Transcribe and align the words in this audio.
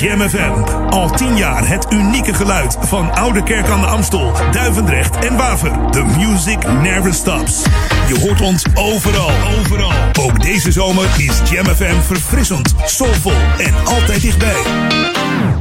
Jam 0.00 0.28
FM. 0.28 0.52
Al 0.88 1.10
tien 1.10 1.36
jaar 1.36 1.68
het 1.68 1.86
unieke 1.92 2.34
geluid 2.34 2.76
van 2.80 3.14
Oude 3.14 3.42
Kerk 3.42 3.68
aan 3.68 3.80
de 3.80 3.86
Amstel, 3.86 4.32
Duivendrecht 4.52 5.24
en 5.24 5.36
Waver. 5.36 5.72
The 5.90 6.04
music 6.04 6.72
never 6.82 7.14
stops. 7.14 7.62
Je 8.08 8.20
hoort 8.20 8.40
ons 8.40 8.64
overal, 8.74 9.30
overal. 9.58 9.92
Ook 10.20 10.42
deze 10.42 10.72
zomer 10.72 11.04
is 11.16 11.50
Jam 11.50 11.66
FM 11.66 12.00
verfrissend, 12.06 12.74
soulvol 12.84 13.36
en 13.58 13.74
altijd 13.84 14.20
dichtbij. 14.20 14.62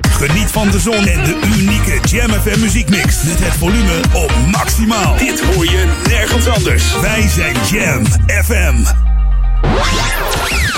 Geniet 0.09 0.51
van 0.51 0.69
de 0.69 0.79
zon 0.79 1.05
en 1.07 1.23
de 1.23 1.39
unieke 1.57 1.99
Jam 2.01 2.29
FM 2.29 2.59
muziekmix. 2.59 3.23
Met 3.23 3.39
het 3.39 3.53
volume 3.53 3.99
op 4.13 4.31
maximaal. 4.51 5.17
Dit 5.17 5.41
hoor 5.41 5.65
je 5.65 5.85
nergens 6.07 6.47
anders. 6.47 6.99
Wij 7.01 7.27
zijn 7.27 7.55
Jam 7.69 8.05
FM. 8.43 8.83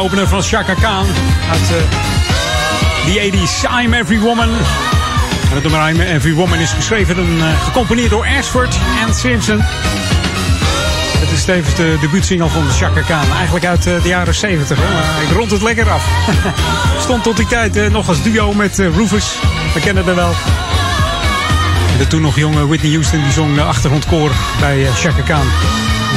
Opener 0.00 0.28
van 0.28 0.42
Chaka 0.42 0.74
Khan 0.74 1.06
uit 1.50 1.60
eh, 1.60 1.76
the 3.04 3.30
80s. 3.32 3.82
I'm 3.82 3.92
Every 3.92 4.18
Woman. 4.18 4.48
En 5.48 5.54
het 5.54 5.62
nummer 5.62 5.88
I'm 5.88 6.00
Every 6.00 6.34
Woman 6.34 6.58
is 6.58 6.72
geschreven 6.72 7.16
en 7.16 7.36
eh, 7.40 7.62
gecomponeerd 7.64 8.10
door 8.10 8.26
Ashford 8.38 8.78
en 9.06 9.14
Simpson. 9.14 9.60
Het 11.18 11.30
is 11.30 11.44
tevens 11.44 11.74
de 11.74 11.96
debuutsingle 12.00 12.48
van 12.48 12.70
Chaka 12.70 13.00
Khan. 13.00 13.36
Eigenlijk 13.36 13.64
uit 13.64 13.86
eh, 13.86 14.02
de 14.02 14.08
jaren 14.08 14.34
70. 14.34 14.78
Hè? 14.80 15.22
Ik 15.22 15.36
rond 15.36 15.50
het 15.50 15.62
lekker 15.62 15.90
af. 15.90 16.04
Stond 17.04 17.22
tot 17.22 17.36
die 17.36 17.46
tijd 17.46 17.76
eh, 17.76 17.90
nog 17.90 18.08
als 18.08 18.22
duo 18.22 18.52
met 18.52 18.78
eh, 18.78 18.96
Rufus. 18.96 19.38
We 19.74 19.80
kennen 19.80 20.06
het 20.06 20.14
wel. 20.14 20.34
De 21.98 22.06
toen 22.06 22.22
nog 22.22 22.36
jonge 22.36 22.66
Whitney 22.66 22.92
Houston 22.92 23.22
die 23.22 23.32
zong 23.32 23.54
de 23.54 23.62
achtergrondkoor 23.62 24.30
bij 24.60 24.86
eh, 24.86 24.94
Chaka 24.94 25.22
Khan. 25.22 25.46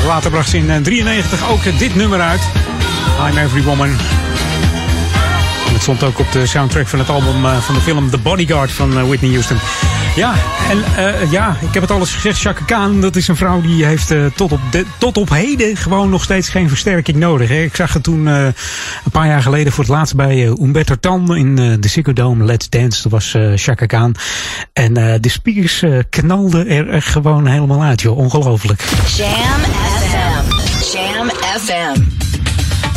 Later 0.07 0.31
bracht 0.31 0.49
ze 0.49 0.57
in 0.57 0.67
1993 0.67 1.49
ook 1.49 1.63
eh, 1.63 1.79
dit 1.79 1.95
nummer 1.95 2.21
uit. 2.21 2.41
I'm 3.29 3.37
Every 3.37 3.63
Woman. 3.63 3.89
En 5.73 5.79
het 5.79 5.81
stond 5.81 6.03
ook 6.03 6.19
op 6.19 6.31
de 6.31 6.45
soundtrack 6.45 6.87
van 6.87 6.99
het 6.99 7.09
album 7.09 7.45
eh, 7.45 7.57
van 7.57 7.75
de 7.75 7.81
film 7.81 8.09
The 8.09 8.17
Bodyguard 8.17 8.71
van 8.71 8.97
eh, 8.97 9.07
Whitney 9.07 9.31
Houston. 9.31 9.57
Ja, 10.15 10.33
en 10.69 10.83
eh, 10.97 11.31
ja, 11.31 11.57
ik 11.61 11.73
heb 11.73 11.81
het 11.81 11.91
alles 11.91 12.13
gezegd. 12.13 12.39
Chaka 12.39 12.63
Khan, 12.65 13.01
dat 13.01 13.15
is 13.15 13.27
een 13.27 13.35
vrouw 13.35 13.61
die 13.61 13.85
heeft 13.85 14.13
tot, 14.35 14.51
op 14.51 14.59
tot 14.97 15.17
op 15.17 15.29
heden 15.29 15.77
gewoon 15.77 16.09
nog 16.09 16.23
steeds 16.23 16.49
geen 16.49 16.69
versterking 16.69 17.17
nodig. 17.17 17.49
Hè. 17.49 17.61
Ik 17.61 17.75
zag 17.75 17.93
het 17.93 18.03
toen 18.03 18.25
een 18.25 18.53
paar 19.11 19.27
jaar 19.27 19.41
geleden 19.41 19.73
voor 19.73 19.83
het 19.83 19.93
laatst 19.93 20.15
bij 20.15 20.45
Umberto 20.45 20.95
Tan 20.95 21.35
in 21.35 21.55
de 21.55 21.87
Ziggo 21.87 22.13
Dome 22.13 22.43
Let's 22.43 22.69
Dance. 22.69 23.01
Dat 23.01 23.11
was 23.11 23.37
Chaka 23.55 23.85
Khan. 23.85 24.15
En 24.73 24.93
de 24.93 25.29
speakers 25.29 25.83
knalden 26.09 26.67
er, 26.67 26.89
er 26.89 27.01
gewoon 27.01 27.47
helemaal 27.47 27.83
uit, 27.83 28.01
joh. 28.01 28.17
Ongelooflijk. 28.17 28.83
Jam 29.15 29.29
FM. 29.99 30.51
Jam 30.91 31.29
FM. 31.59 32.42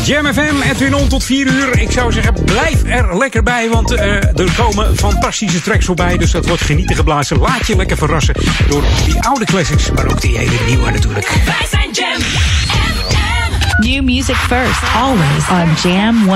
Jam 0.07 0.27
FM, 0.27 0.63
Edwin 0.63 0.95
On 0.95 1.09
tot 1.09 1.25
4 1.25 1.47
uur. 1.47 1.79
Ik 1.79 1.91
zou 1.91 2.13
zeggen, 2.13 2.35
blijf 2.45 2.83
er 2.85 3.19
lekker 3.19 3.43
bij, 3.43 3.69
want 3.69 3.93
eh, 3.93 4.15
er 4.15 4.53
komen 4.57 4.97
fantastische 4.97 5.61
tracks 5.61 5.85
voorbij. 5.85 6.17
Dus 6.17 6.31
dat 6.31 6.47
wordt 6.47 6.63
genieten 6.63 6.97
geblazen. 6.97 7.39
Laat 7.39 7.67
je 7.67 7.77
lekker 7.77 7.97
verrassen 7.97 8.35
door 8.69 8.83
die 9.05 9.23
oude 9.23 9.45
classics, 9.45 9.91
maar 9.91 10.11
ook 10.11 10.21
die 10.21 10.39
hele 10.39 10.65
nieuwe 10.67 10.91
natuurlijk. 10.91 11.29
Wij 11.45 11.67
zijn 11.71 11.91
Jam 11.93 12.21
FM. 12.21 13.89
New 13.89 14.05
music 14.05 14.37
first, 14.37 14.81
always 14.95 15.49
on 15.51 15.91
Jam 15.91 16.29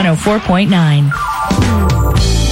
104.9. 1.09 2.50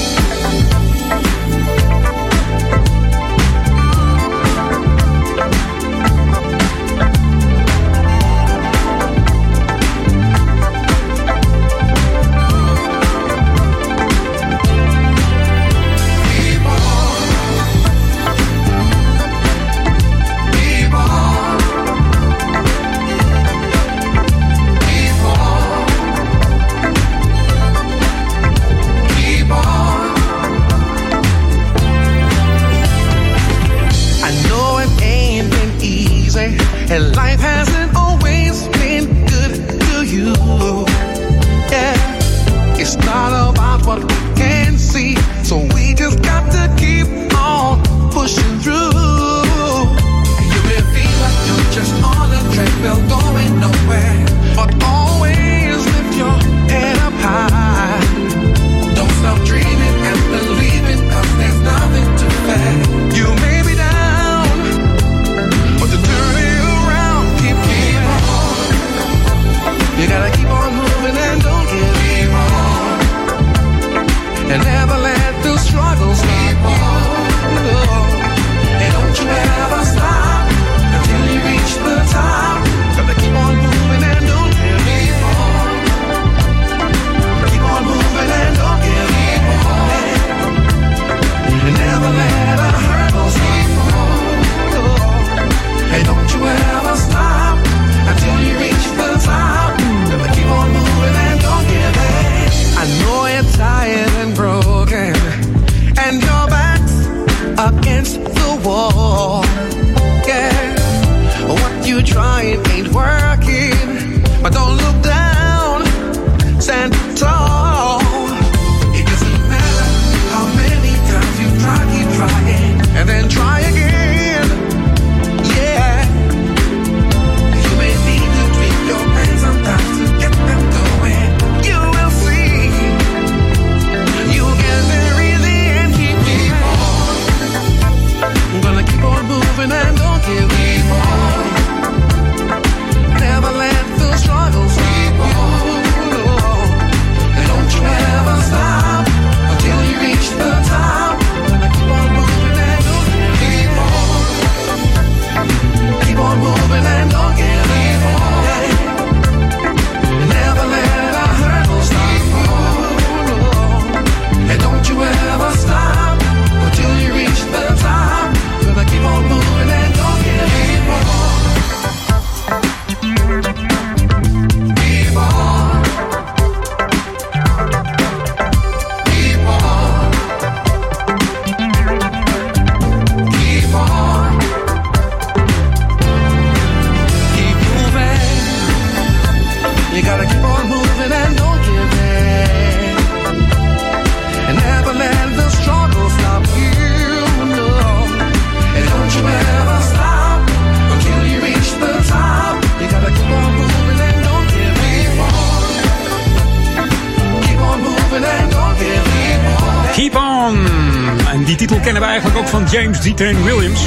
D-Train 213.15 213.45
Williams. 213.45 213.87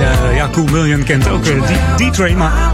Eh, 0.00 0.36
ja, 0.36 0.48
Cool 0.52 0.66
Million 0.66 1.04
kent 1.04 1.28
ook 1.28 1.44
eh, 1.44 1.62
D-Train, 1.96 2.36
maar... 2.36 2.72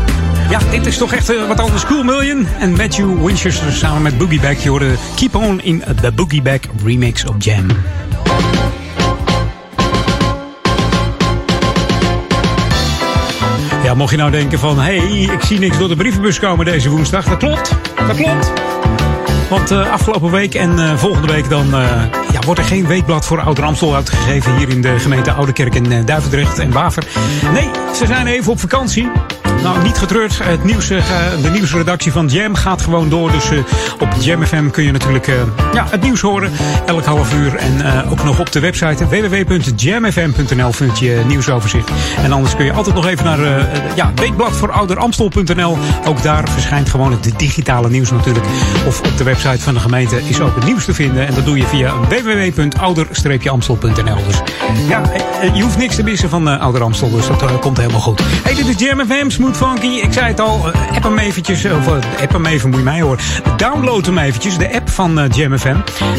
Ja, 0.51 0.59
dit 0.71 0.87
is 0.87 0.97
toch 0.99 1.13
echt 1.13 1.31
eh, 1.31 1.47
wat 1.49 1.61
anders. 1.61 1.85
Cool 1.85 2.03
Million 2.03 2.47
en 2.61 2.71
Matthew 2.71 3.25
Winchester 3.25 3.73
samen 3.73 4.03
met 4.03 4.19
Boogie 4.19 4.41
Back. 4.41 4.57
Je 4.57 4.69
hoorde 4.69 4.95
Keep 5.17 5.35
On 5.35 5.61
in 5.61 5.83
de 6.01 6.13
Boogie 6.13 6.43
Back 6.43 6.65
remix 6.85 7.25
op 7.25 7.35
Jam. 7.39 7.67
Ja, 13.85 13.95
mocht 13.95 14.11
je 14.11 14.17
nou 14.17 14.31
denken 14.31 14.59
van... 14.59 14.79
hé, 14.79 14.99
hey, 14.99 15.35
ik 15.35 15.43
zie 15.43 15.59
niks 15.59 15.79
door 15.79 15.89
de 15.89 15.97
brievenbus 15.97 16.39
komen 16.39 16.65
deze 16.65 16.91
woensdag. 16.91 17.25
Dat 17.25 17.39
klopt, 17.39 17.71
dat 18.07 18.17
klopt. 18.17 18.53
Want 19.51 19.71
eh, 19.71 19.93
afgelopen 19.93 20.31
week 20.31 20.55
en 20.55 20.79
eh, 20.79 20.97
volgende 20.97 21.33
week 21.33 21.49
dan 21.49 21.75
eh, 21.75 22.05
ja, 22.33 22.41
wordt 22.45 22.61
er 22.61 22.67
geen 22.67 22.87
weekblad 22.87 23.27
voor 23.27 23.41
Ouder 23.41 23.65
Amstel 23.65 23.95
uitgegeven 23.95 24.57
hier 24.57 24.69
in 24.69 24.83
de 24.83 24.99
gemeente 24.99 25.33
Oudekerk 25.33 25.75
in 25.75 26.05
Duivendrecht 26.05 26.59
en 26.59 26.73
Waver. 26.73 27.07
Nee, 27.53 27.71
ze 27.95 28.07
zijn 28.07 28.27
even 28.27 28.53
op 28.53 28.61
vakantie. 28.61 29.11
Nou, 29.65 29.83
niet 29.83 29.99
getreurd. 29.99 30.39
Het 30.43 30.65
nieuws, 30.65 30.91
eh, 30.91 31.03
de 31.43 31.51
nieuwsredactie 31.51 32.13
van 32.13 32.27
Jam 32.27 32.55
gaat 32.55 32.83
gewoon 32.83 33.09
door. 33.09 33.31
Dus 33.31 33.51
eh, 33.51 33.59
op 33.99 34.09
Jam 34.21 34.47
FM 34.47 34.71
kun 34.71 34.85
je 34.85 34.93
natuurlijk 34.93 35.29
eh, 35.29 35.35
ja, 35.73 35.87
het 35.91 36.03
nieuws 36.03 36.21
horen. 36.21 36.51
Elk 36.87 37.05
half 37.05 37.35
uur. 37.35 37.55
En 37.55 38.05
ook 38.11 38.25
nog 38.25 38.41
op 38.41 38.53
de 38.53 38.61
website 38.61 39.09
www.jamfm.nl 39.09 40.73
vind 40.73 40.99
je 40.99 41.23
nieuwsoverzicht. 41.27 41.91
En 42.23 42.33
anders 42.33 42.57
kun 42.57 42.65
je 42.65 42.73
altijd 42.73 42.95
nog 42.95 43.07
even 43.07 43.25
naar 43.25 43.69
ja, 43.95 44.13
weekblad 44.15 44.53
voor 44.53 44.73
ouderamstel.nl. 44.73 45.79
Ook 46.07 46.23
daar 46.23 46.49
verschijnt 46.49 46.89
gewoon 46.89 47.13
het 47.13 47.33
digitale 47.37 47.91
nieuws 47.91 48.11
natuurlijk. 48.11 48.47
Of 48.87 49.01
op 49.01 49.17
de 49.17 49.25
website 49.25 49.61
van 49.61 49.75
de 49.75 49.81
gemeente 49.81 50.21
is 50.29 50.41
ook 50.41 50.55
het 50.55 50.65
nieuws 50.65 50.85
te 50.85 50.95
vinden. 50.95 51.27
En 51.27 51.35
dat 51.35 51.45
doe 51.45 51.57
je 51.57 51.67
via 51.67 51.93
www.ouder-amstel.nl. 52.09 54.25
Dus 54.27 54.43
ja, 54.89 55.03
je 55.55 55.63
hoeft 55.63 55.79
niks 55.79 55.95
te 55.95 56.03
missen 56.03 56.29
van 56.29 56.61
Ouder 56.61 56.83
Amstel. 56.83 57.11
Dus 57.11 57.27
dat 57.27 57.59
komt 57.59 57.77
helemaal 57.77 58.01
goed. 58.01 58.21
Hey, 58.43 58.55
dit 58.55 58.69
is 58.69 58.79
Jam 58.79 59.07
FM. 59.07 59.29
Funky. 59.57 59.87
Ik 59.87 60.13
zei 60.13 60.27
het 60.27 60.41
al, 60.41 60.73
eh, 60.73 60.95
app 60.95 61.03
hem 61.03 61.19
eventjes. 61.19 61.65
Of 61.65 61.87
eh, 61.87 62.23
app 62.23 62.33
hem 62.33 62.47
even, 62.47 62.69
moet 62.69 62.79
je 62.79 62.85
mij 62.85 63.01
horen. 63.01 63.19
Download 63.57 64.07
hem 64.07 64.19
eventjes, 64.19 64.59
de 64.59 64.75
app 64.75 64.91
van 64.91 65.21
eh, 65.21 65.25
Jam. 65.31 65.51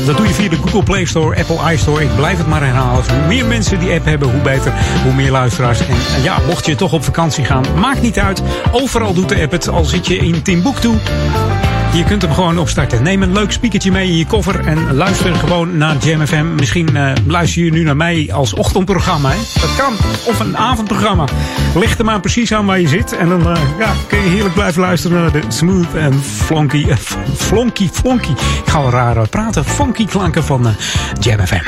Dat 0.06 0.18
doe 0.18 0.28
je 0.28 0.34
via 0.34 0.50
de 0.50 0.56
Google 0.56 0.84
Play 0.84 1.06
Store, 1.06 1.38
Apple 1.38 1.74
iStore. 1.74 2.04
Ik 2.04 2.16
blijf 2.16 2.38
het 2.38 2.48
maar 2.48 2.64
herhalen. 2.64 3.04
Hoe 3.10 3.28
meer 3.28 3.46
mensen 3.46 3.80
die 3.80 3.94
app 3.94 4.06
hebben, 4.06 4.32
hoe 4.32 4.42
beter. 4.42 4.74
Hoe 5.04 5.14
meer 5.14 5.32
luisteraars. 5.32 5.80
En 5.80 5.88
eh, 5.88 6.24
ja, 6.24 6.38
mocht 6.48 6.66
je 6.66 6.76
toch 6.76 6.94
op 6.94 7.04
vakantie 7.04 7.46
gaan, 7.46 7.64
maakt 7.80 8.02
niet 8.02 8.20
uit. 8.20 8.42
Overal 8.72 9.14
doet 9.14 9.30
de 9.30 9.42
app 9.42 9.52
het. 9.52 9.70
Al 9.70 9.86
zit 9.86 10.08
je 10.08 10.18
in 10.18 10.42
Timbuktu. 10.42 10.90
Je 11.96 12.04
kunt 12.04 12.22
hem 12.22 12.34
gewoon 12.34 12.58
opstarten. 12.58 13.04
Neem 13.04 13.22
een 13.22 13.34
leuk 13.34 13.52
speakertje 13.52 13.92
mee 13.92 14.08
in 14.08 14.18
je 14.18 14.26
koffer 14.26 14.68
en 14.68 14.94
luister 14.94 15.36
gewoon 15.36 15.78
naar 15.78 15.98
Jam 15.98 16.28
FM. 16.28 16.56
Misschien 16.56 16.96
eh, 16.96 17.12
luister 17.28 17.64
je 17.64 17.72
nu 17.72 17.84
naar 17.84 17.96
mij 17.96 18.30
als 18.34 18.54
ochtendprogramma. 18.54 19.30
Hè? 19.30 19.38
Dat 19.62 19.76
kan. 19.76 19.94
Of 20.26 20.40
een 20.40 20.58
avondprogramma. 20.58 21.26
Leg 21.76 21.98
er 21.98 22.06
maar 22.06 22.20
precies 22.20 22.54
aan 22.54 22.66
waar 22.66 22.80
je 22.80 22.88
zit. 22.88 23.18
En 23.18 23.30
dan 23.30 23.50
eh, 23.50 23.62
ja, 23.80 23.94
kun 24.08 24.20
je 24.20 24.30
heerlijk 24.30 24.54
blijven 24.54 24.82
luisteren 24.82 25.22
naar 25.22 25.32
de 25.32 25.42
smooth 25.48 25.94
en 25.96 26.24
flonky, 26.24 26.86
eh, 26.90 26.98
flonky, 27.36 27.90
flonky. 27.92 28.32
Ik 28.32 28.38
ga 28.66 28.82
wel 28.82 28.92
raar 28.92 29.30
praten. 29.30 29.66
Funky 29.66 30.06
klanken 30.06 30.44
van 30.44 30.68
eh, 30.68 30.74
Jam 31.20 31.48
FM. 31.48 31.64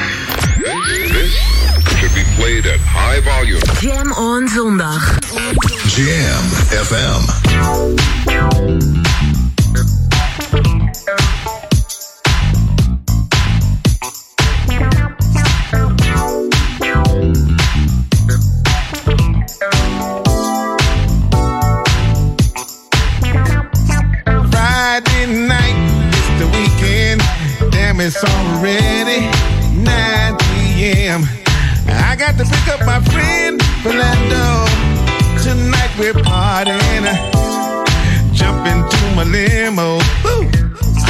Should 1.98 2.14
be 2.14 2.26
played 2.36 2.66
at 2.66 2.80
high 2.80 3.30
volume. 3.30 3.62
Jam 3.80 4.12
on 4.12 4.48
zondag. 4.48 5.20
Jam 5.96 6.44
FM. 6.84 7.22
My 39.18 39.24
limo. 39.24 39.98
Woo. 40.24 40.46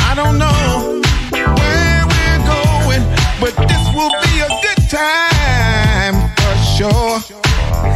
I 0.07 0.13
don't 0.15 0.37
know 0.39 1.01
where 1.29 2.03
we're 2.07 2.41
going, 2.47 3.03
but 3.41 3.53
this 3.67 3.83
will 3.93 4.13
be 4.23 4.39
a 4.39 4.51
good 4.63 4.81
time 4.89 6.15
for 6.39 6.55
sure. 6.77 7.19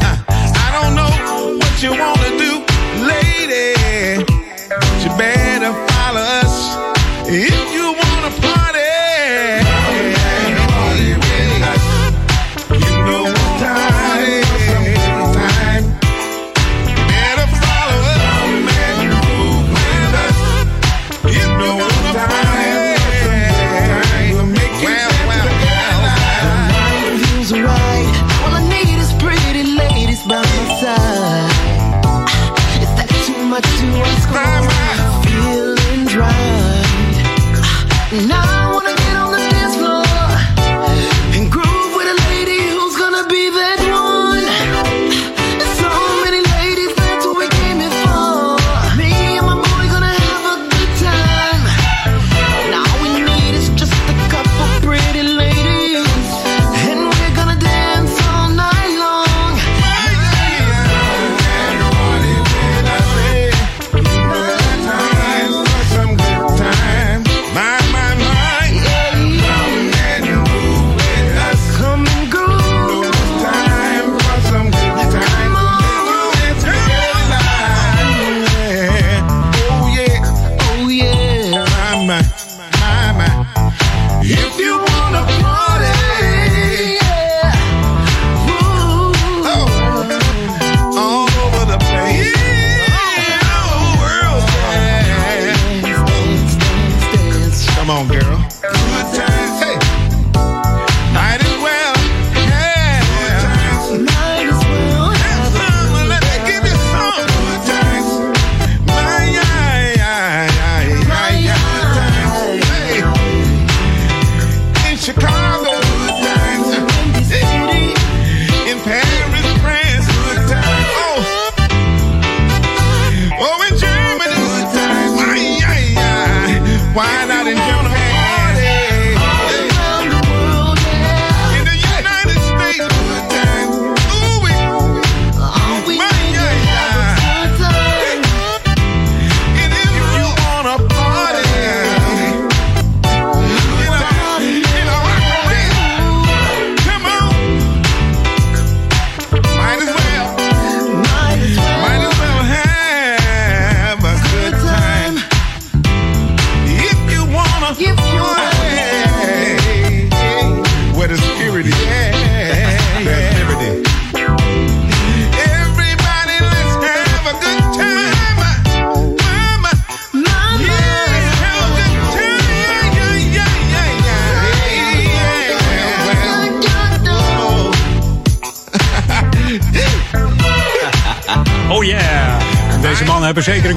Uh, 0.04 0.18
I 0.28 0.68
don't 0.76 0.96
know 1.00 1.58
what 1.58 1.82
you 1.82 1.92
wanna 1.92 2.21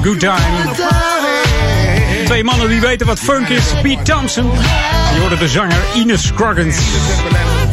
good 0.05 0.19
time. 0.19 0.39
Twee 2.25 2.43
mannen 2.43 2.69
die 2.69 2.81
weten 2.81 3.07
wat 3.07 3.19
funk 3.19 3.47
is. 3.49 3.63
Pete 3.81 4.01
Thompson. 4.01 4.51
Die 5.11 5.19
hoorde 5.19 5.37
de 5.37 5.47
zanger 5.47 5.77
Ines 5.95 6.25
Scroggins. 6.25 6.77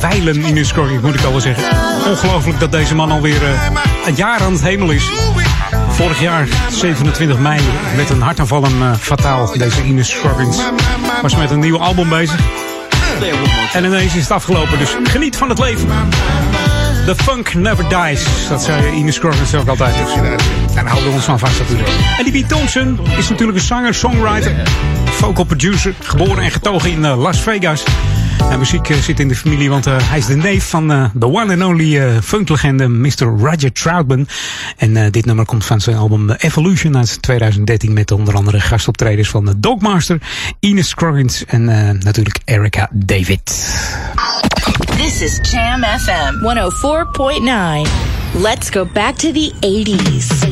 Weilen 0.00 0.44
Ines 0.44 0.68
Scroggins, 0.68 1.02
moet 1.02 1.14
ik 1.14 1.24
al 1.24 1.30
wel 1.30 1.40
zeggen. 1.40 1.64
Ongelooflijk 2.06 2.60
dat 2.60 2.72
deze 2.72 2.94
man 2.94 3.10
alweer 3.10 3.42
eh, 3.42 3.66
een 4.06 4.14
jaar 4.14 4.40
aan 4.40 4.52
het 4.52 4.62
hemel 4.62 4.90
is. 4.90 5.10
Vorig 5.88 6.20
jaar, 6.20 6.48
27 6.70 7.38
mei, 7.38 7.60
met 7.96 8.10
een 8.10 8.20
hartaanval 8.20 8.62
hem 8.62 8.82
eh, 8.82 8.94
fataal. 8.94 9.58
Deze 9.58 9.84
Ines 9.84 10.10
Scroggins 10.10 10.58
was 11.22 11.36
met 11.36 11.50
een 11.50 11.60
nieuw 11.60 11.78
album 11.78 12.08
bezig. 12.08 12.40
En 13.72 13.84
ineens 13.84 14.14
is 14.14 14.22
het 14.22 14.30
afgelopen, 14.30 14.78
dus 14.78 14.96
geniet 15.04 15.36
van 15.36 15.48
het 15.48 15.58
leven. 15.58 15.88
The 17.06 17.14
funk 17.16 17.54
never 17.54 17.88
dies. 17.88 18.48
Dat 18.48 18.62
zei 18.62 18.92
Ines 18.92 19.14
Scroggins 19.14 19.54
ook 19.54 19.68
altijd 19.68 19.94
daar 20.74 20.86
houden 20.86 21.08
we 21.08 21.14
ons 21.14 21.24
van 21.24 21.38
vast 21.38 21.58
natuurlijk. 21.58 21.88
En 22.18 22.32
die 22.32 22.46
Thompson 22.46 22.98
is 23.18 23.28
natuurlijk 23.28 23.58
een 23.58 23.64
zanger, 23.64 23.94
songwriter, 23.94 24.52
vocal 25.04 25.44
producer, 25.44 25.94
geboren 26.00 26.44
en 26.44 26.50
getogen 26.50 26.90
in 26.90 27.04
eh, 27.04 27.18
Las 27.18 27.40
Vegas. 27.40 27.84
En 28.50 28.58
muziek 28.58 28.88
eh, 28.88 28.96
zit 28.96 29.20
in 29.20 29.28
de 29.28 29.34
familie, 29.34 29.68
want 29.68 29.86
eh, 29.86 29.96
hij 30.00 30.18
is 30.18 30.26
de 30.26 30.36
neef 30.36 30.68
van 30.68 30.88
de 31.14 31.26
one 31.26 31.52
and 31.52 31.62
only 31.62 32.22
funklegende 32.22 32.88
Mr. 32.88 33.24
Roger 33.38 33.72
Troutman. 33.72 34.26
En 34.76 35.10
dit 35.10 35.24
nummer 35.24 35.44
komt 35.44 35.64
van 35.64 35.80
zijn 35.80 35.96
album 35.96 36.30
Evolution 36.30 36.96
uit 36.96 37.22
2013 37.22 37.92
met 37.92 38.10
onder 38.10 38.34
andere 38.34 38.60
gastoptreders 38.60 39.28
van 39.28 39.54
Dogmaster, 39.56 40.18
Ines 40.60 40.94
Croggins 40.94 41.44
en 41.44 41.64
natuurlijk 41.98 42.40
Erica 42.44 42.88
David. 42.92 43.42
This 44.96 45.20
is 45.20 45.50
Jam 45.50 45.84
FM 45.84 46.34
104.9. 46.40 48.12
Let's 48.34 48.70
go 48.70 48.84
back 48.84 49.16
to 49.18 49.30
the 49.32 49.52
80s. 49.60 50.51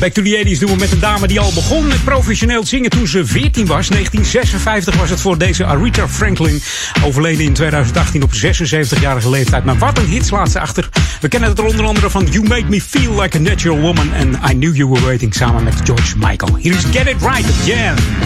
Back 0.00 0.12
to 0.12 0.22
the 0.22 0.44
80s 0.44 0.58
doen 0.58 0.70
we 0.70 0.76
met 0.76 0.92
een 0.92 1.00
dame 1.00 1.26
die 1.26 1.40
al 1.40 1.52
begon 1.54 1.86
met 1.86 2.04
professioneel 2.04 2.66
zingen 2.66 2.90
toen 2.90 3.06
ze 3.06 3.26
14 3.26 3.66
was. 3.66 3.88
1956 3.88 4.96
was 4.96 5.10
het 5.10 5.20
voor 5.20 5.38
deze 5.38 5.64
Aretha 5.64 6.08
Franklin. 6.08 6.62
Overleden 7.04 7.44
in 7.44 7.52
2018 7.52 8.22
op 8.22 8.30
76-jarige 8.32 9.30
leeftijd. 9.30 9.64
Maar 9.64 9.78
wat 9.78 9.98
een 9.98 10.06
hits 10.06 10.30
laat 10.30 10.50
ze 10.50 10.60
achter. 10.60 10.88
We 11.20 11.28
kennen 11.28 11.48
het 11.48 11.58
er 11.58 11.64
onder 11.64 11.84
andere 11.84 12.10
van 12.10 12.26
You 12.30 12.48
Make 12.48 12.64
Me 12.68 12.80
Feel 12.80 13.20
Like 13.20 13.38
a 13.38 13.40
Natural 13.40 13.80
Woman 13.80 14.12
en 14.12 14.40
I 14.50 14.52
Knew 14.52 14.76
You 14.76 14.88
Were 14.88 15.04
Waiting 15.04 15.34
samen 15.34 15.64
met 15.64 15.74
George 15.84 16.16
Michael. 16.16 16.56
Here's 16.56 16.84
is 16.84 16.96
Get 16.96 17.06
It 17.06 17.20
Right 17.20 17.50
again. 17.60 18.25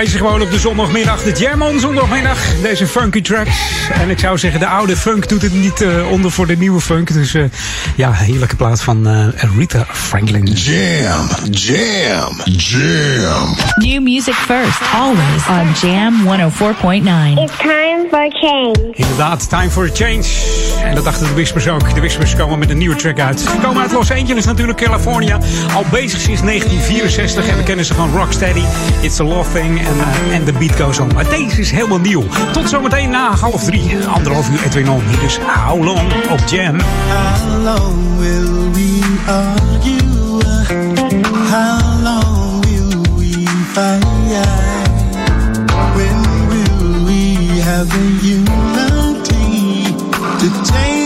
Draaien 0.00 0.18
ze 0.18 0.26
gewoon 0.26 0.42
op 0.42 0.50
de 0.50 0.58
zondagmiddag. 0.58 1.22
De 1.22 1.32
Jam 1.32 1.62
on 1.62 1.80
zondagmiddag. 1.80 2.39
Deze 2.62 2.86
funky 2.86 3.22
tracks. 3.22 3.88
En 3.92 4.10
ik 4.10 4.18
zou 4.18 4.38
zeggen, 4.38 4.60
de 4.60 4.66
oude 4.66 4.96
funk 4.96 5.28
doet 5.28 5.42
het 5.42 5.52
niet 5.52 5.80
eh, 5.80 6.10
onder 6.10 6.30
voor 6.30 6.46
de 6.46 6.56
nieuwe 6.56 6.80
funk. 6.80 7.12
Dus 7.12 7.34
eh, 7.34 7.44
ja, 7.96 8.12
heerlijke 8.12 8.56
plaat 8.56 8.82
van 8.82 9.06
eh, 9.06 9.26
Rita 9.56 9.86
Franklin. 9.92 10.44
Jam, 10.44 11.28
jam, 11.50 12.36
jam. 12.44 13.56
New 13.74 14.02
music 14.02 14.34
first, 14.34 14.80
always 14.94 15.46
on 15.48 15.88
Jam 15.88 16.14
104.9. 16.24 17.42
It's 17.42 17.56
time 17.56 18.06
for 18.10 18.28
change. 18.28 18.92
Inderdaad, 18.92 19.48
time 19.48 19.70
for 19.70 19.84
a 19.84 19.94
change. 19.94 20.24
En 20.84 20.94
dat 20.94 21.04
dachten 21.04 21.26
de 21.26 21.32
Whispers 21.32 21.68
ook. 21.68 21.94
De 21.94 22.00
Whispers 22.00 22.36
komen 22.36 22.58
met 22.58 22.70
een 22.70 22.78
nieuwe 22.78 22.96
track 22.96 23.18
uit. 23.20 23.40
Ze 23.40 23.58
komen 23.62 23.82
uit 23.82 23.92
Los 23.92 24.10
Angeles 24.10 24.44
natuurlijk, 24.44 24.78
California. 24.78 25.38
Al 25.74 25.84
bezig 25.90 26.20
sinds 26.20 26.42
1964 26.42 27.48
en 27.48 27.56
we 27.56 27.62
kennen 27.62 27.84
ze 27.84 27.94
van 27.94 28.10
Rocksteady. 28.16 28.62
It's 29.00 29.20
a 29.20 29.24
Love 29.24 29.52
Thing 29.52 29.78
en 29.78 30.34
and 30.34 30.46
The 30.46 30.52
Beat 30.52 30.80
Goes 30.80 30.98
On. 30.98 31.10
Maar 31.14 31.28
deze 31.28 31.60
is 31.60 31.70
helemaal 31.70 32.00
nieuw. 32.00 32.24
Tot 32.52 32.68
zometeen 32.68 33.10
na 33.10 33.36
half 33.36 33.64
drie, 33.64 34.08
anderhalf 34.08 34.50
uur 34.50 34.62
Edwin 34.62 34.88
On. 34.88 35.02
Hier 35.08 35.22
is 35.22 35.38
How 35.38 35.84
Long 35.84 36.12
op 36.30 36.48
Jam. 36.48 36.80
How 36.80 37.62
long 37.62 38.18
will 38.18 38.70
we 38.72 39.02
argue? 39.26 40.40
How 41.50 42.02
long 42.02 42.60
will 42.64 43.02
we 43.16 43.46
fight? 43.72 44.00
When 45.94 46.22
will 46.48 47.04
we 47.04 47.36
have 47.60 47.88
the 47.88 48.06
unity 48.22 49.94
to 50.38 50.72
change 50.72 50.99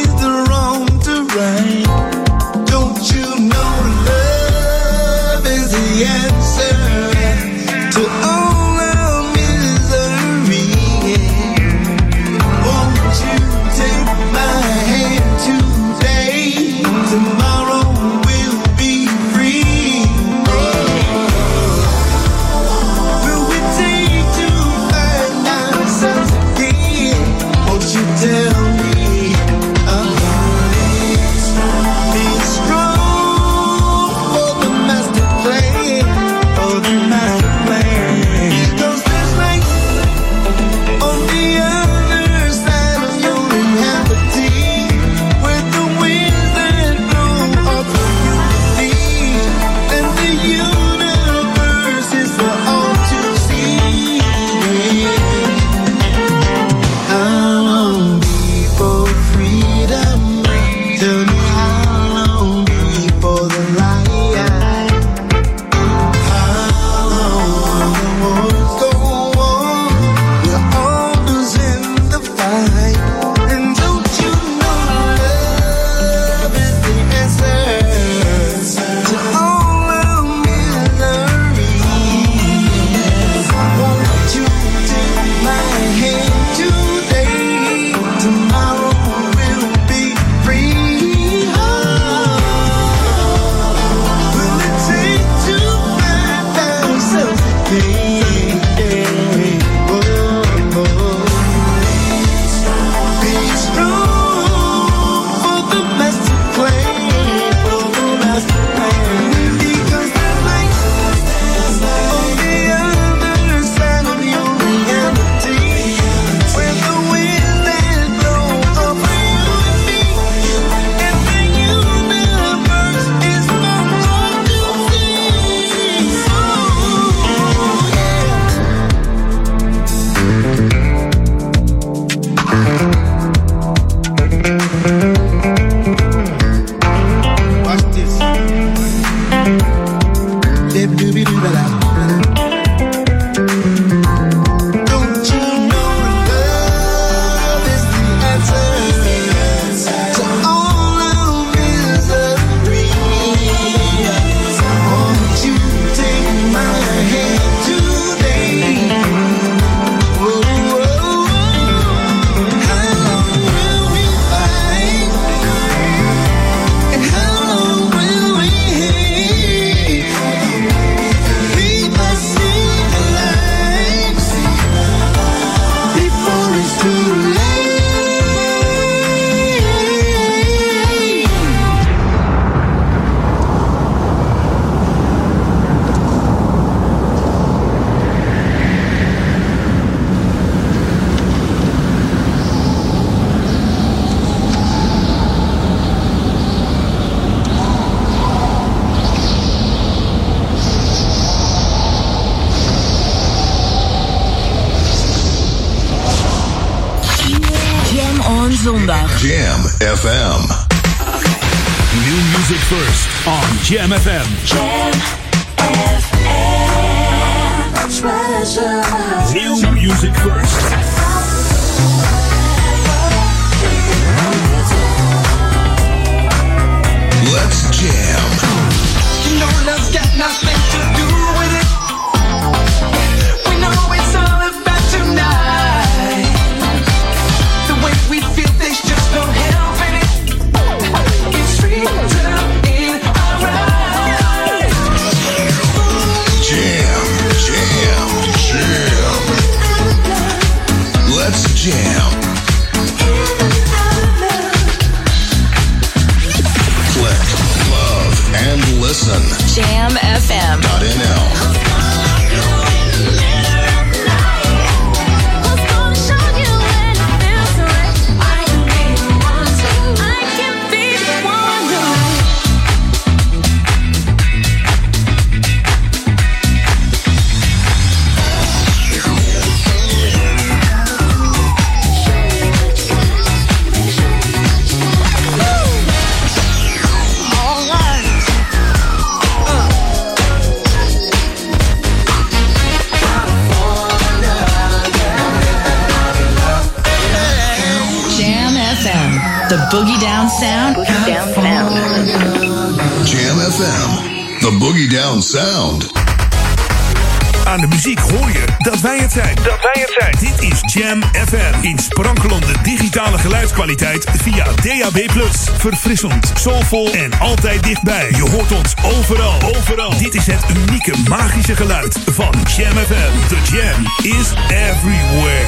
geluidskwaliteit 313.64 314.06
via 314.22 314.44
DAB+. 314.44 315.22
Verfrissend, 315.58 316.32
soulvol 316.34 316.92
en 316.92 317.18
altijd 317.18 317.62
dichtbij. 317.62 318.10
Je 318.10 318.30
hoort 318.30 318.52
ons 318.52 318.74
overal. 318.82 319.42
Overal. 319.56 319.98
Dit 319.98 320.14
is 320.14 320.26
het 320.26 320.44
unieke 320.56 320.94
magische 321.08 321.56
geluid 321.56 321.98
van 322.10 322.34
Jam 322.56 322.76
FM. 322.76 323.28
The 323.28 323.56
Jam 323.56 323.86
is 324.02 324.32
everywhere. 324.48 325.46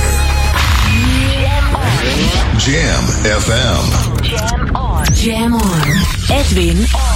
Jam 2.57 3.05
FM. 3.40 4.22
Jam 4.22 4.74
on. 4.74 5.05
Jam 5.14 5.55
on. 5.55 6.05
Edwin 6.29 6.79
on. 6.79 7.15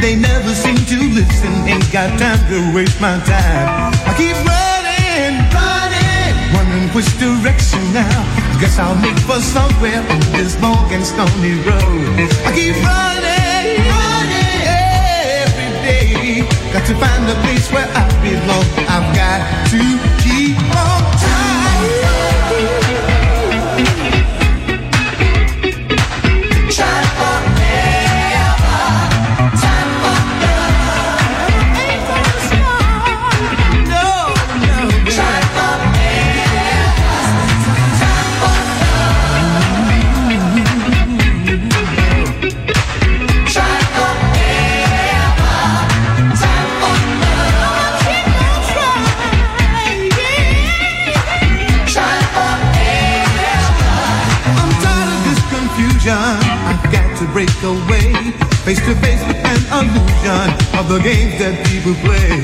They 0.00 0.16
never 0.16 0.54
seem 0.54 0.76
to 0.76 0.98
listen. 1.12 1.52
Ain't 1.68 1.92
got 1.92 2.18
time 2.18 2.40
to 2.48 2.74
waste 2.74 3.00
my 3.00 3.18
time. 3.24 3.92
I 4.08 4.12
keep 4.16 4.36
running, 4.48 5.36
running, 5.52 6.32
wondering 6.54 6.88
which 6.96 7.10
direction 7.20 7.82
now. 7.92 8.20
Guess 8.60 8.78
I'll 8.78 8.96
make 8.96 9.18
for 9.28 9.40
somewhere 9.40 10.00
on 10.00 10.20
this 10.32 10.60
long 10.60 10.90
and 10.92 11.04
stony 11.04 11.54
road. 11.68 12.16
I 12.46 12.50
keep 12.56 12.76
running, 12.80 13.76
running 13.92 14.60
every 15.44 15.70
day. 15.84 16.48
Got 16.72 16.86
to 16.86 16.94
find 16.96 17.24
a 17.28 17.36
place 17.44 17.70
where 17.72 17.88
I 17.88 18.04
belong. 18.24 18.66
I've 18.88 19.08
got 19.14 19.40
to 19.70 19.80
keep 20.24 20.56
on 20.76 20.89
break 57.40 57.62
away. 57.64 58.12
Face 58.68 58.80
to 58.84 58.94
face 59.00 59.22
with 59.24 59.40
an 59.40 59.62
illusion 59.72 60.48
of 60.76 60.84
the 60.92 61.00
games 61.00 61.40
that 61.40 61.56
people 61.72 61.96
play. 62.04 62.36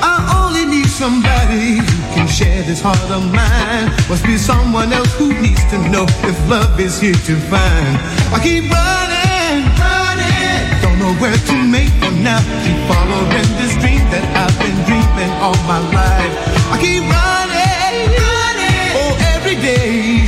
I 0.00 0.40
only 0.40 0.64
need 0.64 0.88
somebody 0.88 1.84
who 1.84 1.98
can 2.16 2.26
share 2.26 2.62
this 2.64 2.80
heart 2.80 3.10
of 3.12 3.28
mine. 3.28 3.92
Must 4.08 4.24
be 4.24 4.38
someone 4.38 4.88
else 4.92 5.12
who 5.20 5.36
needs 5.36 5.60
to 5.68 5.76
know 5.92 6.06
if 6.24 6.36
love 6.48 6.80
is 6.80 6.96
here 6.98 7.20
to 7.28 7.34
find. 7.52 7.92
I 8.32 8.40
keep 8.40 8.64
running, 8.72 9.68
running. 9.76 10.64
Don't 10.80 10.96
know 10.96 11.12
where 11.20 11.36
to 11.36 11.56
make 11.68 11.92
for 12.00 12.14
now. 12.16 12.40
Keep 12.64 12.80
following 12.88 13.48
this 13.60 13.76
dream 13.84 14.00
that 14.08 14.24
I've 14.32 14.56
been 14.64 14.78
dreaming 14.88 15.32
all 15.44 15.60
my 15.68 15.80
life. 15.92 16.34
I 16.72 16.76
keep 16.80 17.04
running, 17.04 18.16
running. 18.16 18.90
Oh, 18.96 19.12
every 19.36 19.60
day. 19.60 20.24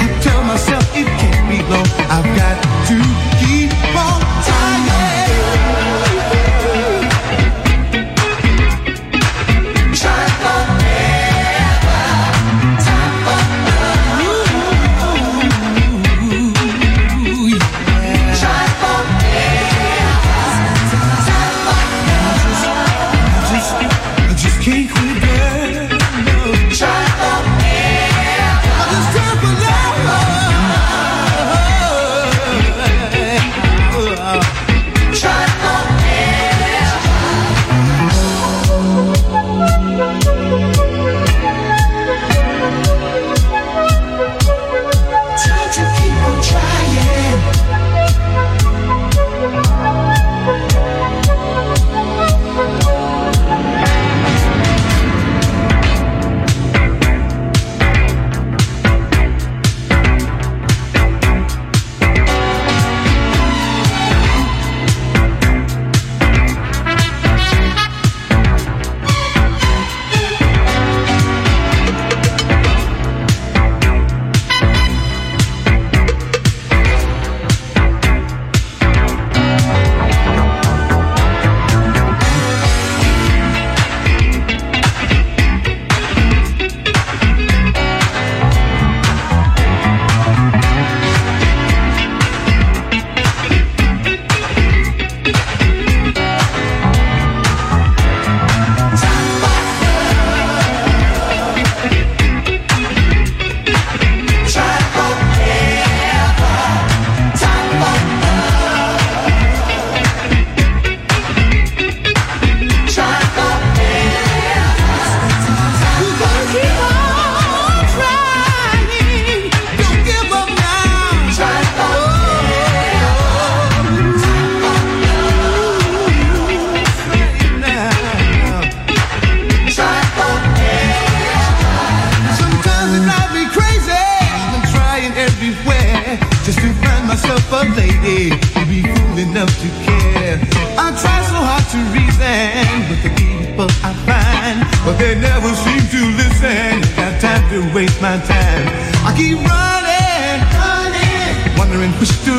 I 0.00 0.08
tell 0.24 0.40
myself 0.48 0.84
it 0.96 1.08
can't 1.20 1.44
be 1.52 1.60
long. 1.68 1.84
I've 2.08 2.24
got 2.40 2.73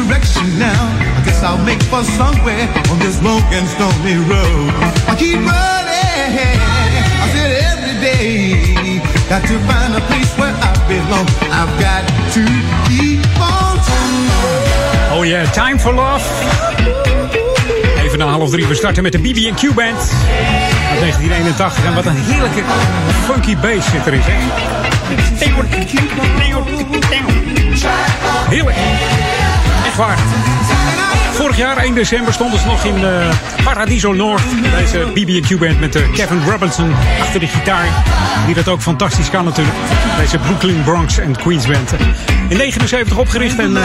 direction 0.08 0.60
now. 0.60 0.82
I 1.18 1.22
guess 1.26 1.42
I'll 1.44 1.64
make 1.66 1.82
for 1.84 2.04
somewhere 2.04 2.68
on 2.92 2.98
this 3.00 3.22
long 3.22 3.42
and 3.54 3.68
stormy 3.68 4.18
road. 4.30 4.70
I 5.10 5.16
keep 5.18 5.40
running, 5.42 6.60
I 7.22 7.28
said 7.34 7.52
every 7.72 7.96
day. 8.02 9.02
Got 9.30 9.42
to 9.50 9.58
find 9.66 9.92
a 9.96 10.02
place 10.10 10.32
where 10.38 10.54
I 10.54 10.72
belong. 10.88 11.28
I've 11.50 11.74
got 11.82 12.04
to 12.38 12.44
keep 12.88 13.26
on. 13.42 13.66
Oh 15.18 15.24
yeah, 15.24 15.46
Time 15.52 15.78
for 15.80 15.94
Love. 15.94 16.24
Even 18.04 18.20
na 18.20 18.28
half 18.28 18.50
drie, 18.50 18.68
we 18.68 18.76
starten 18.76 19.04
met 19.04 19.12
de 19.12 19.20
BB&Q 19.20 19.74
Band. 19.74 20.12
Uit 20.90 21.00
1981. 21.00 21.86
En 21.86 21.94
wat 21.94 22.06
een 22.06 22.16
heerlijke 22.16 22.62
funky 23.24 23.58
bass 23.58 23.90
zit 23.90 24.06
erin. 24.06 24.22
Heerlijk. 28.50 28.78
Vorig 31.32 31.58
jaar, 31.58 31.78
1 31.78 31.94
december, 31.94 32.34
stonden 32.34 32.60
ze 32.60 32.66
nog 32.66 32.84
in 32.84 33.06
eh, 33.06 33.30
Paradiso 33.64 34.14
North. 34.14 34.44
Deze 34.78 35.12
BB&Q 35.14 35.60
Band 35.60 35.80
met 35.80 35.96
eh, 35.96 36.12
Kevin 36.12 36.44
Robinson 36.50 36.94
achter 37.22 37.40
de 37.40 37.48
gitaar. 37.48 37.88
Die 38.46 38.56
dat 38.56 38.68
ook 38.68 38.82
fantastisch 38.82 39.30
kan 39.30 39.46
natuurlijk. 39.46 39.78
Deze 40.18 40.38
Brooklyn, 40.38 40.84
Bronx 40.84 41.18
en 41.18 41.36
Queens 41.36 41.68
Band. 41.68 41.94
In 42.50 42.58
79 42.58 43.18
opgericht 43.18 43.60
en 43.60 43.78
eh, 43.78 43.84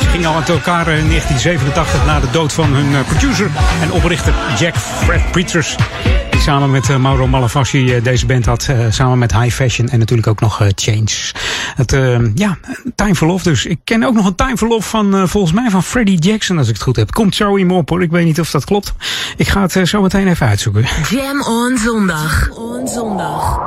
ze 0.00 0.08
gingen 0.08 0.28
al 0.28 0.34
uit 0.34 0.48
elkaar 0.48 0.88
in 0.88 1.08
1987 1.08 2.06
na 2.06 2.20
de 2.20 2.30
dood 2.30 2.52
van 2.52 2.74
hun 2.74 3.04
producer 3.04 3.50
en 3.82 3.92
oprichter 3.92 4.34
Jack 4.58 4.74
Fred 4.76 5.30
Preachers. 5.30 5.76
Samen 6.48 6.70
met 6.70 6.90
eh, 6.90 6.96
Mauro 6.96 7.26
Malavasi 7.26 7.94
eh, 7.94 8.04
deze 8.04 8.26
band 8.26 8.46
had. 8.46 8.66
eh, 8.68 8.78
samen 8.90 9.18
met 9.18 9.32
High 9.32 9.54
Fashion 9.54 9.88
en 9.88 9.98
natuurlijk 9.98 10.28
ook 10.28 10.40
nog 10.40 10.60
eh, 10.60 10.68
Change. 10.74 11.06
Het, 11.74 11.96
ja, 12.34 12.58
Time 12.94 13.14
for 13.14 13.26
Love 13.26 13.44
dus. 13.44 13.66
Ik 13.66 13.78
ken 13.84 14.02
ook 14.04 14.14
nog 14.14 14.26
een 14.26 14.34
Time 14.34 14.56
for 14.56 14.68
Love 14.68 14.88
van 14.88 15.14
eh, 15.14 15.22
volgens 15.26 15.52
mij 15.52 15.70
van 15.70 15.82
Freddie 15.82 16.18
Jackson 16.18 16.58
als 16.58 16.68
ik 16.68 16.74
het 16.74 16.82
goed 16.82 16.96
heb. 16.96 17.10
Komt 17.10 17.34
zo 17.34 17.54
in 17.54 17.66
me 17.66 17.72
op 17.74 17.88
hoor. 17.88 18.02
Ik 18.02 18.10
weet 18.10 18.24
niet 18.24 18.40
of 18.40 18.50
dat 18.50 18.64
klopt. 18.64 18.92
Ik 19.36 19.48
ga 19.48 19.62
het 19.62 19.76
eh, 19.76 19.84
zo 19.84 20.02
meteen 20.02 20.28
even 20.28 20.46
uitzoeken. 20.46 20.84
Jam 21.10 21.42
on 21.42 21.76
zondag. 21.78 22.50
On 22.50 22.88
zondag. 22.88 23.60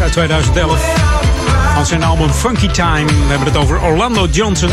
Uit 0.00 0.12
2011. 0.12 0.80
Van 1.74 1.86
zijn 1.86 2.02
album 2.02 2.30
Funky 2.30 2.68
Time. 2.68 3.04
We 3.04 3.28
hebben 3.28 3.46
het 3.46 3.56
over 3.56 3.82
Orlando 3.82 4.26
Johnson. 4.26 4.68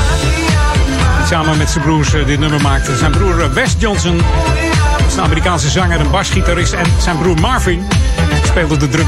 Die 1.17 1.25
samen 1.27 1.57
met 1.57 1.69
zijn 1.69 1.83
broers 1.83 2.13
eh, 2.13 2.25
dit 2.25 2.39
nummer 2.39 2.61
maakte. 2.61 2.97
Zijn 2.97 3.11
broer 3.11 3.41
eh, 3.41 3.49
Wes 3.49 3.75
Johnson 3.77 4.21
is 5.07 5.15
een 5.15 5.21
Amerikaanse 5.23 5.69
zanger 5.69 5.99
en 5.99 6.11
basgitarist. 6.11 6.73
En 6.73 6.85
zijn 7.01 7.17
broer 7.17 7.39
Marvin 7.39 7.87
speelde 8.43 8.77
de 8.77 8.89
drum. 8.89 9.07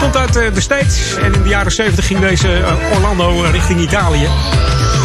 Komt 0.00 0.16
uit 0.16 0.36
eh, 0.36 0.54
de 0.54 0.60
States. 0.60 1.14
En 1.14 1.34
in 1.34 1.42
de 1.42 1.48
jaren 1.48 1.72
70 1.72 2.06
ging 2.06 2.20
deze 2.20 2.64
Orlando 2.94 3.40
richting 3.50 3.80
Italië. 3.80 4.28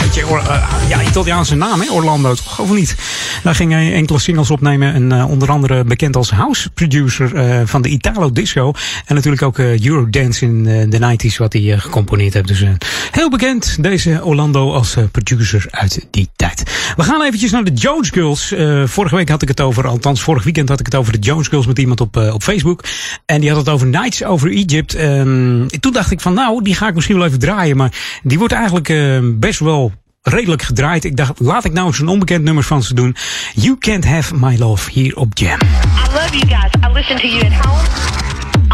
Beetje, 0.09 0.27
Or- 0.27 0.49
eh, 0.49 0.89
ja, 0.89 1.01
Italiaanse 1.03 1.55
naam, 1.55 1.81
hè? 1.81 1.91
Orlando, 1.91 2.33
toch? 2.33 2.59
Of 2.59 2.73
niet? 2.73 2.95
Daar 3.43 3.55
ging 3.55 3.71
hij 3.71 3.93
enkele 3.93 4.19
singles 4.19 4.51
opnemen. 4.51 4.93
En 4.93 5.11
eh, 5.11 5.29
onder 5.29 5.51
andere 5.51 5.83
bekend 5.83 6.15
als 6.15 6.29
house 6.31 6.69
producer 6.69 7.35
eh, 7.35 7.61
van 7.65 7.81
de 7.81 7.89
Italo 7.89 8.31
Disco. 8.31 8.73
En 9.05 9.15
natuurlijk 9.15 9.43
ook 9.43 9.57
Eurodance 9.57 10.45
in 10.45 10.63
de 10.89 10.99
90s, 10.99 11.37
wat 11.37 11.53
hij 11.53 11.77
gecomponeerd 11.77 12.33
heeft. 12.33 12.47
Dus 12.47 12.63
heel 13.11 13.29
bekend, 13.29 13.83
deze 13.83 14.23
Orlando 14.23 14.73
als 14.73 14.95
producer 15.11 15.65
uit 15.69 16.07
die 16.11 16.29
tijd. 16.35 16.63
We 16.95 17.03
gaan 17.03 17.23
eventjes 17.23 17.51
naar 17.51 17.63
de 17.63 17.73
Jones 17.73 18.09
Girls. 18.09 18.53
Vorige 18.85 19.15
week 19.15 19.29
had 19.29 19.41
ik 19.41 19.47
het 19.47 19.61
over, 19.61 19.87
althans 19.87 20.21
vorig 20.21 20.43
weekend 20.43 20.69
had 20.69 20.79
ik 20.79 20.85
het 20.85 20.95
over 20.95 21.13
de 21.13 21.19
Jones 21.19 21.47
Girls 21.47 21.67
met 21.67 21.79
iemand 21.79 22.01
op, 22.01 22.17
op 22.17 22.43
Facebook. 22.43 22.83
En 23.25 23.41
die 23.41 23.49
had 23.49 23.59
het 23.59 23.69
over 23.69 23.87
Nights 23.87 24.23
over 24.23 24.51
Egypt. 24.51 24.93
Ehm, 24.93 25.67
toen 25.79 25.93
dacht 25.93 26.11
ik 26.11 26.21
van 26.21 26.33
nou, 26.33 26.63
die 26.63 26.75
ga 26.75 26.87
ik 26.87 26.95
misschien 26.95 27.17
wel 27.17 27.25
even 27.25 27.39
draaien. 27.39 27.77
Maar 27.77 28.19
die 28.23 28.37
wordt 28.37 28.53
eigenlijk 28.53 28.93
best 29.39 29.59
wel 29.59 29.91
redelijk 30.29 30.61
gedraaid. 30.61 31.03
Ik 31.03 31.15
dacht, 31.15 31.39
laat 31.39 31.65
ik 31.65 31.73
nou 31.73 31.87
eens 31.87 31.99
een 31.99 32.07
onbekend 32.07 32.43
nummer 32.43 32.63
van 32.63 32.83
ze 32.83 32.93
doen. 32.93 33.15
You 33.53 33.77
Can't 33.77 34.05
Have 34.05 34.35
My 34.35 34.57
Love 34.57 34.91
hier 34.91 35.15
op 35.15 35.37
Jam. 35.37 35.57
I 35.59 35.65
love 36.13 36.37
you 36.37 36.47
guys. 36.47 36.71
I 36.89 36.93
listen 36.93 37.17
to 37.17 37.27
you 37.27 37.45
at 37.45 37.65
home, 37.65 37.87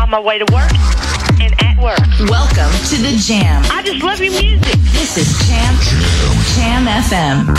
on 0.04 0.10
my 0.10 0.22
way 0.24 0.38
to 0.38 0.54
work, 0.54 0.72
and 1.40 1.52
at 1.56 1.76
work. 1.80 2.30
Welcome 2.30 2.72
to 2.90 2.96
the 2.96 3.16
Jam. 3.28 3.64
I 3.64 3.82
just 3.84 4.02
love 4.04 4.24
your 4.24 4.42
music. 4.44 4.80
This 4.92 5.18
is 5.18 5.48
Jam 5.48 5.76
Jam 6.56 6.88
FM. 7.04 7.54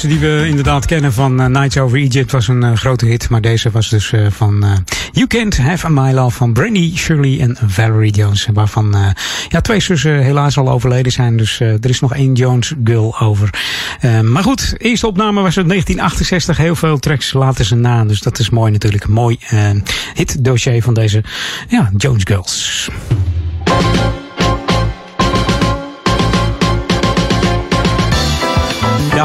Die 0.00 0.18
we 0.18 0.44
inderdaad 0.48 0.86
kennen 0.86 1.12
van 1.12 1.40
eh, 1.40 1.46
Nights 1.46 1.78
Over 1.78 1.98
Egypt, 1.98 2.32
was 2.32 2.48
een 2.48 2.62
eh, 2.62 2.72
grote 2.72 3.06
hit. 3.06 3.28
Maar 3.28 3.40
deze 3.40 3.70
was 3.70 3.88
dus 3.88 4.12
eh, 4.12 4.26
van 4.30 4.64
You 5.12 5.26
Can't 5.26 5.56
Have 5.56 5.86
a 5.86 5.88
My 5.88 6.12
Love 6.12 6.36
van 6.36 6.52
Brandy, 6.52 6.96
Shirley 6.96 7.40
en 7.40 7.56
Valerie 7.66 8.12
Jones. 8.12 8.48
Waarvan 8.52 9.14
ja, 9.48 9.60
twee 9.60 9.80
zussen 9.80 10.18
helaas 10.18 10.58
al 10.58 10.70
overleden 10.70 11.12
zijn. 11.12 11.36
Dus 11.36 11.60
er 11.60 11.88
is 11.88 12.00
nog 12.00 12.14
één 12.14 12.34
Jones 12.34 12.74
Girl 12.84 13.20
over. 13.20 13.50
Maar 14.22 14.42
goed, 14.42 14.74
eerste 14.78 15.06
opname 15.06 15.42
was 15.42 15.56
uit 15.56 15.68
1968. 15.68 16.56
Heel 16.56 16.76
veel 16.76 16.98
tracks 16.98 17.32
laten 17.32 17.64
ze 17.64 17.74
na. 17.74 18.04
Dus 18.04 18.20
dat 18.20 18.38
is 18.38 18.50
mooi 18.50 18.72
natuurlijk. 18.72 19.08
Mooi 19.08 19.38
hit 20.14 20.44
dossier 20.44 20.82
van 20.82 20.94
deze 20.94 21.22
ja, 21.68 21.90
Jones 21.96 22.22
Girls. 22.24 22.88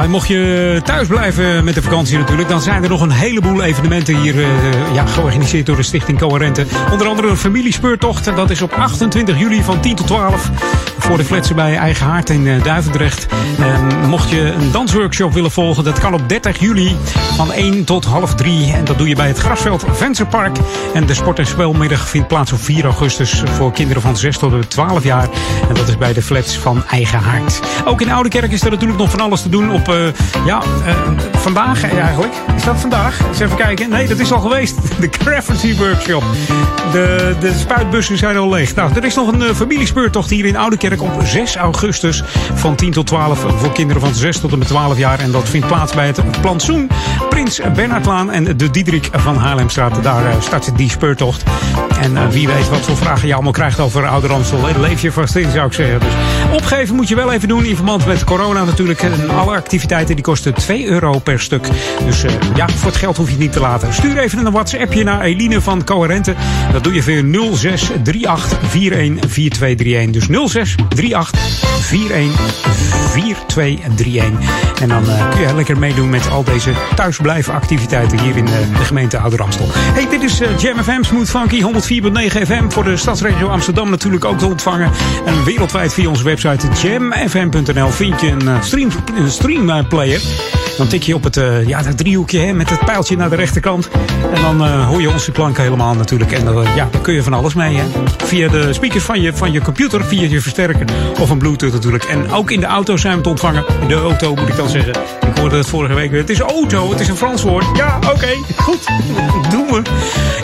En 0.02 0.10
mocht 0.10 0.28
je 0.28 0.80
thuis 0.84 1.08
blijven 1.08 1.64
met 1.64 1.74
de 1.74 1.82
vakantie 1.82 2.18
natuurlijk, 2.18 2.50
dan 2.50 2.62
zijn 2.62 2.84
er 2.84 2.90
nog 2.90 3.02
een 3.02 3.12
heleboel 3.12 3.64
evenementen 3.64 4.16
hier 4.16 4.40
eh, 4.40 4.94
ja, 4.94 5.06
georganiseerd 5.06 5.66
door 5.66 5.76
de 5.76 5.84
Stichting 5.84 6.20
Coherente. 6.20 6.66
Onder 6.92 7.08
andere 7.08 7.28
een 7.28 7.38
familiespeurtocht. 7.38 8.36
Dat 8.36 8.50
is 8.50 8.62
op 8.62 8.74
28 8.74 9.40
juli 9.40 9.64
van 9.64 9.82
10 9.82 9.96
tot 9.96 10.08
12 10.08 10.50
voor 10.98 11.18
de 11.18 11.24
fletsen 11.24 11.56
bij 11.56 11.78
Eigen 11.78 12.06
Haard 12.06 12.30
in 12.30 12.48
eh, 12.48 12.64
Duivendrecht. 12.64 13.28
En 13.60 14.01
mocht 14.12 14.30
je 14.30 14.52
een 14.52 14.72
dansworkshop 14.72 15.34
willen 15.34 15.52
volgen, 15.52 15.84
dat 15.84 16.00
kan 16.00 16.14
op 16.14 16.30
30 16.30 16.60
juli 16.60 16.96
van 17.36 17.52
1 17.52 17.84
tot 17.84 18.06
half 18.06 18.36
3. 18.36 18.74
En 18.74 18.86
dat 18.86 18.98
doe 18.98 19.08
je 19.08 19.16
bij 19.16 19.28
het 19.28 19.38
Grasveld 19.38 19.86
Vensterpark. 19.92 20.58
En 20.94 21.06
de 21.06 21.14
sport- 21.14 21.40
en 21.40 21.46
spelmiddag 21.46 22.10
vindt 22.10 22.28
plaats 22.28 22.52
op 22.52 22.62
4 22.62 22.84
augustus 22.84 23.44
voor 23.46 23.72
kinderen 23.72 24.02
van 24.02 24.18
6 24.18 24.38
tot 24.38 24.70
12 24.70 25.04
jaar. 25.04 25.30
En 25.70 25.76
dat 25.76 25.88
is 25.88 25.98
bij 25.98 26.14
de 26.14 26.22
flats 26.22 26.58
van 26.58 26.84
Eigen 26.88 27.20
Haard. 27.20 27.60
Ook 27.86 28.02
in 28.02 28.12
Oudekerk 28.12 28.52
is 28.52 28.62
er 28.62 28.70
natuurlijk 28.72 29.00
nog 29.00 29.10
van 29.10 29.20
alles 29.20 29.42
te 29.42 29.50
doen 29.50 29.72
op, 29.72 29.88
eh, 29.90 29.96
ja, 30.46 30.62
eh, 30.86 30.96
vandaag 31.34 31.84
eigenlijk. 31.84 32.34
Is 32.56 32.64
dat 32.64 32.80
vandaag? 32.80 33.20
Eens 33.28 33.40
even 33.40 33.58
kijken. 33.58 33.90
Nee, 33.90 34.08
dat 34.08 34.20
is 34.20 34.32
al 34.32 34.40
geweest. 34.40 34.76
De 35.00 35.10
Craftsy 35.10 35.78
Workshop. 35.78 36.24
De, 36.92 37.36
de 37.40 37.54
spuitbussen 37.60 38.18
zijn 38.18 38.38
al 38.38 38.50
leeg. 38.50 38.76
Nou, 38.76 38.92
er 38.96 39.06
is 39.06 39.16
nog 39.16 39.32
een 39.32 39.42
eh, 39.42 39.54
familiespeurtocht 39.56 40.30
hier 40.30 40.46
in 40.46 40.58
Oudekerk 40.58 41.02
op 41.02 41.12
6 41.24 41.56
augustus 41.56 42.24
van 42.54 42.76
10 42.76 42.92
tot 42.92 43.08
12 43.08 43.46
voor 43.58 43.72
kinderen 43.72 44.01
van 44.02 44.16
6 44.16 44.40
tot 44.40 44.52
en 44.52 44.60
met 44.60 44.68
12 44.68 44.98
jaar. 44.98 45.20
En 45.20 45.32
dat 45.32 45.50
vindt 45.50 45.68
plaats 45.68 45.94
bij 45.94 46.08
het 46.08 46.42
plantsoen 46.42 46.90
Prins 47.30 47.60
Bernhardlaan 47.76 48.32
en 48.32 48.58
de 48.58 48.70
Diederik 48.70 49.10
van 49.12 49.38
Haarlemstraat. 49.38 50.04
Daar 50.04 50.26
eh, 50.26 50.42
start 50.42 50.78
die 50.78 50.90
speurtocht. 50.90 51.44
En 52.02 52.18
eh, 52.18 52.28
wie 52.28 52.48
weet 52.48 52.70
wat 52.70 52.82
voor 52.82 52.98
vragen 52.98 53.28
je 53.28 53.34
allemaal 53.34 53.52
krijgt 53.52 53.80
over 53.80 54.08
Oude 54.08 54.28
Ramstel. 54.28 54.70
Eh, 54.70 54.80
Leef 54.80 55.02
je 55.02 55.12
vast 55.12 55.36
in, 55.36 55.52
zou 55.52 55.68
ik 55.68 55.74
zeggen. 55.74 56.00
Dus 56.00 56.14
opgeven 56.52 56.96
moet 56.96 57.08
je 57.08 57.16
wel 57.16 57.32
even 57.32 57.48
doen 57.48 57.66
in 57.66 57.76
verband 57.76 58.06
met 58.06 58.24
corona 58.24 58.64
natuurlijk. 58.64 59.02
En 59.02 59.30
alle 59.30 59.56
activiteiten 59.56 60.16
die 60.16 60.24
kosten 60.24 60.54
2 60.54 60.86
euro 60.86 61.20
per 61.20 61.40
stuk. 61.40 61.68
Dus 62.06 62.24
eh, 62.24 62.32
ja, 62.56 62.70
voor 62.70 62.90
het 62.90 63.00
geld 63.00 63.18
hoef 63.18 63.26
je 63.26 63.32
het 63.32 63.42
niet 63.42 63.52
te 63.52 63.60
laten. 63.60 63.94
Stuur 63.94 64.18
even 64.18 64.46
een 64.46 64.52
WhatsAppje 64.52 65.04
naar 65.04 65.22
Eline 65.22 65.62
van 65.62 65.84
Coherente. 65.84 66.36
Dat 66.72 66.84
doe 66.84 66.94
je 66.94 67.04
via 67.04 67.22
0638414231. 67.22 67.30
Dus 70.10 70.28
0638414231. 70.28 70.32
En 74.82 74.88
dan 74.88 75.10
eh, 75.10 75.30
kun 75.30 75.42
je 75.42 75.56
lekker 75.56 75.78
meedoen 75.78 76.10
met 76.10 76.30
al 76.30 76.44
deze 76.44 76.72
thuisblijfactiviteiten 76.96 78.20
hier 78.20 78.38
in 78.38 78.46
de 78.46 78.84
gemeente 78.84 79.18
Oude 79.18 79.36
Ramstel. 79.36 79.68
Hey, 79.72 80.08
dit 80.10 80.22
is 80.22 80.42
Jam 80.58 80.84
FM 80.84 81.04
Smooth 81.04 81.30
Funky 81.30 81.62
104.9 81.92 81.98
FM 82.46 82.70
voor 82.70 82.84
de 82.84 82.98
stadsregio 82.98 83.48
Amsterdam 83.48 83.90
natuurlijk 83.90 84.26
ook 84.26 84.38
te 84.38 84.46
ontvangen. 84.46 84.92
En 85.26 85.44
wereldwijd 85.44 85.94
via 85.94 86.10
onze 86.10 86.24
website 86.24 86.68
jamfm.nl 86.68 87.90
vind 87.90 88.22
je 88.22 88.28
een 88.28 88.44
uh, 88.44 88.62
stream, 88.62 88.90
streamplayer. 89.28 90.22
Dan 90.78 90.88
tik 90.88 91.04
je 91.04 91.16
op 91.16 91.24
het 91.24 91.38
uh, 91.38 91.68
ja, 91.68 91.82
dat 91.82 91.98
driehoekje 91.98 92.40
hè, 92.40 92.54
met 92.54 92.70
het 92.70 92.86
pijltje 92.86 93.18
naar 93.18 93.30
de 93.30 93.36
rechterkant. 93.36 93.90
En 94.34 94.42
dan 94.42 94.68
uh, 94.68 94.88
hoor 94.88 95.02
je 95.02 95.10
onze 95.10 95.32
klanken 95.32 95.64
helemaal 95.64 95.96
natuurlijk. 95.96 96.32
En 96.32 96.44
uh, 96.48 96.76
ja, 96.76 96.88
daar 96.92 97.02
kun 97.02 97.14
je 97.14 97.24
van 97.24 97.34
alles 97.34 97.54
mee. 97.54 97.78
Hè. 97.78 97.84
Via 98.18 98.48
de 98.48 98.74
speakers 98.74 99.04
van 99.04 99.22
je, 99.22 99.34
van 99.34 99.52
je 99.52 99.62
computer, 99.62 100.06
via 100.06 100.28
je 100.28 100.42
versterker 100.42 100.86
of 101.20 101.30
een 101.30 101.38
bluetooth 101.38 101.74
natuurlijk. 101.74 102.04
En 102.04 102.32
ook 102.32 102.52
in 102.52 102.60
de 102.60 102.66
auto 102.66 102.98
zijn 102.98 103.18
we 103.18 103.24
te 103.24 103.30
ontvangen. 103.30 103.66
De 103.88 103.96
auto 103.96 104.36
moet 104.36 104.48
ik 104.48 104.56
dan 104.56 104.70
zeggen. 104.70 104.94
Ik 105.28 105.38
hoorde 105.38 105.58
het 105.58 105.68
vorige 105.68 105.94
week 105.94 106.12
weer. 106.12 106.20
Het 106.20 106.30
is 106.30 106.40
auto, 106.40 106.90
het 106.90 107.00
is 107.00 107.08
een 107.08 107.18
Frans 107.18 107.44
woord. 107.44 107.66
Ja, 107.74 108.00
oké, 108.14 108.34
goed. 108.58 108.88
Doen 109.52 109.68
we. 109.68 109.82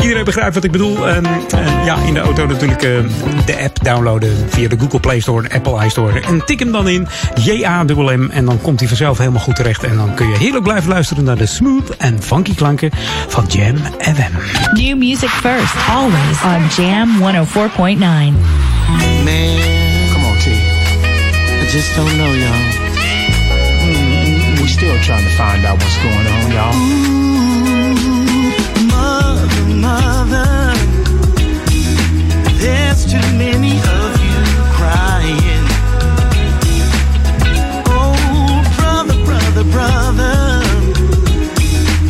Iedereen 0.02 0.24
begrijpt 0.24 0.56
wat 0.56 0.64
ik 0.64 0.72
bedoel. 0.72 1.08
En, 1.08 1.26
en 1.50 1.86
ja, 1.86 1.98
in 1.98 2.14
de 2.14 2.20
auto 2.20 2.46
natuurlijk 2.46 2.82
de 3.46 3.58
app 3.64 3.84
downloaden 3.84 4.50
via 4.50 4.68
de 4.68 4.78
Google 4.80 5.00
Play 5.00 5.20
Store 5.20 5.48
en 5.48 5.56
Apple 5.56 5.86
iStore. 5.86 6.20
En 6.20 6.46
tik 6.46 6.60
hem 6.60 6.72
dan 6.72 6.88
in, 6.88 7.08
J-A-M-M. 7.44 8.30
En 8.30 8.46
dan 8.46 8.62
komt 8.62 8.80
hij 8.80 8.88
vanzelf 8.88 9.18
helemaal 9.18 9.42
goed 9.42 9.56
terecht. 9.56 9.84
En 9.84 9.98
dan 9.98 10.14
kun 10.14 10.30
je 10.30 10.38
heerlijk 10.38 10.64
blijven 10.64 10.90
luisteren 10.90 11.24
naar 11.24 11.38
de 11.38 11.46
smooth 11.46 11.90
en 11.98 12.24
funky 12.24 12.56
klanken 12.56 12.92
van 13.28 13.46
Jam 13.48 13.76
FM. 14.00 14.32
New 14.74 14.98
music 14.98 15.30
first, 15.30 15.74
always 15.90 16.44
on 16.44 16.84
Jam 16.84 17.10
104.9. 17.20 17.98
Man, 17.98 18.34
come 20.12 20.26
on, 20.26 20.38
T. 20.38 20.46
I 20.46 21.72
just 21.72 21.96
don't 21.96 22.14
know, 22.14 22.34
y'all. 22.34 22.86
Mm, 23.84 24.62
we 24.62 24.68
still 24.68 25.00
trying 25.00 25.24
to 25.24 25.30
find 25.30 25.66
out 25.66 25.78
what's 25.82 25.98
going 25.98 26.28
on, 26.28 26.52
y'all. 26.52 27.07
There's 32.60 33.06
too 33.06 33.28
many 33.38 33.78
of 33.78 34.12
you 34.26 34.40
crying. 34.78 35.66
Oh, 37.88 38.64
brother, 38.78 39.18
brother, 39.26 39.64
brother, 39.72 40.62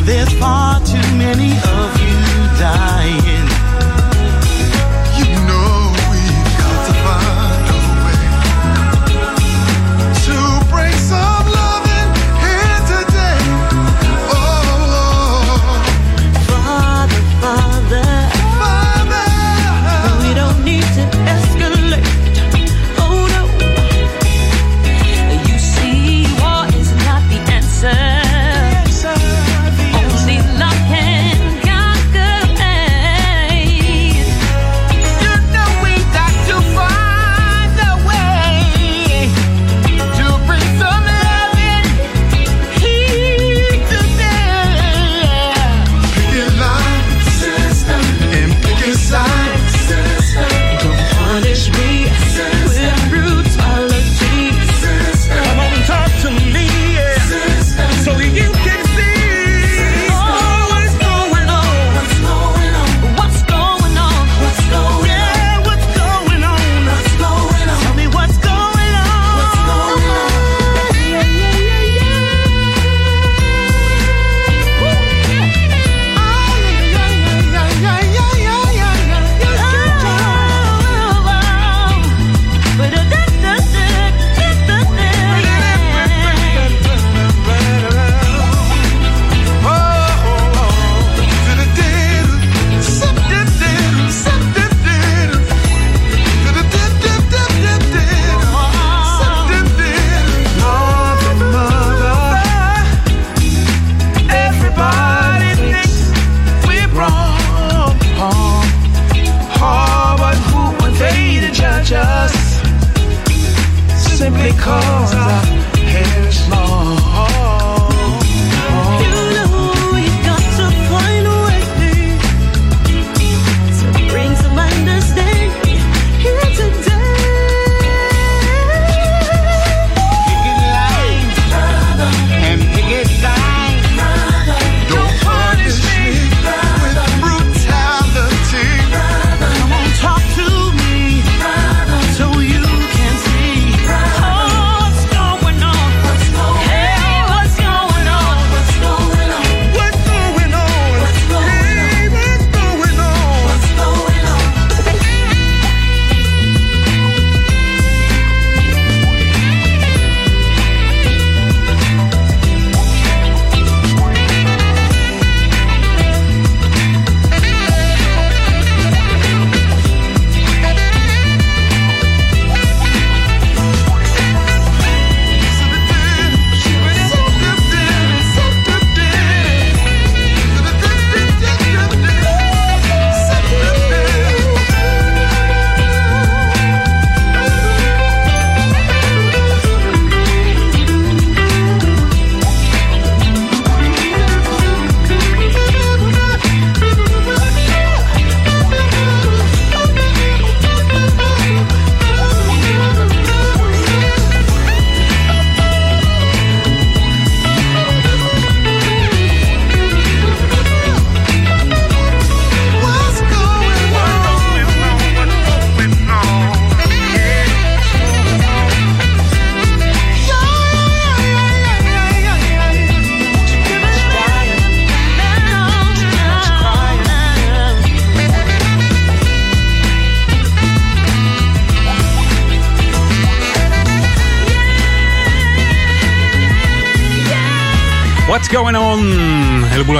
there's 0.04 0.32
far 0.38 0.80
too 0.80 1.08
many 1.16 1.52
of 1.52 1.88
you 2.00 2.18
dying. 2.58 2.97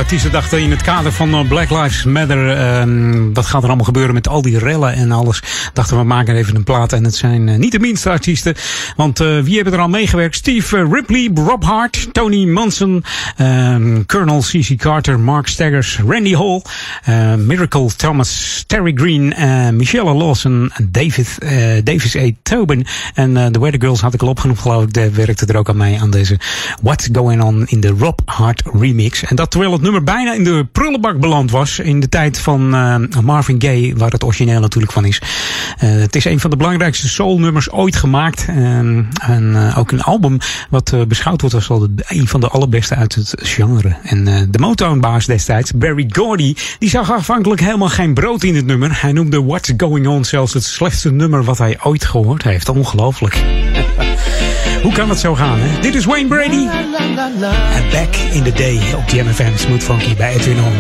Een 0.08 0.14
heleboel 0.14 0.38
artiesten 0.40 0.58
dachten 0.58 0.88
in 0.88 0.94
het 0.94 0.96
kader 0.96 1.12
van 1.12 1.34
eh, 1.34 1.48
Black 1.48 1.70
Lives 1.70 2.04
Matter. 2.04 2.50
ehm, 2.50 3.32
wat 3.32 3.46
gaat 3.46 3.62
er 3.62 3.68
allemaal 3.68 3.84
gebeuren 3.84 4.14
met 4.14 4.28
al 4.28 4.42
die 4.42 4.58
rellen 4.58 4.92
en 4.92 5.12
alles? 5.12 5.42
Dachten 5.72 5.96
we 5.96 6.04
maken 6.04 6.36
even 6.36 6.56
een 6.56 6.64
plaat. 6.64 6.92
En 6.92 7.04
het 7.04 7.14
zijn 7.14 7.48
eh, 7.48 7.56
niet 7.56 7.72
de 7.72 7.78
minste 7.78 8.10
artiesten. 8.10 8.54
Want 8.96 9.20
eh, 9.20 9.38
wie 9.38 9.54
hebben 9.54 9.72
er 9.72 9.80
al 9.80 9.88
meegewerkt? 9.88 10.34
Steve 10.34 10.88
Ripley, 10.90 11.30
Rob 11.34 11.64
Hart, 11.64 12.08
Tony 12.12 12.44
Manson, 12.44 13.04
ehm, 13.36 14.04
Colonel 14.06 14.40
C.C. 14.40 14.76
Carter, 14.76 15.20
Mark 15.20 15.46
Staggers, 15.46 16.00
Randy 16.06 16.34
Hall, 16.34 16.62
Miracle 17.36 17.90
Thomas, 17.96 18.64
Terry 18.66 18.92
Green, 18.94 19.34
Michelle 19.76 20.14
Lawson, 20.14 20.72
David, 20.90 21.38
Davis 21.84 22.16
A. 22.16 22.30
Tobin. 22.42 22.86
En 23.14 23.52
de 23.52 23.58
Weather 23.58 23.80
Girls 23.80 24.00
had 24.00 24.14
ik 24.14 24.22
al 24.22 24.28
opgenoemd, 24.28 24.58
geloof 24.58 24.84
ik. 24.84 25.14
Werkte 25.14 25.46
er 25.46 25.56
ook 25.56 25.68
aan 25.68 25.76
mee 25.76 26.00
aan 26.00 26.10
deze 26.10 26.38
What's 26.82 27.08
Going 27.12 27.42
On 27.42 27.66
in 27.66 27.80
de 27.80 27.94
Rob 27.98 28.18
Hart 28.24 28.62
remix. 28.72 29.24
En 29.24 29.36
dat 29.36 29.50
terwijl 29.50 29.72
het 29.72 29.82
nummer 29.82 29.97
bijna 30.02 30.34
in 30.34 30.44
de 30.44 30.66
prullenbak 30.72 31.20
beland 31.20 31.50
was. 31.50 31.78
In 31.78 32.00
de 32.00 32.08
tijd 32.08 32.38
van 32.38 32.74
eh, 32.74 33.22
Marvin 33.22 33.62
Gaye, 33.62 33.96
waar 33.96 34.10
het 34.10 34.24
origineel 34.24 34.60
natuurlijk 34.60 34.92
van 34.92 35.04
is. 35.04 35.22
Eh, 35.78 35.90
het 35.90 36.16
is 36.16 36.24
een 36.24 36.40
van 36.40 36.50
de 36.50 36.56
belangrijkste 36.56 37.08
soulnummers 37.08 37.70
ooit 37.70 37.96
gemaakt. 37.96 38.46
En 38.48 39.08
eh, 39.20 39.78
ook 39.78 39.90
een 39.90 40.02
album 40.02 40.38
wat 40.70 40.94
beschouwd 41.08 41.40
wordt 41.40 41.56
als 41.56 41.66
de, 41.66 42.04
een 42.08 42.28
van 42.28 42.40
de 42.40 42.48
allerbeste 42.48 42.94
uit 42.94 43.14
het 43.14 43.34
genre. 43.36 43.96
En 44.02 44.24
de 44.50 44.58
Motown-baas 44.58 45.26
destijds, 45.26 45.72
Barry 45.72 46.06
Gordy, 46.12 46.54
die 46.78 46.90
zag 46.90 47.12
afhankelijk 47.12 47.60
helemaal 47.60 47.88
geen 47.88 48.14
brood 48.14 48.42
in 48.42 48.56
het 48.56 48.66
nummer. 48.66 49.00
Hij 49.00 49.12
noemde 49.12 49.44
What's 49.44 49.72
Going 49.76 50.06
On 50.06 50.24
zelfs 50.24 50.54
het 50.54 50.64
slechtste 50.64 51.12
nummer 51.12 51.44
wat 51.44 51.58
hij 51.58 51.78
ooit 51.82 52.04
gehoord 52.04 52.42
heeft. 52.42 52.68
Ongelooflijk. 52.68 53.42
Hoe 54.82 54.92
kan 54.92 55.08
het 55.08 55.18
zo 55.18 55.34
gaan, 55.34 55.58
hè? 55.58 55.80
Dit 55.80 55.94
is 55.94 56.04
Wayne 56.04 56.28
Brady. 56.28 56.66
En 56.68 57.90
Back 57.92 58.16
in 58.32 58.42
the 58.42 58.52
Day 58.52 58.80
op 58.96 59.08
Jam 59.08 59.26
FM 59.26 59.56
Smooth 59.56 59.82
Funky 59.82 60.16
bij 60.16 60.34
Edwin 60.34 60.58
On. 60.58 60.72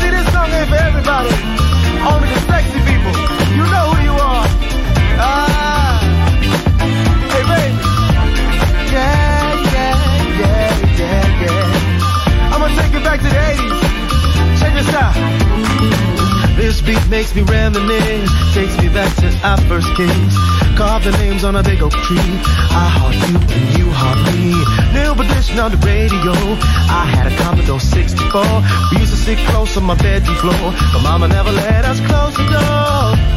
See, 0.00 0.10
this 0.10 0.32
song 0.32 0.52
ain't 0.52 0.68
for 0.68 0.76
everybody. 0.76 1.34
Only 2.08 2.28
the 2.28 2.40
sexy 2.48 2.80
people. 2.84 3.12
You 3.54 3.64
know 3.64 3.94
who 3.94 4.02
you 4.02 4.20
are. 4.20 4.48
Ah. 5.18 6.00
Hey, 7.32 7.42
baby. 7.42 7.74
Yeah, 8.92 9.54
yeah, 9.72 9.94
yeah, 10.38 10.98
yeah, 10.98 11.42
yeah. 11.42 12.52
I'm 12.52 12.60
gonna 12.60 12.82
take 12.82 12.94
it 12.98 13.04
back 13.04 13.20
to 13.20 13.28
the 13.28 13.36
80s. 13.36 14.60
Check 14.60 14.74
this 14.74 14.94
out. 14.94 16.05
This 16.56 16.80
beat 16.80 17.06
makes 17.08 17.34
me 17.34 17.42
reminisce, 17.42 18.30
takes 18.54 18.76
me 18.80 18.88
back 18.88 19.14
to 19.16 19.28
our 19.44 19.60
first 19.68 19.88
kiss. 19.94 20.32
Carve 20.74 21.04
the 21.04 21.12
names 21.12 21.44
on 21.44 21.54
a 21.54 21.62
big 21.62 21.82
oak 21.82 21.92
tree. 21.92 22.32
I 22.72 22.88
heart 22.96 23.14
you 23.28 23.36
and 23.36 23.78
you 23.78 23.86
heart 23.92 24.16
me. 24.32 24.56
New 24.96 25.12
edition 25.20 25.60
on 25.60 25.70
the 25.72 25.80
radio. 25.84 26.32
I 26.88 27.04
had 27.04 27.30
a 27.30 27.36
Commodore 27.36 27.78
64. 27.78 28.40
We 28.90 29.04
used 29.04 29.12
to 29.12 29.20
sit 29.20 29.38
close 29.52 29.76
on 29.76 29.84
my 29.84 29.96
bedroom 29.96 30.36
floor, 30.36 30.72
but 30.92 31.02
Mama 31.02 31.28
never 31.28 31.52
let 31.52 31.84
us 31.84 32.00
close 32.08 32.32
the 32.32 32.48
door. 32.48 33.36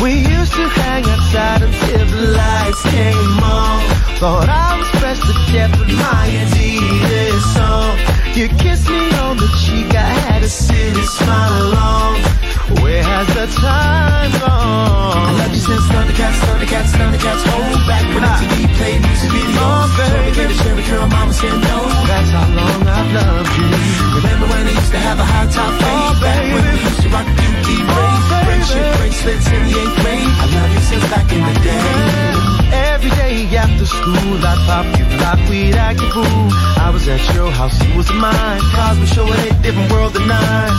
We 0.00 0.24
used 0.24 0.52
to 0.56 0.64
hang 0.80 1.04
outside 1.04 1.62
until 1.68 2.06
the 2.16 2.32
lights 2.32 2.82
came 2.88 3.44
on. 3.44 3.80
Thought 4.16 4.48
I 4.48 4.78
was 4.80 4.88
pressed 5.00 5.24
to 5.28 5.34
death 5.52 5.78
with 5.78 5.92
my 6.00 6.24
Adidas 6.32 7.44
song. 7.52 7.92
You 8.34 8.48
kissed 8.56 8.88
me 8.88 9.04
on 9.20 9.36
the 9.36 9.48
cheek, 9.60 9.94
I 9.94 10.12
had 10.26 10.42
a 10.42 10.48
silly 10.48 11.04
smile 11.04 11.68
along. 11.68 12.43
Where 12.64 13.02
has 13.04 13.28
the 13.28 13.44
time 13.60 14.32
gone? 14.40 14.48
I 14.48 15.32
love 15.36 15.52
you 15.52 15.60
since 15.60 15.84
Thundercats, 15.92 16.38
Thundercats, 16.48 16.96
Thundercats. 16.96 17.44
Hold 17.44 17.80
back 17.84 18.04
when 18.08 18.24
MTV 18.24 18.56
played 18.80 19.00
music 19.04 19.30
videos. 19.36 19.60
Oh, 19.60 19.84
baby. 20.00 20.48
A 20.48 20.56
cherry 20.64 20.82
curl, 20.88 21.06
mama 21.06 21.32
said 21.36 21.52
no. 21.52 21.76
That's 22.08 22.30
how 22.32 22.48
long 22.56 22.80
I've 22.88 23.10
loved 23.12 23.52
you. 23.60 23.68
Remember 24.16 24.46
when 24.48 24.64
I 24.64 24.72
used 24.80 24.92
to 24.96 25.00
have 25.04 25.20
a 25.20 25.26
high 25.28 25.48
top 25.52 25.72
fade? 25.76 25.92
Oh, 25.92 26.16
back 26.24 26.40
when 26.40 26.64
we 26.64 26.80
used 26.88 27.00
to 27.04 27.08
rock 27.12 27.28
Dookie 27.36 27.84
braids. 27.84 28.26
Friendship 28.48 28.86
bracelets 28.96 29.46
in 29.52 29.60
the 29.68 29.72
eighth 29.84 29.96
grade. 30.00 30.24
I 30.24 30.44
love 30.56 30.70
you 30.72 30.82
since 30.88 31.04
back 31.12 31.28
in 31.36 31.42
the 31.44 31.54
day. 31.60 32.33
Every 32.74 33.10
day 33.10 33.56
after 33.56 33.86
school, 33.86 34.34
I'd 34.42 34.58
pop 34.66 34.86
you 34.98 35.06
like 35.22 35.48
we'd 35.48 35.76
act 35.76 36.00
a 36.00 36.08
fool. 36.10 36.48
I 36.84 36.90
was 36.90 37.06
at 37.08 37.22
your 37.34 37.50
house, 37.50 37.78
you 37.86 37.96
was 37.96 38.10
mine. 38.12 38.62
Were 39.00 39.06
showing 39.06 39.40
a 39.50 39.54
different 39.62 39.90
world 39.92 40.12
than 40.14 40.26
nine. 40.26 40.74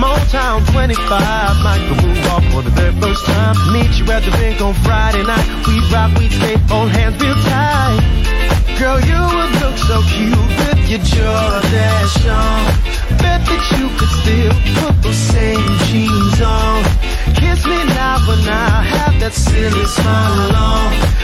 Motown 0.00 0.64
25, 0.72 0.96
Michael 1.62 2.14
off 2.32 2.44
for 2.52 2.62
the 2.62 2.70
very 2.70 2.94
first 3.00 3.24
time. 3.26 3.56
Meet 3.72 3.92
you 3.98 4.04
at 4.12 4.22
the 4.24 4.32
rink 4.38 4.60
on 4.60 4.74
Friday 4.86 5.22
night. 5.22 5.46
We'd 5.66 5.84
rock, 5.92 6.10
we'd 6.18 6.32
skate, 6.32 6.60
hold 6.70 6.90
hands 6.90 7.20
real 7.22 7.34
tight. 7.34 8.44
Girl, 8.78 9.00
you 9.00 9.20
would 9.34 9.52
look 9.62 9.76
so 9.78 10.02
cute 10.12 10.50
with 10.58 10.90
your 10.90 11.02
Jordache 11.12 12.26
on. 12.26 12.64
Bet 13.22 13.40
that 13.46 13.64
you 13.76 13.86
could 13.98 14.12
still 14.20 14.54
put 14.80 14.94
those 15.02 15.16
same 15.16 15.70
jeans 15.86 16.40
on. 16.42 16.82
Kiss 17.38 17.64
me 17.66 17.78
now, 17.94 18.18
but 18.26 18.40
I 18.48 18.82
have 18.82 19.20
that 19.20 19.32
silly 19.32 19.84
smile 19.86 20.56
on. 20.56 21.23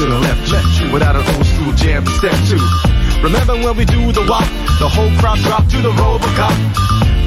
Should 0.00 0.16
have 0.16 0.48
left, 0.48 0.80
you 0.80 0.90
without 0.96 1.12
an 1.12 1.20
old 1.36 1.44
school 1.44 1.76
jam 1.76 2.00
to 2.06 2.10
step 2.16 2.32
to. 2.32 2.56
Remember 3.20 3.52
when 3.52 3.76
we 3.76 3.84
do 3.84 4.00
the 4.16 4.24
walk, 4.24 4.48
the 4.80 4.88
whole 4.88 5.12
crowd 5.20 5.36
drop 5.44 5.68
to 5.68 5.76
the 5.76 5.92
Robocop. 5.92 6.56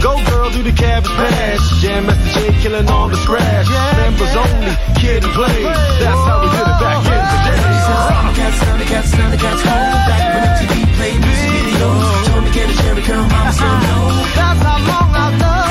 Go 0.02 0.18
girl, 0.26 0.50
do 0.50 0.64
the 0.64 0.74
cabbage 0.74 1.14
patch. 1.14 1.62
Jam 1.86 2.08
Master 2.08 2.34
J 2.34 2.50
killing 2.66 2.90
all 2.90 3.10
the 3.10 3.18
scratch. 3.18 3.70
Members 3.70 4.34
only, 4.34 4.74
kid 4.98 5.22
and 5.22 5.34
play. 5.38 5.62
That's 6.02 6.18
how 6.26 6.42
we 6.42 6.50
did 6.50 6.66
it 6.66 6.78
back 6.82 6.98
in 6.98 7.14
the 7.14 7.40
day. 7.46 7.62
Thundercats, 8.10 8.58
Thundercats, 8.66 9.10
Thundercats, 9.22 9.62
hold 9.70 10.02
back 10.10 10.24
when 10.34 10.42
MTV 10.50 10.74
played 10.98 11.20
music 11.22 11.50
videos. 11.54 12.26
Told 12.26 12.42
me 12.42 12.50
get 12.58 12.74
a 12.74 12.76
cherry 12.82 13.04
curl, 13.06 13.22
mama 13.22 13.54
said 13.54 13.70
no. 13.86 13.98
That's 14.34 14.62
how 14.66 14.82
long 14.82 15.14
I 15.14 15.38
love 15.38 15.63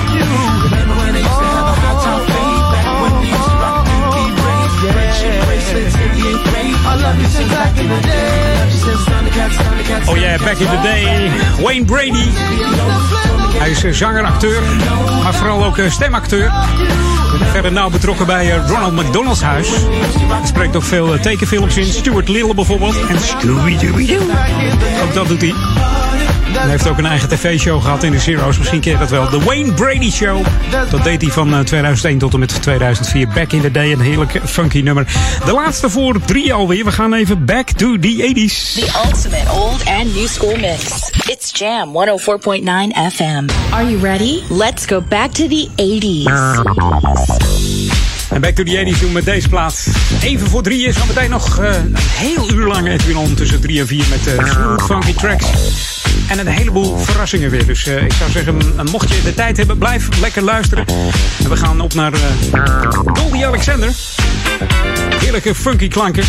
Oh 10.08 10.16
yeah, 10.16 10.38
back 10.38 10.58
in 10.58 10.66
the 10.66 10.80
day. 10.82 11.30
Wayne 11.62 11.84
Brady. 11.84 12.28
Hij 13.58 13.70
is 13.70 13.84
eh, 13.84 13.92
zanger, 13.92 14.24
acteur, 14.24 14.62
maar 15.22 15.34
vooral 15.34 15.64
ook 15.64 15.78
eh, 15.78 15.90
stemacteur. 15.90 16.52
Verder 17.50 17.72
nauw 17.72 17.90
betrokken 17.90 18.26
bij 18.26 18.50
eh, 18.50 18.68
Ronald 18.68 18.92
McDonald's 18.92 19.42
huis. 19.42 19.68
Hij 20.28 20.46
spreekt 20.46 20.76
ook 20.76 20.82
veel 20.82 21.20
tekenfilms 21.20 21.76
in. 21.76 21.86
Stuart 21.86 22.28
Little 22.28 22.54
bijvoorbeeld. 22.54 23.06
En 23.08 23.18
Scooby-Dooby-Doo. 23.18 24.22
Ook 25.02 25.14
dat 25.14 25.28
doet 25.28 25.40
hij. 25.40 26.01
Hij 26.58 26.70
heeft 26.70 26.88
ook 26.88 26.98
een 26.98 27.06
eigen 27.06 27.28
tv-show 27.28 27.82
gehad 27.82 28.02
in 28.02 28.12
de 28.12 28.18
Zero's. 28.18 28.58
Misschien 28.58 28.80
ken 28.80 28.92
je 28.92 28.98
dat 28.98 29.10
wel. 29.10 29.28
The 29.28 29.40
Wayne 29.44 29.72
Brady 29.72 30.10
Show. 30.10 30.44
Dat 30.90 31.04
deed 31.04 31.22
hij 31.22 31.30
van 31.30 31.54
eh, 31.54 31.60
2001 31.60 32.18
tot 32.18 32.32
en 32.32 32.38
met 32.38 32.62
2004. 32.62 33.28
Back 33.28 33.52
in 33.52 33.60
the 33.60 33.70
day. 33.70 33.92
Een 33.92 34.00
heerlijk 34.00 34.40
funky 34.44 34.80
nummer. 34.80 35.06
De 35.44 35.52
laatste 35.52 35.90
voor 35.90 36.20
drie 36.24 36.54
alweer. 36.54 36.84
We 36.84 36.92
gaan 36.92 37.14
even 37.14 37.44
back 37.44 37.68
to 37.70 37.98
the 37.98 38.32
80s. 38.34 38.74
The 38.74 39.02
ultimate 39.06 39.50
old 39.52 39.84
and 39.86 40.14
new 40.14 40.26
school 40.26 40.56
mix. 40.56 41.10
It's 41.26 41.58
Jam 41.58 41.88
104.9 41.88 43.12
FM. 43.14 43.46
Are 43.70 43.90
you 43.90 43.98
ready? 44.00 44.40
Let's 44.48 44.86
go 44.86 45.00
back 45.08 45.30
to 45.30 45.46
the 45.48 45.68
80s. 45.76 46.24
En 48.32 48.40
back 48.40 48.54
to 48.54 48.62
the 48.64 48.76
80s 48.76 49.00
doen 49.00 49.08
we 49.08 49.12
met 49.12 49.24
deze 49.24 49.48
plaat. 49.48 49.86
Even 50.22 50.48
voor 50.48 50.62
drie 50.62 50.86
is 50.86 50.96
meteen 51.06 51.30
nog 51.30 51.58
eh, 51.58 51.74
een 51.74 51.94
heel 51.96 52.50
uur 52.50 52.66
lang 52.66 52.88
Edwin 52.88 53.16
On 53.16 53.34
tussen 53.34 53.60
drie 53.60 53.80
en 53.80 53.86
vier 53.86 54.04
met 54.10 54.26
eh, 54.26 54.50
smooth 54.50 54.82
funky 54.82 55.14
tracks. 55.14 55.91
En 56.28 56.38
een 56.38 56.46
heleboel 56.46 56.98
verrassingen 56.98 57.50
weer. 57.50 57.66
Dus 57.66 57.86
eh, 57.86 58.02
ik 58.04 58.12
zou 58.12 58.30
zeggen, 58.30 58.56
m- 58.56 58.90
mocht 58.90 59.08
je 59.08 59.22
de 59.22 59.34
tijd 59.34 59.56
hebben, 59.56 59.78
blijf 59.78 60.08
lekker 60.20 60.42
luisteren. 60.42 60.86
En 61.42 61.48
we 61.48 61.56
gaan 61.56 61.80
op 61.80 61.94
naar 61.94 62.12
eh 62.12 62.20
Goldie 63.12 63.46
Alexander. 63.46 63.90
Heerlijke 65.20 65.54
funky 65.54 65.88
klanken. 65.88 66.24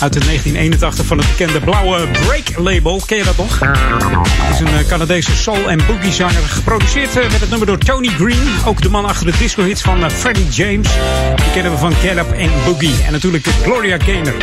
Uit 0.00 0.12
de 0.12 0.18
1981 0.18 1.06
van 1.06 1.18
het 1.18 1.26
bekende 1.28 1.60
blauwe 1.60 2.08
Break 2.08 2.58
label. 2.58 3.02
Ken 3.06 3.16
je 3.16 3.24
dat 3.24 3.36
nog? 3.36 3.58
Het 3.60 4.54
is 4.54 4.60
een 4.60 4.78
eh, 4.78 4.86
Canadese 4.88 5.36
soul- 5.36 5.70
en 5.70 5.80
boogie 5.86 6.12
zanger. 6.12 6.42
Geproduceerd 6.42 7.16
eh, 7.16 7.22
met 7.30 7.40
het 7.40 7.50
nummer 7.50 7.66
door 7.66 7.78
Tony 7.78 8.08
Green. 8.08 8.48
Ook 8.64 8.82
de 8.82 8.90
man 8.90 9.04
achter 9.04 9.26
de 9.26 9.38
disco-hits 9.38 9.82
van 9.82 10.04
eh, 10.04 10.10
Freddie 10.10 10.48
James. 10.48 10.88
Die 11.36 11.50
kennen 11.52 11.72
we 11.72 11.78
van 11.78 11.92
Get 11.92 12.16
en 12.16 12.50
Boogie. 12.64 13.04
En 13.06 13.12
natuurlijk 13.12 13.46
Gloria 13.62 13.98
Gaynor. 13.98 14.34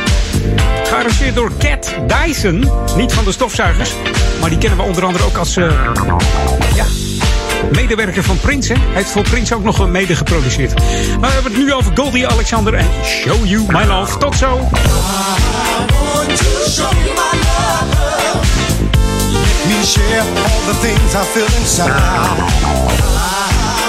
Gearrangeerd 0.84 1.36
door 1.36 1.52
Cat 1.60 1.94
Dyson. 2.08 2.72
Niet 2.96 3.14
van 3.14 3.24
de 3.24 3.32
stofzuigers, 3.32 3.92
maar 4.40 4.50
die 4.50 4.58
kennen 4.60 4.78
we 4.78 4.84
onder 4.86 5.06
andere 5.06 5.24
ook 5.24 5.38
als 5.38 5.54
ja, 5.54 6.86
medewerker 7.72 8.24
van 8.24 8.40
Prince. 8.40 8.74
Hij 8.74 8.82
heeft 8.94 9.10
voor 9.10 9.24
Prince 9.24 9.56
ook 9.56 9.64
nog 9.64 9.90
mede 9.90 10.16
geproduceerd. 10.16 10.74
Maar 11.20 11.30
we 11.30 11.34
hebben 11.34 11.52
het 11.52 11.62
nu 11.62 11.74
over 11.74 11.92
Goldie 11.96 12.28
Alexander 12.28 12.74
en 12.74 12.88
Show 13.04 13.46
You 13.46 13.66
My 13.68 13.86
Love. 13.86 14.18
Tot 14.18 14.36
zo. 14.36 14.70
Let 16.80 16.94
me 19.66 19.82
share 19.84 20.22
all 20.22 20.62
the 20.68 20.76
things 20.80 21.16
I 21.16 21.24
feel 21.34 21.48
inside. 21.58 21.90
I 21.90 21.92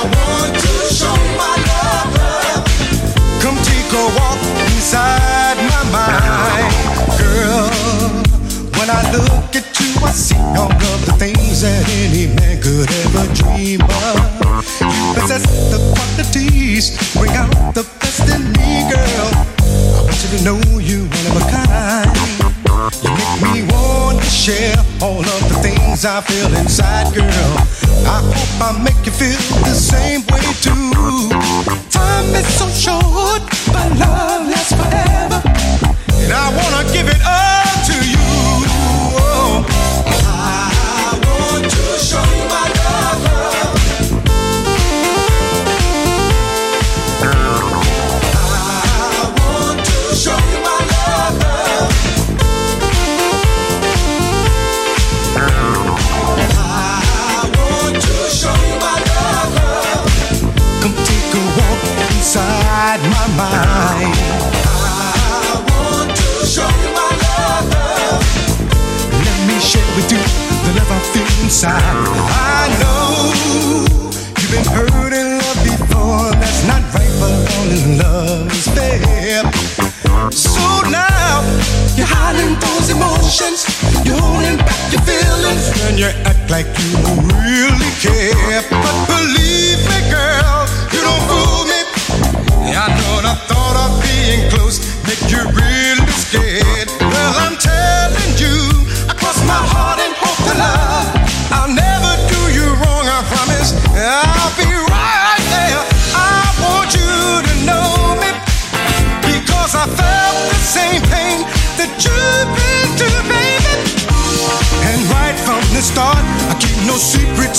want 0.08 0.54
to 0.54 0.68
show 0.88 1.12
my 1.36 1.52
love. 1.68 2.64
Come 3.42 3.58
take 3.60 3.92
a 3.92 4.06
walk 4.16 4.40
inside 4.72 5.58
my 5.68 5.84
mind, 5.92 6.72
girl. 7.20 7.68
When 8.78 8.88
I 8.88 9.02
look 9.12 9.52
at 9.54 9.68
you, 9.80 9.92
I 10.02 10.10
see 10.12 10.40
all 10.56 10.72
of 10.72 11.04
the 11.04 11.12
things 11.18 11.60
that 11.60 11.86
any 11.90 12.26
man 12.34 12.58
could 12.62 12.90
ever 13.04 13.26
dream 13.34 13.82
of. 13.82 14.64
You 14.80 15.12
possess 15.12 15.44
the 15.70 15.78
qualities, 15.92 16.96
bring 17.12 17.36
out 17.36 17.50
the 17.74 17.82
best 18.00 18.28
in 18.34 18.50
me, 18.52 18.88
girl. 18.90 19.57
You 20.20 20.36
to 20.36 20.44
know 20.44 20.78
you 20.80 21.06
one 21.06 21.26
of 21.30 21.36
a 21.36 21.44
kind. 21.48 22.10
You 23.04 23.10
make 23.14 23.54
me 23.54 23.62
want 23.72 24.18
to 24.18 24.26
share 24.26 24.74
all 25.00 25.20
of 25.20 25.48
the 25.48 25.54
things 25.62 26.04
I 26.04 26.20
feel 26.22 26.52
inside, 26.56 27.14
girl. 27.14 27.54
I 28.04 28.20
hope 28.26 28.60
I 28.60 28.82
make 28.82 29.06
you 29.06 29.12
feel 29.12 29.38
the 29.62 29.74
same 29.74 30.22
way 30.26 30.42
too. 30.58 31.30
Time 31.90 32.34
is 32.34 32.46
so 32.58 32.66
short, 32.66 33.42
but 33.72 33.96
love 33.96 34.48
lasts 34.48 34.74
forever. 34.74 35.40
And 36.18 36.32
I 36.32 36.50
wanna 36.50 36.92
give 36.92 37.06
it 37.08 37.22
all 37.24 37.84
to 37.86 38.08
you. 38.10 38.47
With 69.98 70.12
you 70.12 70.22
the 70.62 70.72
love 70.78 70.90
I 70.94 71.00
feel 71.10 71.26
inside. 71.42 71.82
I 71.82 72.70
know 72.78 73.34
you've 74.38 74.50
been 74.54 74.66
hurt 74.70 75.12
in 75.12 75.26
love 75.42 75.58
before. 75.66 76.30
That's 76.38 76.62
not 76.70 76.82
right, 76.94 77.14
but 77.18 77.34
love 77.98 78.46
is 78.52 78.68
fair. 78.76 79.42
So 80.30 80.62
now 80.86 81.42
you're 81.96 82.06
hiding 82.06 82.54
those 82.62 82.90
emotions. 82.94 83.66
You're 84.06 84.20
holding 84.22 84.58
back 84.58 84.78
your 84.92 85.02
feelings. 85.02 85.66
And 85.86 85.98
you 85.98 86.06
act 86.30 86.48
like 86.48 86.70
you 86.78 87.37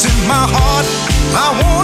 in 0.06 0.28
my 0.28 0.46
heart. 0.48 0.86
I 1.36 1.48
wanna 1.62 1.79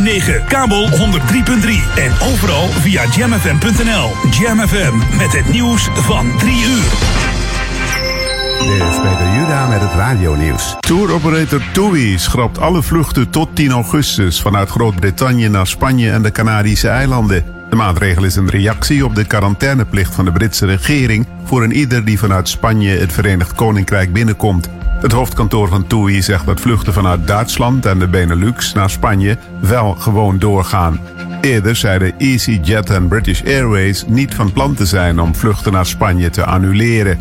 104.9, 0.00 0.44
kabel 0.48 0.88
103.3 0.88 0.94
en 1.96 2.12
overal 2.32 2.68
via 2.68 3.04
jamfm.nl. 3.16 4.10
Jam 4.30 4.58
FM 4.58 5.16
met 5.16 5.32
het 5.32 5.52
nieuws 5.52 5.88
van 5.94 6.38
3 6.38 6.52
uur. 6.52 6.90
Dit 8.58 8.88
is 8.88 8.96
Peter 8.96 9.34
Juda 9.34 9.66
met 9.66 9.80
het 9.80 9.92
radionieuws. 9.92 10.76
Tour 10.80 11.12
operator 11.12 11.62
TUI 11.72 12.18
schrapt 12.18 12.58
alle 12.58 12.82
vluchten 12.82 13.30
tot 13.30 13.48
10 13.54 13.70
augustus 13.70 14.40
vanuit 14.40 14.68
Groot-Brittannië 14.68 15.48
naar 15.48 15.66
Spanje 15.66 16.10
en 16.10 16.22
de 16.22 16.32
Canarische 16.32 16.88
eilanden. 16.88 17.44
De 17.70 17.76
maatregel 17.76 18.24
is 18.24 18.36
een 18.36 18.50
reactie 18.50 19.04
op 19.04 19.14
de 19.14 19.24
quarantaineplicht 19.24 20.14
van 20.14 20.24
de 20.24 20.32
Britse 20.32 20.66
regering 20.66 21.26
voor 21.44 21.62
een 21.62 21.72
ieder 21.72 22.04
die 22.04 22.18
vanuit 22.18 22.48
Spanje 22.48 22.98
het 22.98 23.12
Verenigd 23.12 23.54
Koninkrijk 23.54 24.12
binnenkomt. 24.12 24.79
Het 25.00 25.12
hoofdkantoor 25.12 25.68
van 25.68 25.86
TUI 25.86 26.22
zegt 26.22 26.46
dat 26.46 26.60
vluchten 26.60 26.92
vanuit 26.92 27.26
Duitsland 27.26 27.86
en 27.86 27.98
de 27.98 28.08
Benelux 28.08 28.72
naar 28.72 28.90
Spanje 28.90 29.38
wel 29.60 29.94
gewoon 29.94 30.38
doorgaan. 30.38 31.00
Eerder 31.40 31.76
zeiden 31.76 32.18
EasyJet 32.18 32.90
en 32.90 33.08
British 33.08 33.42
Airways 33.44 34.04
niet 34.06 34.34
van 34.34 34.52
plan 34.52 34.74
te 34.74 34.86
zijn 34.86 35.20
om 35.20 35.34
vluchten 35.34 35.72
naar 35.72 35.86
Spanje 35.86 36.30
te 36.30 36.44
annuleren. 36.44 37.18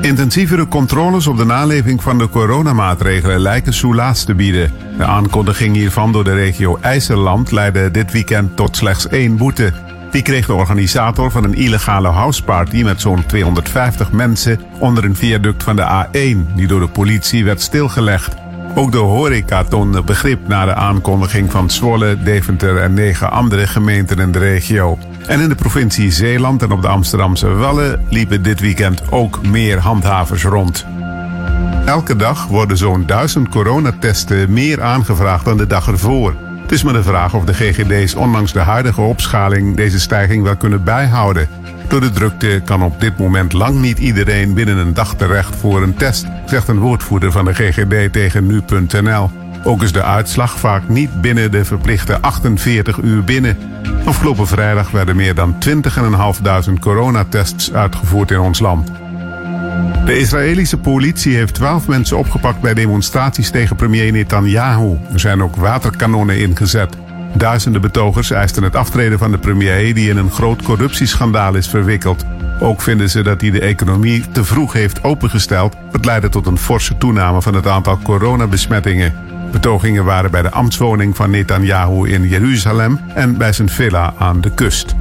Intensievere 0.00 0.68
controles 0.68 1.26
op 1.26 1.36
de 1.36 1.44
naleving 1.44 2.02
van 2.02 2.18
de 2.18 2.28
coronamaatregelen 2.28 3.40
lijken 3.40 3.74
soelaas 3.74 4.24
te 4.24 4.34
bieden. 4.34 4.72
De 4.96 5.04
aankondiging 5.04 5.76
hiervan 5.76 6.12
door 6.12 6.24
de 6.24 6.34
regio 6.34 6.78
IJsseland 6.80 7.50
leidde 7.50 7.90
dit 7.90 8.12
weekend 8.12 8.56
tot 8.56 8.76
slechts 8.76 9.08
één 9.08 9.36
boete. 9.36 9.72
Die 10.12 10.22
kreeg 10.22 10.46
de 10.46 10.54
organisator 10.54 11.30
van 11.30 11.44
een 11.44 11.54
illegale 11.54 12.08
houseparty 12.08 12.82
met 12.82 13.00
zo'n 13.00 13.26
250 13.26 14.12
mensen 14.12 14.60
onder 14.78 15.04
een 15.04 15.16
viaduct 15.16 15.62
van 15.62 15.76
de 15.76 16.06
A1, 16.06 16.54
die 16.54 16.66
door 16.66 16.80
de 16.80 16.88
politie 16.88 17.44
werd 17.44 17.60
stilgelegd. 17.60 18.34
Ook 18.74 18.92
de 18.92 18.98
horeca 18.98 19.64
toonde 19.64 20.02
begrip 20.02 20.48
na 20.48 20.64
de 20.64 20.74
aankondiging 20.74 21.50
van 21.50 21.70
Zwolle, 21.70 22.22
Deventer 22.22 22.76
en 22.76 22.94
negen 22.94 23.30
andere 23.30 23.66
gemeenten 23.66 24.18
in 24.18 24.32
de 24.32 24.38
regio. 24.38 24.98
En 25.26 25.40
in 25.40 25.48
de 25.48 25.54
provincie 25.54 26.10
Zeeland 26.10 26.62
en 26.62 26.72
op 26.72 26.82
de 26.82 26.88
Amsterdamse 26.88 27.48
Wallen 27.48 28.06
liepen 28.08 28.42
dit 28.42 28.60
weekend 28.60 29.02
ook 29.10 29.42
meer 29.46 29.78
handhavers 29.78 30.44
rond. 30.44 30.86
Elke 31.84 32.16
dag 32.16 32.46
worden 32.46 32.76
zo'n 32.76 33.06
duizend 33.06 33.48
coronatesten 33.48 34.52
meer 34.52 34.82
aangevraagd 34.82 35.44
dan 35.44 35.56
de 35.56 35.66
dag 35.66 35.86
ervoor. 35.86 36.34
Het 36.62 36.72
is 36.72 36.82
maar 36.82 36.92
de 36.92 37.02
vraag 37.02 37.34
of 37.34 37.44
de 37.44 37.54
GGD's 37.54 38.14
ondanks 38.14 38.52
de 38.52 38.58
huidige 38.58 39.00
opschaling 39.00 39.76
deze 39.76 40.00
stijging 40.00 40.42
wel 40.42 40.56
kunnen 40.56 40.84
bijhouden. 40.84 41.48
Door 41.88 42.00
de 42.00 42.10
drukte 42.10 42.62
kan 42.64 42.82
op 42.82 43.00
dit 43.00 43.18
moment 43.18 43.52
lang 43.52 43.80
niet 43.80 43.98
iedereen 43.98 44.54
binnen 44.54 44.76
een 44.76 44.94
dag 44.94 45.14
terecht 45.14 45.56
voor 45.56 45.82
een 45.82 45.94
test, 45.94 46.26
zegt 46.46 46.68
een 46.68 46.78
woordvoerder 46.78 47.32
van 47.32 47.44
de 47.44 47.54
GGD 47.54 48.12
tegen 48.12 48.46
nu.nl. 48.46 49.30
Ook 49.64 49.82
is 49.82 49.92
de 49.92 50.02
uitslag 50.02 50.58
vaak 50.58 50.88
niet 50.88 51.20
binnen 51.20 51.50
de 51.50 51.64
verplichte 51.64 52.20
48 52.20 52.96
uur 52.96 53.24
binnen. 53.24 53.56
Afgelopen 54.04 54.46
vrijdag 54.46 54.90
werden 54.90 55.16
meer 55.16 55.34
dan 55.34 55.56
20.500 56.68 56.72
coronatests 56.80 57.72
uitgevoerd 57.72 58.30
in 58.30 58.40
ons 58.40 58.58
land. 58.58 59.01
De 60.04 60.18
Israëlische 60.18 60.78
politie 60.78 61.36
heeft 61.36 61.54
12 61.54 61.88
mensen 61.88 62.18
opgepakt 62.18 62.60
bij 62.60 62.74
demonstraties 62.74 63.50
tegen 63.50 63.76
premier 63.76 64.12
Netanyahu. 64.12 64.98
Er 65.12 65.20
zijn 65.20 65.42
ook 65.42 65.56
waterkanonnen 65.56 66.38
ingezet. 66.38 66.96
Duizenden 67.34 67.80
betogers 67.80 68.30
eisten 68.30 68.62
het 68.62 68.76
aftreden 68.76 69.18
van 69.18 69.30
de 69.30 69.38
premier 69.38 69.94
die 69.94 70.10
in 70.10 70.16
een 70.16 70.30
groot 70.30 70.62
corruptieschandaal 70.62 71.54
is 71.54 71.68
verwikkeld. 71.68 72.24
Ook 72.60 72.80
vinden 72.80 73.10
ze 73.10 73.22
dat 73.22 73.40
hij 73.40 73.50
de 73.50 73.60
economie 73.60 74.30
te 74.30 74.44
vroeg 74.44 74.72
heeft 74.72 75.04
opengesteld, 75.04 75.76
wat 75.90 76.04
leidde 76.04 76.28
tot 76.28 76.46
een 76.46 76.58
forse 76.58 76.98
toename 76.98 77.42
van 77.42 77.54
het 77.54 77.66
aantal 77.66 77.98
coronabesmettingen. 77.98 79.14
Betogingen 79.52 80.04
waren 80.04 80.30
bij 80.30 80.42
de 80.42 80.50
ambtswoning 80.50 81.16
van 81.16 81.30
Netanyahu 81.30 82.08
in 82.08 82.28
Jeruzalem 82.28 83.00
en 83.14 83.36
bij 83.36 83.52
zijn 83.52 83.68
villa 83.68 84.14
aan 84.18 84.40
de 84.40 84.50
kust. 84.50 84.94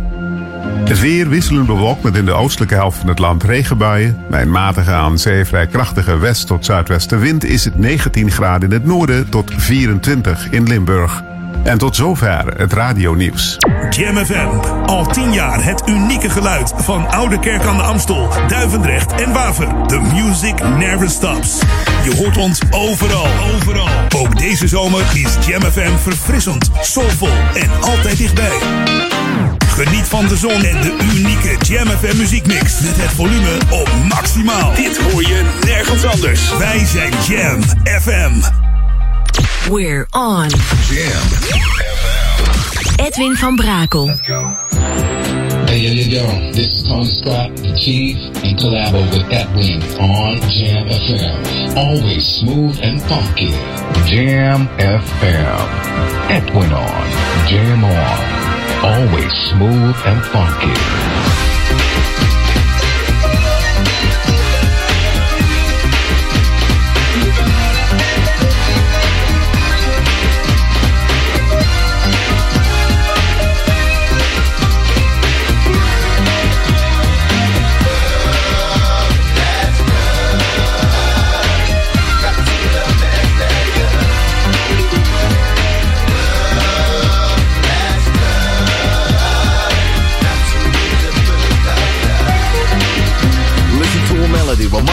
Weer 1.01 1.29
wisselend 1.29 1.65
bewolkt 1.65 2.03
met 2.03 2.15
in 2.15 2.25
de 2.25 2.31
oostelijke 2.31 2.73
helft 2.73 2.97
van 2.97 3.07
het 3.07 3.19
land 3.19 3.43
regenbuien. 3.43 4.17
Bij 4.29 4.41
een 4.41 4.51
matige 4.51 4.91
aan 4.91 5.17
zee 5.19 5.45
vrij 5.45 5.67
krachtige 5.67 6.17
west- 6.17 6.47
tot 6.47 6.65
zuidwestenwind 6.65 7.43
is 7.43 7.65
het 7.65 7.77
19 7.77 8.31
graden 8.31 8.69
in 8.69 8.75
het 8.75 8.85
noorden 8.85 9.29
tot 9.29 9.51
24 9.57 10.47
in 10.49 10.67
Limburg. 10.67 11.23
En 11.63 11.77
tot 11.77 11.95
zover 11.95 12.53
het 12.57 12.73
radionieuws. 12.73 13.57
Jam 13.89 14.25
FM. 14.25 14.47
Al 14.85 15.05
tien 15.05 15.33
jaar 15.33 15.63
het 15.63 15.83
unieke 15.85 16.29
geluid 16.29 16.73
van 16.75 17.09
Oude 17.09 17.39
Kerk 17.39 17.63
aan 17.63 17.77
de 17.77 17.83
Amstel, 17.83 18.29
Duivendrecht 18.47 19.11
en 19.21 19.33
Waver. 19.33 19.67
The 19.87 19.99
music 19.99 20.63
never 20.77 21.09
stops. 21.09 21.59
Je 22.03 22.15
hoort 22.15 22.37
ons 22.37 22.61
overal. 22.69 23.27
Overal. 23.55 23.87
Ook 24.17 24.37
deze 24.39 24.67
zomer 24.67 25.03
is 25.13 25.47
Jam 25.47 25.61
FM 25.61 25.97
verfrissend, 25.97 26.69
soulvol 26.81 27.33
en 27.53 27.69
altijd 27.81 28.17
dichtbij. 28.17 28.57
Geniet 29.71 30.07
van 30.07 30.27
de 30.27 30.37
zon 30.37 30.63
en 30.63 30.81
de 30.81 30.97
unieke 31.15 31.55
Jam 31.65 31.87
FM 31.87 32.17
muziekmix. 32.17 32.79
Met 32.79 33.01
het 33.01 33.11
volume 33.11 33.57
op 33.69 33.89
maximaal. 34.07 34.75
Dit 34.75 34.97
hoor 34.97 35.21
je 35.21 35.59
nergens 35.65 36.05
anders. 36.05 36.57
Wij 36.57 36.85
zijn 36.85 37.13
Jam 37.27 37.61
FM. 38.01 38.31
We're 39.69 40.07
on. 40.09 40.47
Jam. 40.89 41.21
Edwin 42.95 43.35
van 43.35 43.55
Brakel. 43.55 44.11
Hey, 45.65 45.79
yo, 45.79 45.91
yo, 45.91 46.03
yo, 46.03 46.51
this 46.51 46.65
is 46.65 46.83
Tony 46.87 47.05
Scott, 47.05 47.55
the 47.55 47.73
Chief, 47.75 48.17
and 48.43 48.59
collabo 48.59 49.09
with 49.09 49.25
Edwin 49.29 49.81
on 49.99 50.39
Jam 50.49 50.87
FM. 50.87 51.75
Always 51.77 52.35
smooth 52.35 52.79
and 52.83 53.01
funky. 53.01 53.53
Jam 54.05 54.67
FM. 54.77 55.67
Edwin 56.29 56.73
on. 56.73 57.05
Jam 57.47 57.83
on. 57.83 58.40
Always 58.83 59.31
smooth 59.31 59.95
and 60.05 60.25
funky. 60.25 62.30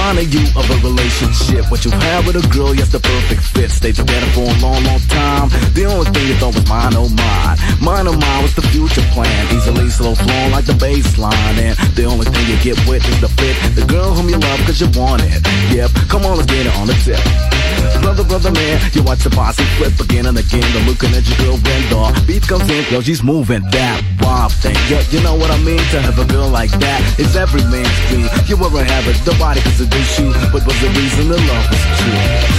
Reminding 0.08 0.32
you 0.32 0.46
of 0.56 0.64
a 0.70 0.76
relationship. 0.86 1.70
What 1.70 1.84
you 1.84 1.90
have 1.90 2.26
with 2.26 2.36
a 2.36 2.46
girl, 2.48 2.74
yes, 2.74 2.90
the 2.90 3.00
perfect 3.00 3.42
fit. 3.42 3.70
Stay 3.70 3.92
together 3.92 4.26
for 4.32 4.42
a 4.42 4.56
long, 4.60 4.82
long 4.84 5.00
time. 5.08 5.48
The 5.74 5.84
only 5.84 6.10
thing 6.10 6.28
you 6.28 6.34
thought 6.34 6.54
was 6.54 6.66
mine, 6.68 6.94
oh 6.96 7.08
mine. 7.08 7.56
Mine, 7.80 8.06
oh 8.08 8.16
mine 8.16 8.42
was 8.42 8.54
the 8.54 8.62
future 8.62 9.04
plan. 9.12 9.54
Easily 9.54 9.90
slow 9.90 10.14
flowing 10.14 10.52
like 10.52 10.64
the 10.64 10.74
bass 10.74 11.18
line. 11.18 11.58
And 11.58 11.76
the 11.94 12.04
only 12.04 12.24
thing 12.24 12.44
you 12.48 12.56
get 12.62 12.78
with 12.88 13.04
is 13.08 13.20
the 13.20 13.28
fit. 13.28 13.56
The 13.74 13.84
girl 13.84 14.14
whom 14.14 14.28
you 14.28 14.38
love 14.38 14.60
cause 14.64 14.80
you 14.80 14.88
want 14.98 15.22
it. 15.24 15.44
Yep, 15.74 15.90
come 16.08 16.24
on, 16.24 16.36
let's 16.36 16.50
get 16.50 16.66
it 16.66 16.74
on 16.76 16.86
the 16.86 16.96
tip. 17.04 17.20
Brother, 18.02 18.24
brother, 18.24 18.50
man, 18.52 18.80
you 18.92 19.02
watch 19.02 19.22
the 19.24 19.30
posse 19.30 19.64
flip 19.76 19.98
again 20.00 20.26
and 20.26 20.38
again. 20.38 20.64
The 20.72 20.80
looking 20.86 21.14
at 21.14 21.26
your 21.28 21.36
girl 21.38 21.56
when 21.58 21.82
the 21.90 22.24
beat 22.26 22.42
comes 22.46 22.68
in, 22.70 22.84
yo, 22.90 23.00
she's 23.00 23.22
moving 23.22 23.62
that 23.70 24.02
wild 24.20 24.52
thing. 24.52 24.76
Yo, 24.88 25.00
you 25.10 25.22
know 25.22 25.34
what 25.34 25.50
I 25.50 25.58
mean? 25.62 25.78
To 25.92 26.00
have 26.00 26.18
a 26.18 26.24
girl 26.24 26.48
like 26.48 26.70
that 26.80 27.00
is 27.18 27.36
every 27.36 27.62
man's 27.70 27.92
dream. 28.08 28.28
You 28.46 28.56
ever 28.56 28.82
have 28.84 29.06
it, 29.06 29.16
nobody 29.26 29.60
can 29.60 29.72
seduce 29.72 30.18
you, 30.18 30.32
but 30.52 30.64
was 30.66 30.80
the 30.80 30.88
reason 30.88 31.28
the 31.28 31.36
love 31.36 31.66
was 31.70 31.82
true. 32.00 32.58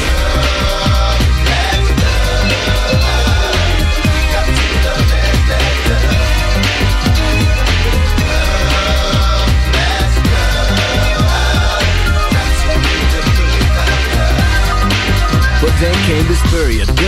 they 15.79 15.93
came 15.93 16.27
to 16.27 16.48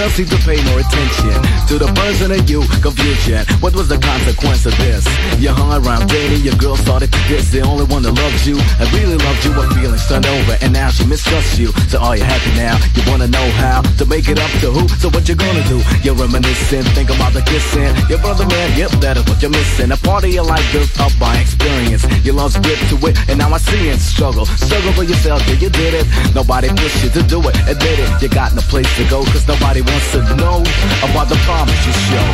girls 0.02 0.14
seem 0.18 0.26
to 0.26 0.42
pay 0.50 0.58
more 0.66 0.80
attention 0.82 1.38
to 1.70 1.78
the 1.78 1.86
person 1.94 2.34
in 2.34 2.42
you, 2.50 2.66
confusion. 2.82 3.46
What 3.62 3.78
was 3.78 3.86
the 3.88 4.02
consequence 4.02 4.66
of 4.66 4.74
this? 4.82 5.06
You 5.38 5.54
hung 5.54 5.70
around 5.78 6.10
dating, 6.10 6.42
your 6.42 6.58
girl 6.58 6.76
started 6.76 7.14
to 7.14 7.20
diss 7.30 7.52
the 7.52 7.62
only 7.62 7.86
one 7.86 8.02
that 8.02 8.18
loves 8.18 8.48
you. 8.50 8.58
And 8.82 8.90
really 8.98 9.18
loved 9.22 9.46
you, 9.46 9.54
her 9.54 9.70
feelings 9.78 10.02
turned 10.10 10.26
over, 10.26 10.58
and 10.66 10.74
now 10.74 10.90
she 10.90 11.06
mistrusts 11.06 11.60
you. 11.60 11.70
So 11.86 12.02
are 12.02 12.18
you 12.18 12.26
happy 12.26 12.50
now? 12.58 12.82
You 12.98 13.06
wanna 13.06 13.28
know 13.28 13.46
how 13.62 13.86
to 14.02 14.06
make 14.10 14.26
it 14.28 14.40
up 14.42 14.50
to 14.66 14.74
who? 14.74 14.90
So 14.98 15.14
what 15.14 15.30
you 15.30 15.36
gonna 15.36 15.62
do? 15.70 15.78
You're 16.02 16.18
reminiscing, 16.18 16.82
think 16.98 17.14
about 17.14 17.38
the 17.38 17.46
kissing. 17.46 17.94
Your 18.10 18.18
brother 18.26 18.48
man, 18.50 18.74
yep, 18.74 18.90
that 19.06 19.22
is 19.22 19.26
what 19.30 19.38
you're 19.42 19.54
missing. 19.54 19.92
A 19.92 19.98
part 19.98 20.24
of 20.26 20.34
your 20.34 20.46
life 20.50 20.66
built 20.74 20.90
up 20.98 21.14
by 21.22 21.38
experience. 21.38 22.10
You 22.26 22.34
lost 22.34 22.58
grip 22.66 22.82
to 22.90 22.98
it, 23.06 23.14
and 23.30 23.38
now 23.38 23.54
I 23.54 23.60
see 23.60 23.94
it. 23.94 24.02
Struggle, 24.02 24.50
struggle 24.66 24.94
for 24.98 25.06
yourself, 25.06 25.46
yeah, 25.46 25.62
you 25.62 25.70
did 25.70 25.94
it. 25.94 26.06
Nobody 26.34 26.70
pushed 26.74 27.04
you 27.06 27.12
to 27.14 27.22
do 27.22 27.38
it, 27.46 27.54
admit 27.70 28.02
it. 28.02 28.10
You 28.18 28.30
got 28.34 28.56
no 28.58 28.66
place 28.66 28.90
to 28.98 29.06
go, 29.06 29.22
cause 29.30 29.46
nobody 29.48 29.82
wants 29.92 30.12
to 30.12 30.36
know 30.36 30.64
about 31.04 31.28
the 31.28 31.36
promise 31.44 31.86
you 31.86 31.94
show. 32.08 32.28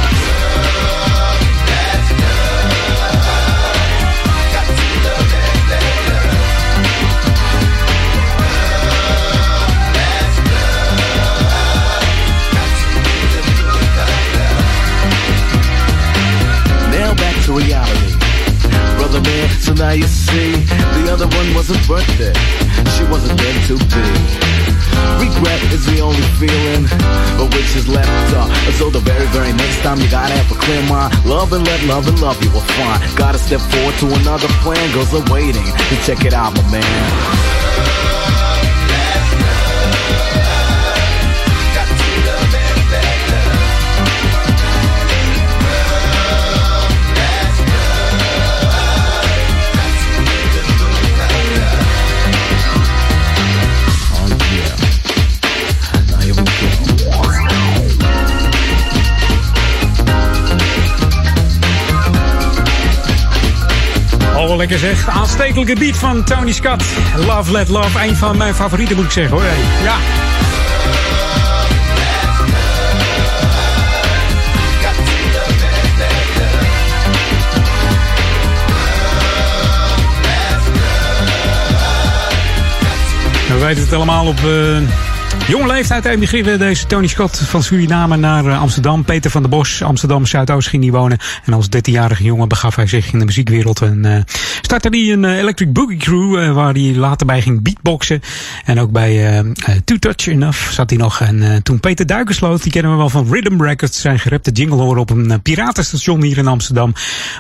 Now 16.92 17.14
back 17.16 17.36
to 17.46 17.54
reality. 17.54 18.14
Brother 18.98 19.22
man, 19.22 19.50
so 19.60 19.74
now 19.74 19.92
you 19.92 20.08
see, 20.08 20.52
the 20.52 21.10
other 21.12 21.28
one 21.28 21.54
wasn't 21.56 21.88
birthday. 21.88 22.34
She 22.96 23.04
wasn't 23.06 23.40
meant 23.42 23.68
to 23.68 23.78
be. 23.78 24.77
Regret 25.20 25.62
is 25.74 25.86
the 25.86 26.00
only 26.00 26.26
feeling 26.40 26.86
but 27.38 27.54
which 27.54 27.76
is 27.76 27.88
left 27.88 28.10
uh, 28.34 28.42
up. 28.42 28.50
So 28.74 28.90
the 28.90 29.00
very, 29.00 29.26
very 29.28 29.54
next 29.54 29.82
time 29.82 30.00
you 30.00 30.10
gotta 30.10 30.34
have 30.34 30.52
a 30.52 30.60
clear 30.60 30.82
mind. 30.90 31.14
Love 31.26 31.54
and 31.54 31.66
let 31.66 31.84
love 31.84 32.08
and 32.08 32.20
love 32.22 32.42
you 32.44 32.50
will 32.52 32.68
find. 32.78 33.02
Gotta 33.18 33.38
step 33.38 33.62
forward 33.62 33.96
to 34.00 34.08
another 34.22 34.48
plan. 34.64 34.84
Goes 34.94 35.14
awaiting 35.14 35.66
to 35.90 35.96
check 36.06 36.26
it 36.26 36.34
out, 36.34 36.56
my 36.56 36.72
man. 36.72 38.07
lekker 64.58 64.80
zeg. 64.80 65.08
Aanstekelijke 65.08 65.76
beat 65.76 65.98
van 65.98 66.24
Tony 66.24 66.52
Scott. 66.52 66.84
Love, 67.16 67.52
let 67.52 67.70
love. 67.70 68.00
Een 68.00 68.16
van 68.16 68.38
mijn 68.38 68.56
favorieten 68.56 68.96
moet 68.96 69.06
ik 69.06 69.12
zeggen 69.12 69.36
hoor. 69.36 69.44
Ja. 69.84 69.96
We 83.48 83.66
weten 83.66 83.84
het 83.84 83.94
allemaal 83.94 84.28
op 84.28 84.40
uh, 84.46 84.78
jonge 85.48 85.68
leeftijd 85.68 86.06
emigreerde 86.06 86.58
deze 86.58 86.88
Tony 86.88 87.08
Scott 87.08 87.38
van 87.38 87.64
Suriname 87.64 88.18
naar 88.18 88.46
eh, 88.46 88.62
Amsterdam. 88.62 89.04
Peter 89.04 89.32
van 89.32 89.42
der 89.42 89.50
Bos, 89.52 89.84
Amsterdam 89.84 90.26
Zuidoost 90.26 90.68
ging 90.68 90.84
hij 90.84 90.92
wonen. 90.92 91.18
En 91.46 91.54
als 91.54 91.68
13-jarige 91.76 92.24
jongen 92.24 92.48
begaf 92.48 92.76
hij 92.76 92.88
zich 92.88 93.14
in 93.14 93.20
de 93.20 93.26
muziekwereld. 93.26 93.82
En 93.82 94.06
eh, 94.06 94.22
startte 94.62 94.90
hij 94.90 95.12
een 95.12 95.26
eh, 95.26 95.38
Electric 95.38 95.74
Boogie 95.74 95.98
Crew, 95.98 96.54
waar 96.54 96.74
hij 96.74 96.96
later 96.96 97.26
bij 97.26 97.42
ging 97.42 97.62
beatboxen. 97.62 98.22
En 98.66 98.80
ook 98.80 98.92
bij 98.92 99.38
eh, 99.38 99.46
Too 99.84 99.98
Touch 99.98 100.28
Enough 100.28 100.72
zat 100.72 100.90
hij 100.90 101.00
nog. 101.00 101.22
En 101.22 101.64
toen 101.64 101.80
Peter 101.80 102.06
Duikersloot, 102.06 102.64
die 102.64 102.72
kennen 102.72 102.92
we 102.92 102.98
wel 102.98 103.10
van 103.10 103.28
Rhythm 103.32 103.62
Records, 103.62 104.02
zijn 104.02 104.20
gerepte 104.20 104.52
jingle 104.52 104.78
horen 104.82 105.02
op 105.02 105.10
een 105.10 105.42
piratenstation 105.42 106.24
hier 106.24 106.38
in 106.38 106.48
Amsterdam. 106.48 106.94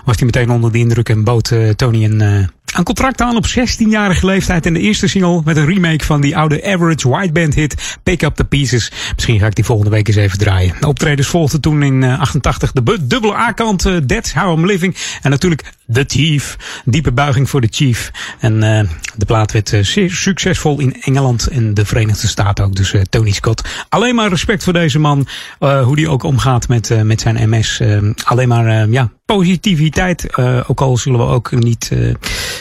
Was 0.06 0.16
hij 0.16 0.26
meteen 0.26 0.50
onder 0.50 0.72
de 0.72 0.78
indruk 0.78 1.10
en 1.10 1.24
bood 1.24 1.56
Tony 1.76 2.04
een... 2.04 2.20
een 2.20 2.84
contract 2.84 3.22
aan 3.22 3.36
op 3.36 3.46
16-jarige 3.48 4.26
leeftijd 4.26 4.66
en 4.66 4.74
de 4.74 4.80
eerste 4.80 5.08
single 5.08 5.42
met 5.46 5.58
een 5.58 5.66
remake 5.66 6.06
van 6.06 6.22
die 6.22 6.38
oude 6.38 6.66
Average 6.66 7.10
White 7.10 7.32
Band 7.32 7.54
hit 7.54 7.97
Pick 8.04 8.22
Up 8.22 8.36
The 8.36 8.44
Pieces. 8.46 8.92
Misschien 9.16 9.40
ga 9.40 9.46
ik 9.46 9.56
die 9.56 9.66
volgende 9.66 9.92
week 9.92 10.08
eens 10.08 10.16
even 10.18 10.38
draaien. 10.38 10.76
De 10.80 10.88
optredens 10.88 11.28
volgden 11.28 11.62
toen 11.62 11.84
in 11.84 12.04
eh, 12.04 12.20
88 12.20 12.72
de 12.72 12.82
bu- 12.82 12.98
dubbele 13.08 13.36
A-kant 13.36 13.86
eh, 13.86 13.96
That's 13.96 14.34
How 14.34 14.58
I'm 14.58 14.66
Living 14.66 14.96
en 15.22 15.30
natuurlijk 15.30 15.74
The 15.92 16.06
Thief. 16.06 16.58
Diepe 16.86 17.12
buiging 17.12 17.50
voor 17.50 17.62
de 17.62 17.68
Chief. 17.72 18.12
En 18.40 18.64
eh, 18.64 18.90
de 19.16 19.26
plaat 19.26 19.52
werd 19.52 19.74
eh, 19.74 19.84
zeer 19.84 20.12
succesvol 20.12 20.80
in 20.80 20.96
Engeland 21.02 21.48
en 21.48 21.74
de 21.74 21.86
Verenigde 21.86 22.28
Staten 22.28 22.66
ook. 22.66 22.76
Dus 22.76 22.94
eh, 22.94 23.02
Tony 23.02 23.32
Scott. 23.32 23.62
Alleen 23.90 24.16
maar 24.16 24.30
respect 24.30 24.64
voor 24.64 24.74
deze 24.74 25.00
man. 25.00 25.28
eh, 25.60 25.84
hoe 25.84 25.96
die 25.96 26.10
ook 26.10 26.24
omgaat 26.24 26.68
met, 26.68 26.92
eh, 26.92 27.02
met 27.02 27.22
zijn 27.22 27.50
MS. 27.50 27.80
Eh, 27.80 27.98
alleen 28.24 28.48
maar 28.48 28.66
eh, 28.82 28.92
ja, 28.92 29.12
positiviteit. 29.26 30.26
eh, 30.36 30.60
ook 30.68 30.82
al 30.82 30.98
zullen 30.98 31.20
we 31.20 31.26
ook 31.26 31.52
niet, 31.52 31.90
eh, 31.94 32.14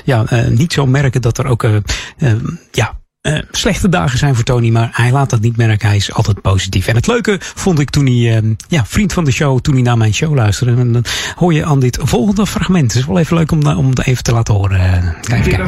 ja, 0.05 0.25
eh, 0.29 0.47
niet 0.47 0.73
zo 0.73 0.87
merken 0.87 1.23
dat 1.23 1.39
er 1.39 1.47
ook 1.47 1.63
eh, 1.65 1.77
eh, 2.19 2.33
ja, 2.73 2.99
eh, 3.27 3.39
slechte 3.51 3.89
dagen 3.89 4.19
zijn 4.19 4.35
voor 4.35 4.45
Tony. 4.45 4.71
Maar 4.71 4.89
hij 4.93 5.13
laat 5.13 5.31
dat 5.31 5.41
niet 5.41 5.57
merken. 5.57 5.87
Hij 5.89 5.97
is 5.97 6.13
altijd 6.13 6.41
positief. 6.41 6.87
En 6.87 6.95
het 6.97 7.07
leuke 7.07 7.37
vond 7.41 7.79
ik 7.79 7.91
toen 7.91 8.07
hij, 8.07 8.37
eh, 8.37 8.43
ja, 8.69 8.85
vriend 8.87 9.13
van 9.13 9.25
de 9.25 9.31
show, 9.33 9.61
toen 9.61 9.75
hij 9.75 9.83
naar 9.83 9.97
mijn 9.97 10.15
show 10.15 10.35
luisterde. 10.35 10.81
En 10.81 10.93
dan 10.93 11.05
hoor 11.37 11.53
je 11.55 11.65
aan 11.65 11.81
dit 11.81 11.99
volgende 12.03 12.47
fragment. 12.47 12.93
Het 12.93 13.01
is 13.03 13.07
wel 13.07 13.19
even 13.19 13.37
leuk 13.37 13.53
om, 13.53 13.67
om 13.67 13.89
het 13.89 14.07
even 14.07 14.23
te 14.23 14.33
laten 14.33 14.55
horen. 14.55 14.81
Eh, 14.81 14.93
Kijk, 15.21 15.43
kijk. 15.43 15.63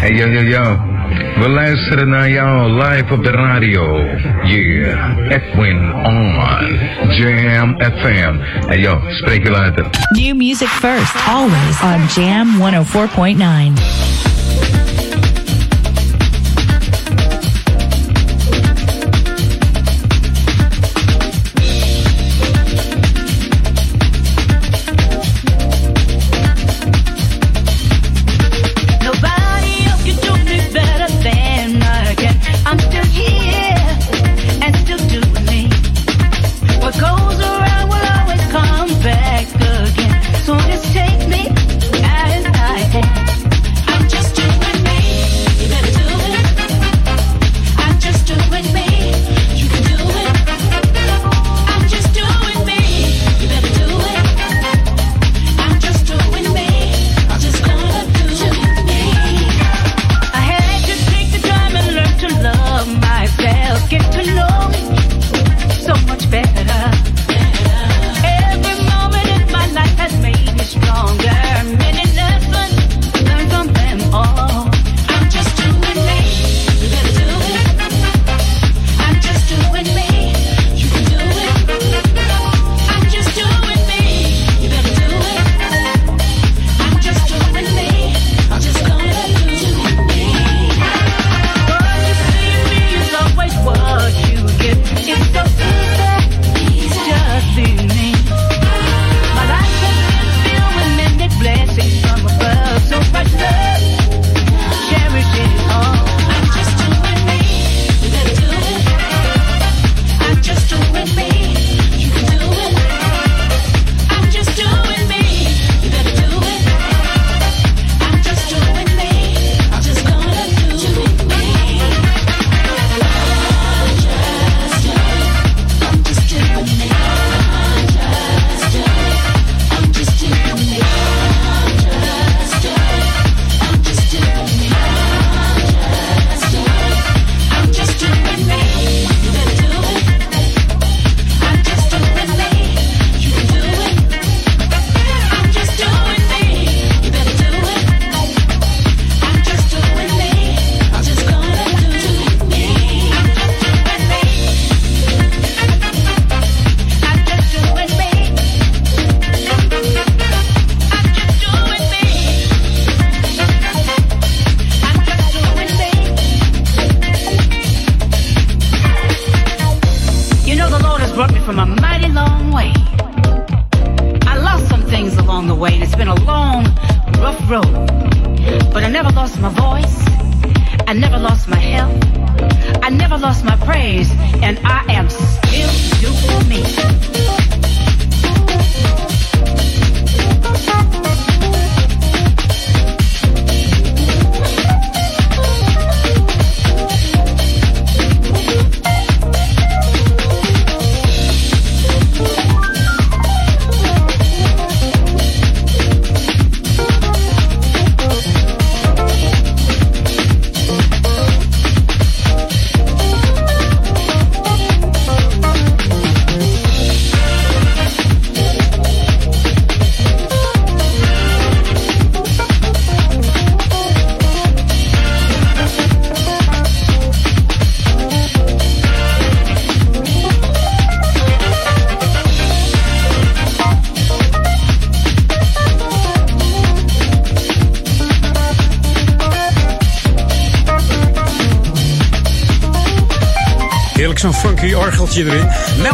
Hey 0.00 0.14
yo 0.14 0.26
yo 0.28 0.40
yo, 0.40 0.76
we 1.40 1.48
luisteren 1.48 2.08
naar 2.08 2.30
jou 2.30 2.72
live 2.72 3.12
op 3.14 3.22
de 3.24 3.30
radio. 3.30 3.98
Yeah, 4.42 5.16
Edwin 5.30 5.92
on 6.04 6.34
Jam 7.16 7.74
FM. 7.82 8.34
Hey 8.66 8.80
yo, 8.80 9.00
spreek 9.08 9.42
je 9.42 9.50
later. 9.50 9.86
New 10.10 10.36
music 10.36 10.68
first, 10.68 11.14
always 11.28 11.80
on 11.82 12.22
Jam 12.22 12.48
104.9. 13.76 14.81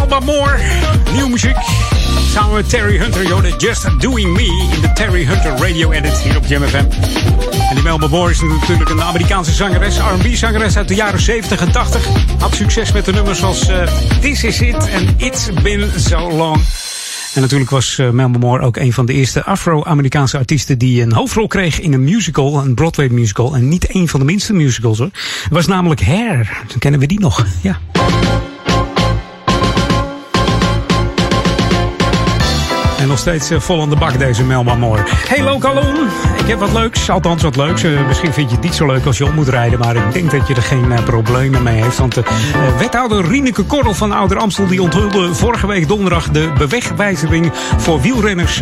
Melba 0.08 0.32
Moore, 0.32 0.58
nieuwe 1.12 1.28
muziek. 1.28 1.56
Samen 2.30 2.54
met 2.54 2.68
Terry 2.68 2.98
Hunter, 2.98 3.26
joh, 3.26 3.58
Just 3.58 4.00
Doing 4.00 4.32
Me 4.36 4.70
in 4.74 4.80
de 4.80 4.92
Terry 4.92 5.24
Hunter 5.24 5.50
Radio 5.50 5.90
Edit 5.90 6.18
hier 6.18 6.36
op 6.36 6.44
Jam 6.46 6.62
FM. 6.62 6.84
En 7.68 7.74
die 7.74 7.82
Melba 7.82 8.06
Moore 8.06 8.30
is 8.30 8.40
natuurlijk 8.40 8.90
een 8.90 9.02
Amerikaanse 9.02 9.52
zangeres, 9.52 9.98
R&B-zangeres 9.98 10.76
uit 10.76 10.88
de 10.88 10.94
jaren 10.94 11.20
70 11.20 11.60
en 11.60 11.72
80. 11.72 12.06
Had 12.38 12.54
succes 12.54 12.92
met 12.92 13.04
de 13.04 13.12
nummers 13.12 13.38
zoals 13.38 13.68
eh, 13.68 13.88
This 14.20 14.44
Is 14.44 14.60
It 14.60 14.88
en 14.88 15.14
It's 15.16 15.52
Been 15.62 15.90
So 15.96 16.30
Long. 16.30 16.60
En 17.34 17.40
natuurlijk 17.40 17.70
was 17.70 17.98
uh, 17.98 18.10
Melba 18.10 18.38
Moore 18.38 18.64
ook 18.64 18.76
een 18.76 18.92
van 18.92 19.06
de 19.06 19.12
eerste 19.12 19.44
Afro-Amerikaanse 19.44 20.38
artiesten 20.38 20.78
die 20.78 21.02
een 21.02 21.12
hoofdrol 21.12 21.46
kreeg 21.46 21.80
in 21.80 21.92
een 21.92 22.04
musical, 22.04 22.58
een 22.58 22.74
Broadway 22.74 23.08
musical. 23.08 23.54
En 23.54 23.68
niet 23.68 23.94
een 23.94 24.08
van 24.08 24.20
de 24.20 24.26
minste 24.26 24.52
musicals 24.52 24.98
hoor. 24.98 25.10
Het 25.12 25.52
was 25.52 25.66
namelijk 25.66 26.02
Hair. 26.02 26.62
Dan 26.68 26.78
kennen 26.78 27.00
we 27.00 27.06
die 27.06 27.20
nog. 27.20 27.46
Ja. 27.62 27.78
Steeds 33.18 33.50
eh, 33.50 33.60
vol 33.60 33.82
aan 33.82 33.90
de 33.90 33.96
bak 33.96 34.18
deze 34.18 34.44
Melba 34.44 34.74
Moore. 34.74 35.02
Hey 35.06 35.42
Lokalon, 35.42 36.08
ik 36.38 36.46
heb 36.46 36.58
wat 36.58 36.72
leuks. 36.72 37.10
Althans 37.10 37.42
wat 37.42 37.56
leuks. 37.56 37.82
Eh, 37.82 38.06
misschien 38.06 38.32
vind 38.32 38.48
je 38.48 38.54
het 38.54 38.64
niet 38.64 38.74
zo 38.74 38.86
leuk 38.86 39.06
als 39.06 39.18
je 39.18 39.24
op 39.24 39.34
moet 39.34 39.48
rijden. 39.48 39.78
Maar 39.78 39.96
ik 39.96 40.12
denk 40.12 40.30
dat 40.30 40.48
je 40.48 40.54
er 40.54 40.62
geen 40.62 40.92
eh, 40.92 41.04
problemen 41.04 41.62
mee 41.62 41.82
heeft. 41.82 41.98
Want 41.98 42.14
de 42.14 42.22
wethouder 42.78 43.28
Rieneke 43.28 43.62
Korrel 43.62 43.94
van 43.94 44.12
Ouder 44.12 44.38
Amstel... 44.38 44.66
die 44.66 44.82
onthulde 44.82 45.34
vorige 45.34 45.66
week 45.66 45.88
donderdag 45.88 46.28
de 46.30 46.52
bewegwijzering 46.58 47.52
voor 47.76 48.00
wielrenners. 48.00 48.58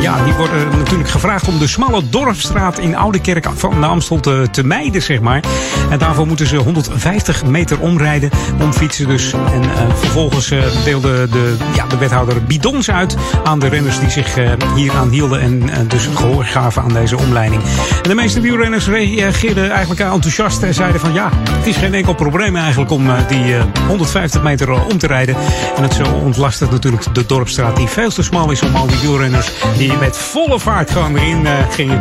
ja, 0.00 0.24
die 0.24 0.32
worden 0.32 0.78
natuurlijk 0.78 1.10
gevraagd 1.10 1.48
om 1.48 1.58
de 1.58 1.66
smalle 1.66 2.08
dorpstraat 2.08 2.78
in 2.78 2.96
Oudekerk 2.96 3.46
van 3.54 3.80
de 3.80 3.86
Amstel 3.86 4.20
te, 4.50 4.64
mijden, 4.64 5.02
zeg 5.02 5.20
maar. 5.20 5.44
En 5.90 5.98
daarvoor 5.98 6.26
moeten 6.26 6.46
ze 6.46 6.56
150 6.56 7.44
meter 7.44 7.80
omrijden. 7.80 8.30
Omfietsen 8.60 9.08
dus. 9.08 9.32
En 9.32 9.62
vervolgens 9.94 10.52
deelde 10.84 11.28
de, 11.28 11.56
ja, 11.74 11.86
de 11.86 11.98
wethouder 11.98 12.44
bidons 12.44 12.90
uit 12.90 13.16
aan 13.44 13.58
de 13.58 13.68
renners 13.68 13.81
die 13.82 14.10
zich 14.10 14.38
uh, 14.38 14.50
hier 14.74 14.92
aan 14.92 15.08
hielden 15.08 15.40
en 15.40 15.62
uh, 15.62 15.76
dus 15.88 16.08
gehoor 16.14 16.44
gaven 16.44 16.82
aan 16.82 16.92
deze 16.92 17.16
omleiding. 17.16 17.62
En 18.02 18.08
de 18.08 18.14
meeste 18.14 18.40
wielrenners 18.40 18.88
reageerden 18.88 19.70
eigenlijk 19.70 20.00
enthousiast 20.00 20.62
en 20.62 20.74
zeiden 20.74 21.00
van 21.00 21.12
ja, 21.12 21.30
het 21.50 21.66
is 21.66 21.76
geen 21.76 21.94
enkel 21.94 22.14
probleem 22.14 22.56
eigenlijk 22.56 22.90
om 22.90 23.06
uh, 23.06 23.28
die 23.28 23.54
150 23.88 24.42
meter 24.42 24.70
om 24.70 24.98
te 24.98 25.06
rijden. 25.06 25.36
En 25.76 25.82
het 25.82 25.92
zo 25.92 26.02
ontlast 26.02 26.60
het 26.60 26.70
natuurlijk 26.70 27.14
de 27.14 27.26
dorpstraat 27.26 27.76
die 27.76 27.86
veel 27.86 28.10
te 28.10 28.22
smal 28.22 28.50
is 28.50 28.62
om 28.62 28.74
al 28.74 28.86
die 28.86 28.98
wielrenners 29.00 29.50
die 29.76 29.92
met 29.92 30.16
volle 30.16 30.58
vaart 30.58 30.90
gewoon 30.90 31.16
erin 31.16 31.46
gingen 31.70 32.00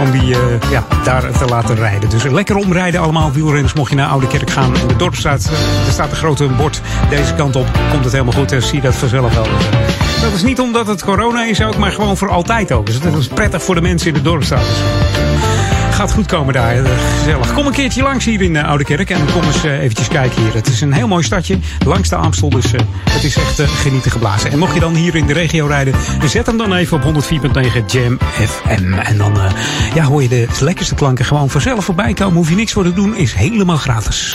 om 0.00 0.10
die 0.10 0.36
ja, 0.70 0.86
daar 1.04 1.38
te 1.38 1.44
laten 1.44 1.74
rijden. 1.74 2.10
Dus 2.10 2.22
lekker 2.22 2.56
omrijden 2.56 3.00
allemaal 3.00 3.32
wielrenners 3.32 3.72
mocht 3.72 3.90
je 3.90 3.96
naar 3.96 4.08
Oude 4.08 4.26
Kerk 4.26 4.50
gaan. 4.50 4.76
In 4.76 4.88
de 4.88 4.96
dorpstraat, 4.96 5.44
er 5.86 5.92
staat 5.92 6.10
een 6.10 6.16
grote 6.16 6.46
bord 6.46 6.80
deze 7.10 7.34
kant 7.34 7.56
op. 7.56 7.66
Komt 7.90 8.04
het 8.04 8.12
helemaal 8.12 8.34
goed, 8.34 8.54
zie 8.58 8.76
je 8.76 8.80
dat 8.80 8.94
vanzelf 8.94 9.34
wel. 9.34 10.07
Dat 10.20 10.32
is 10.32 10.42
niet 10.42 10.60
omdat 10.60 10.86
het 10.86 11.04
corona 11.04 11.44
is 11.44 11.62
ook, 11.62 11.76
maar 11.76 11.92
gewoon 11.92 12.16
voor 12.16 12.30
altijd 12.30 12.72
ook. 12.72 12.86
Dus 12.86 13.00
dat 13.00 13.16
is 13.16 13.26
prettig 13.26 13.62
voor 13.62 13.74
de 13.74 13.80
mensen 13.80 14.08
in 14.08 14.14
de 14.14 14.22
dorpstraat. 14.22 14.66
Gaat 15.90 16.12
goed 16.12 16.26
komen 16.26 16.54
daar. 16.54 16.76
Gezellig. 17.18 17.54
Kom 17.54 17.66
een 17.66 17.72
keertje 17.72 18.02
langs 18.02 18.24
hier 18.24 18.42
in 18.42 18.52
de 18.52 18.62
Oude 18.62 18.84
Kerk 18.84 19.10
en 19.10 19.20
kom 19.32 19.42
eens 19.42 19.62
eventjes 19.62 20.08
kijken 20.08 20.42
hier. 20.42 20.54
Het 20.54 20.66
is 20.66 20.80
een 20.80 20.92
heel 20.92 21.08
mooi 21.08 21.24
stadje 21.24 21.58
langs 21.86 22.08
de 22.08 22.16
Amstel, 22.16 22.48
dus 22.48 22.70
het 23.10 23.24
is 23.24 23.36
echt 23.36 23.60
genieten 23.60 24.10
geblazen. 24.10 24.50
En 24.50 24.58
mocht 24.58 24.74
je 24.74 24.80
dan 24.80 24.94
hier 24.94 25.14
in 25.14 25.26
de 25.26 25.32
regio 25.32 25.66
rijden, 25.66 25.94
zet 26.24 26.46
hem 26.46 26.56
dan 26.56 26.74
even 26.74 26.96
op 26.96 27.22
104.9 27.24 27.84
Jam 27.86 28.18
FM. 28.32 28.92
En 28.92 29.18
dan 29.18 29.38
ja, 29.94 30.04
hoor 30.04 30.22
je 30.22 30.28
de 30.28 30.46
lekkerste 30.60 30.94
klanken 30.94 31.24
gewoon 31.24 31.50
vanzelf 31.50 31.84
voorbij 31.84 32.14
komen. 32.14 32.36
Hoef 32.36 32.48
je 32.48 32.54
niks 32.54 32.72
voor 32.72 32.84
te 32.84 32.92
doen, 32.92 33.16
is 33.16 33.32
helemaal 33.34 33.76
gratis. 33.76 34.34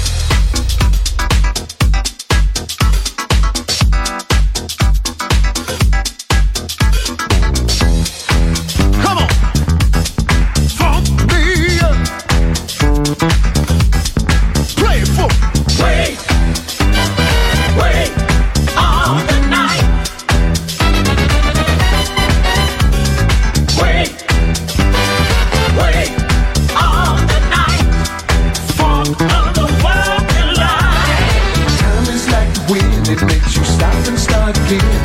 Again 34.51 35.00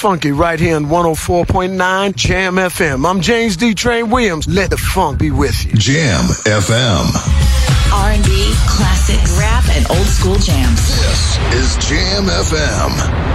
funky 0.00 0.32
right 0.32 0.58
here 0.58 0.76
on 0.76 0.86
104.9 0.86 2.14
Jam 2.16 2.54
FM. 2.54 3.06
I'm 3.06 3.20
James 3.20 3.58
D. 3.58 3.74
Train 3.74 4.08
Williams. 4.08 4.48
Let 4.48 4.70
the 4.70 4.78
funk 4.78 5.18
be 5.18 5.30
with 5.30 5.62
you. 5.66 5.72
Jam 5.72 6.24
FM. 6.24 7.04
R&B, 7.92 8.52
classic, 8.66 9.20
rap, 9.36 9.68
and 9.76 9.86
old 9.90 10.06
school 10.06 10.36
jams. 10.36 10.80
This 10.88 11.38
is 11.52 11.86
Jam 11.86 12.24
FM. 12.24 13.29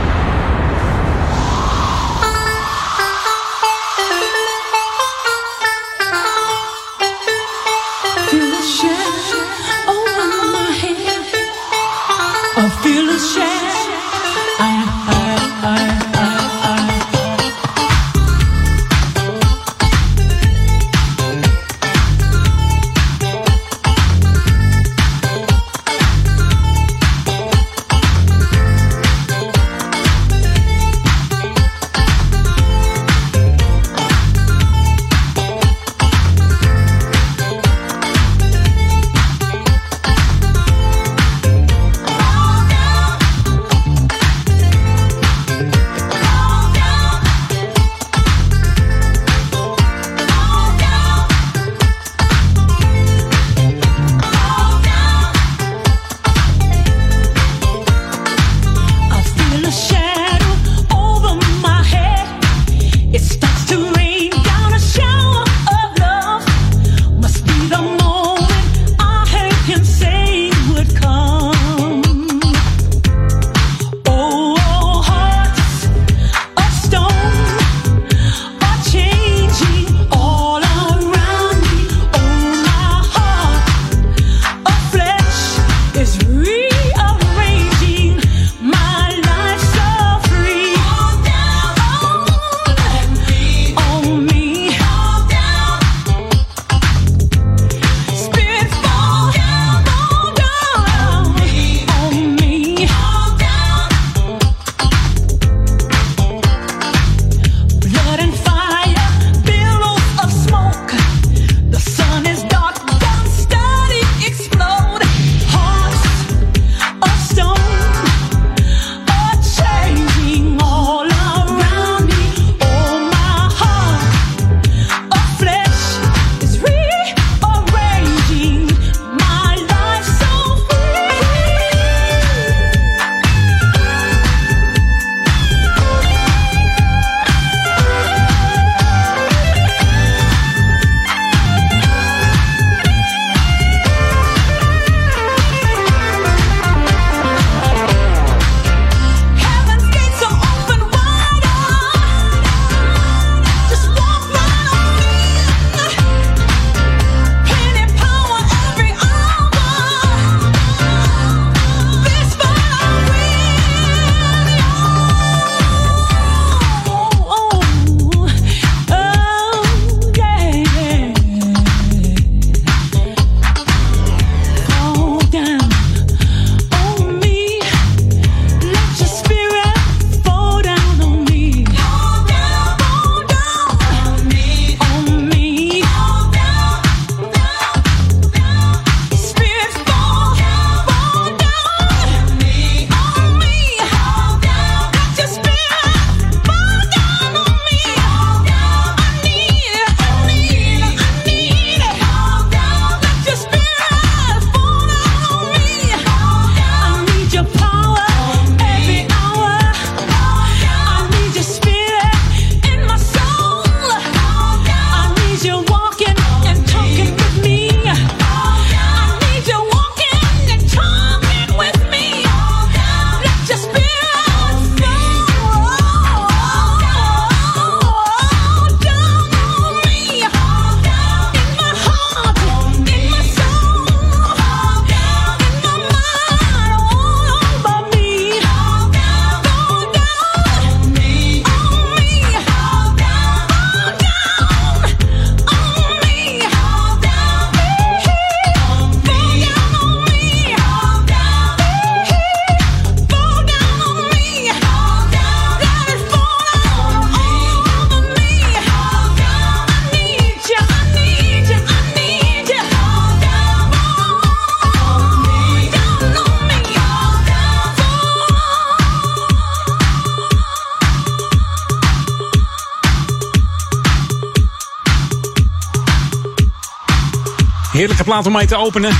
Heerlijke 277.85 278.11
plaat 278.11 278.25
om 278.25 278.31
mij 278.31 278.45
te 278.45 278.55
openen. 278.55 278.91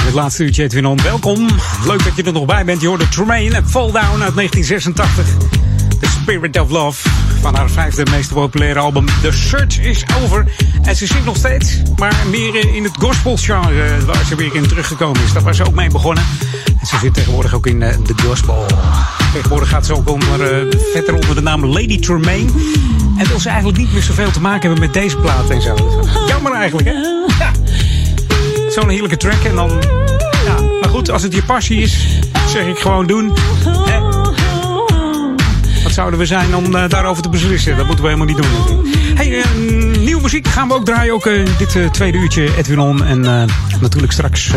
Het 0.00 0.14
laatste 0.14 0.44
uurtje, 0.44 0.62
Edwin 0.62 0.86
On. 0.86 1.02
Welkom. 1.02 1.48
Leuk 1.86 2.04
dat 2.04 2.16
je 2.16 2.22
er 2.22 2.32
nog 2.32 2.44
bij 2.44 2.64
bent. 2.64 2.80
Je 2.80 2.86
hoorde 2.86 3.08
Tremaine 3.08 3.54
en 3.54 3.68
Fall 3.68 3.90
Down 3.90 4.22
uit 4.22 4.34
1986. 4.34 5.26
The 6.00 6.08
Spirit 6.20 6.60
of 6.60 6.70
Love. 6.70 7.08
Van 7.40 7.54
haar 7.54 7.70
vijfde 7.70 8.06
meest 8.10 8.32
populaire 8.32 8.78
album 8.78 9.06
The 9.22 9.32
Search 9.32 9.78
is 9.78 10.04
Over. 10.22 10.44
En 10.82 10.96
ze 10.96 11.06
zingt 11.06 11.24
nog 11.24 11.36
steeds, 11.36 11.82
maar 11.96 12.14
meer 12.30 12.74
in 12.74 12.84
het 12.84 12.96
gospel 12.98 13.36
genre 13.36 14.04
waar 14.04 14.24
ze 14.24 14.34
weer 14.34 14.54
in 14.54 14.68
teruggekomen 14.68 15.22
is. 15.22 15.32
Dat 15.32 15.42
was 15.42 15.56
ze 15.56 15.66
ook 15.66 15.74
mee 15.74 15.90
begonnen. 15.90 16.24
En 16.80 16.86
ze 16.86 16.96
zit 16.98 17.14
tegenwoordig 17.14 17.54
ook 17.54 17.66
in 17.66 17.82
eh, 17.82 17.96
de 18.06 18.14
gospel. 18.26 18.66
Tegenwoordig 19.32 19.68
gaat 19.68 19.86
ze 19.86 19.96
ook 19.96 20.08
onder, 20.08 20.52
eh, 20.52 20.60
uh, 20.60 20.72
vetter 20.92 21.14
onder 21.14 21.34
de 21.34 21.42
naam 21.42 21.66
Lady 21.66 21.98
Tremaine. 21.98 22.50
En 23.18 23.26
wil 23.28 23.40
ze 23.40 23.48
eigenlijk 23.48 23.78
niet 23.78 23.92
meer 23.92 24.02
zoveel 24.02 24.30
te 24.30 24.40
maken 24.40 24.68
hebben 24.68 24.80
met 24.80 24.94
deze 24.94 25.16
plaat 25.16 25.50
en 25.50 25.62
zo. 25.62 25.74
Jammer 26.28 26.52
eigenlijk, 26.52 26.88
hè? 26.88 27.29
Zo'n 28.70 28.88
heerlijke 28.88 29.16
track 29.16 29.44
en 29.44 29.54
dan... 29.54 29.70
Ja, 30.44 30.60
maar 30.80 30.88
goed, 30.88 31.10
als 31.10 31.22
het 31.22 31.34
je 31.34 31.42
passie 31.42 31.82
is, 31.82 32.18
zeg 32.48 32.66
ik 32.66 32.78
gewoon 32.78 33.06
doen. 33.06 33.32
Hè? 33.64 34.00
Wat 35.82 35.92
zouden 35.92 36.18
we 36.18 36.26
zijn 36.26 36.56
om 36.56 36.74
eh, 36.74 36.88
daarover 36.88 37.22
te 37.22 37.28
beslissen? 37.28 37.76
Dat 37.76 37.86
moeten 37.86 38.04
we 38.04 38.10
helemaal 38.10 38.34
niet 38.34 38.42
doen. 38.42 38.99
Hey, 39.14 39.40
eh, 39.40 39.50
nieuwe 39.98 40.22
muziek 40.22 40.48
gaan 40.48 40.68
we 40.68 40.74
ook 40.74 40.84
draaien. 40.84 41.14
Ook 41.14 41.26
eh, 41.26 41.58
dit 41.58 41.76
eh, 41.76 41.90
tweede 41.90 42.18
uurtje 42.18 42.56
Edwin 42.56 42.78
On. 42.78 43.04
En 43.04 43.20
natuurlijk 43.80 44.12
straks 44.12 44.50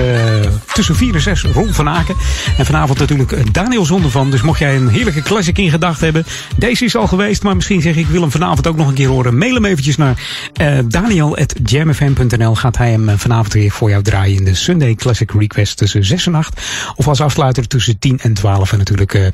tussen 0.73 0.95
4 0.95 1.13
en 1.13 1.21
6 1.21 1.43
Ron 1.43 1.73
van 1.73 1.89
Aken. 1.89 2.15
En 2.57 2.65
vanavond 2.65 2.99
natuurlijk 2.99 3.53
Daniel 3.53 3.85
Zondervan. 3.85 4.31
Dus 4.31 4.41
mocht 4.41 4.59
jij 4.59 4.75
een 4.75 4.87
heerlijke 4.87 5.21
classic 5.21 5.57
in 5.57 5.69
gedachten 5.69 6.03
hebben. 6.03 6.25
Deze 6.57 6.85
is 6.85 6.95
al 6.95 7.07
geweest, 7.07 7.43
maar 7.43 7.55
misschien 7.55 7.81
zeg 7.81 7.95
ik 7.95 8.07
wil 8.07 8.21
hem 8.21 8.31
vanavond 8.31 8.67
ook 8.67 8.77
nog 8.77 8.87
een 8.87 8.93
keer 8.93 9.07
horen. 9.07 9.37
Mail 9.37 9.53
hem 9.53 9.65
eventjes 9.65 9.97
naar 9.97 10.21
eh 10.53 10.77
daniel.jamfm.nl. 10.85 12.55
Gaat 12.55 12.77
hij 12.77 12.91
hem 12.91 13.09
vanavond 13.17 13.53
weer 13.53 13.71
voor 13.71 13.89
jou 13.89 14.03
draaien 14.03 14.37
in 14.37 14.43
de 14.43 14.55
Sunday 14.55 14.95
Classic 14.95 15.31
Request 15.31 15.77
tussen 15.77 16.05
6 16.05 16.27
en 16.27 16.35
8. 16.35 16.61
Of 16.95 17.07
als 17.07 17.21
afsluiter 17.21 17.67
tussen 17.67 17.99
10 17.99 18.19
en 18.19 18.33
12. 18.33 18.71
En 18.71 18.77
natuurlijk 18.77 19.31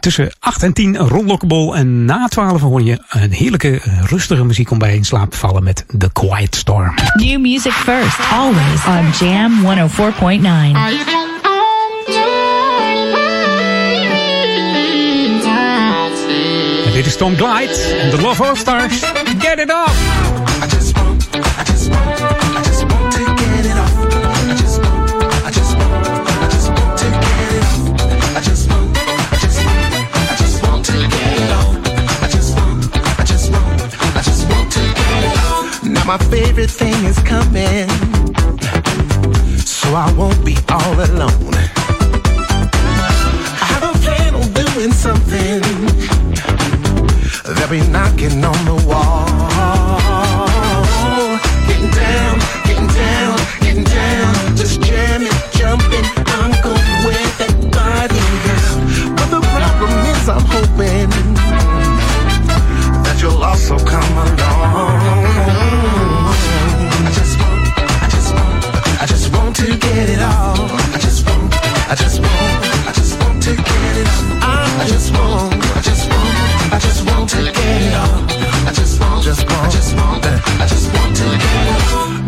tussen 0.00 0.32
8 0.38 0.62
en 0.62 0.72
10 0.72 0.96
Ron 0.96 1.26
Lockable. 1.26 1.74
En 1.74 2.04
na 2.04 2.28
12 2.28 2.60
hoor 2.60 2.82
je 2.82 2.98
een 3.08 3.32
heerlijke, 3.32 3.80
eh, 3.80 4.04
muziek 4.46 4.70
om 4.70 4.78
bij 4.78 4.94
in 4.94 5.04
slaap 5.04 5.30
te 5.30 5.38
vallen 5.38 5.62
met 5.62 5.84
The 5.98 6.10
Quiet 6.12 6.56
Storm. 6.56 6.94
New 7.14 7.40
music 7.40 7.72
first, 7.72 8.18
always 8.32 8.86
on 8.86 9.26
Jam 9.26 9.64
104.9. 9.64 10.42
En 16.84 16.92
dit 16.92 17.06
is 17.06 17.16
Tom 17.16 17.36
Glide 17.36 17.98
en 18.02 18.10
The 18.10 18.20
Love 18.20 18.44
All 18.44 18.56
Stars. 18.56 19.00
Get 19.38 19.58
it 19.58 19.70
up! 19.70 19.92
Now 21.88 22.71
my 36.12 36.18
favorite 36.26 36.70
thing 36.70 36.92
is 37.06 37.18
coming, 37.20 37.88
so 39.56 39.94
I 39.94 40.12
won't 40.14 40.44
be 40.44 40.58
all 40.68 40.92
alone. 40.92 41.54
I 43.54 43.66
have 43.72 43.82
a 43.82 43.98
plan 44.00 44.34
on 44.34 44.52
doing 44.52 44.92
something. 44.92 45.62
They'll 47.54 47.70
be 47.70 47.80
knocking 47.88 48.44
on 48.44 48.64
the 48.66 48.84
wall. 48.86 49.41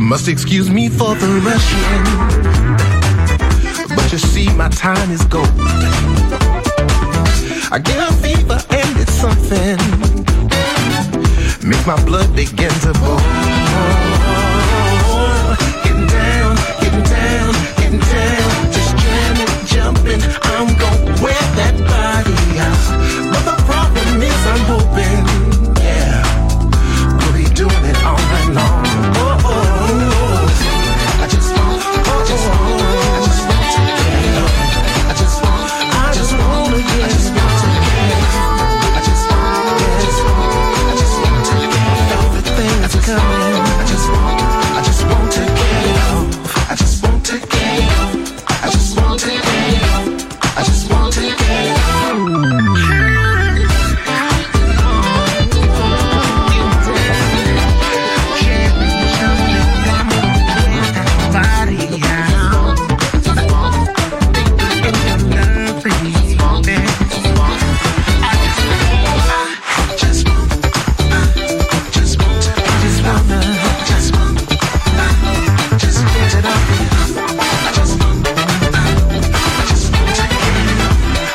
Must 0.05 0.28
excuse 0.28 0.68
me 0.68 0.90
for 0.90 1.14
the 1.14 1.26
rushing, 1.40 2.05
but 3.97 4.12
you 4.12 4.18
see 4.18 4.52
my 4.52 4.68
time 4.68 5.10
is 5.10 5.24
gold. 5.24 5.48
I 7.72 7.81
get 7.82 7.98
a 7.98 8.12
fever 8.12 8.60
and 8.70 9.01
it's 9.01 9.12
something 9.14 9.78
makes 11.66 11.86
my 11.86 12.05
blood 12.05 12.36
begin 12.36 12.70
to 12.81 12.93
boil. 13.01 14.03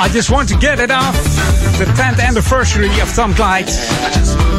I 0.09 0.11
just 0.11 0.31
want 0.31 0.49
to 0.49 0.57
get 0.57 0.79
it 0.79 0.89
off. 0.91 1.13
The 1.77 1.85
10th 1.85 2.19
anniversary 2.19 2.89
of 3.01 3.13
Tom 3.13 3.33
Clyde. 3.33 3.71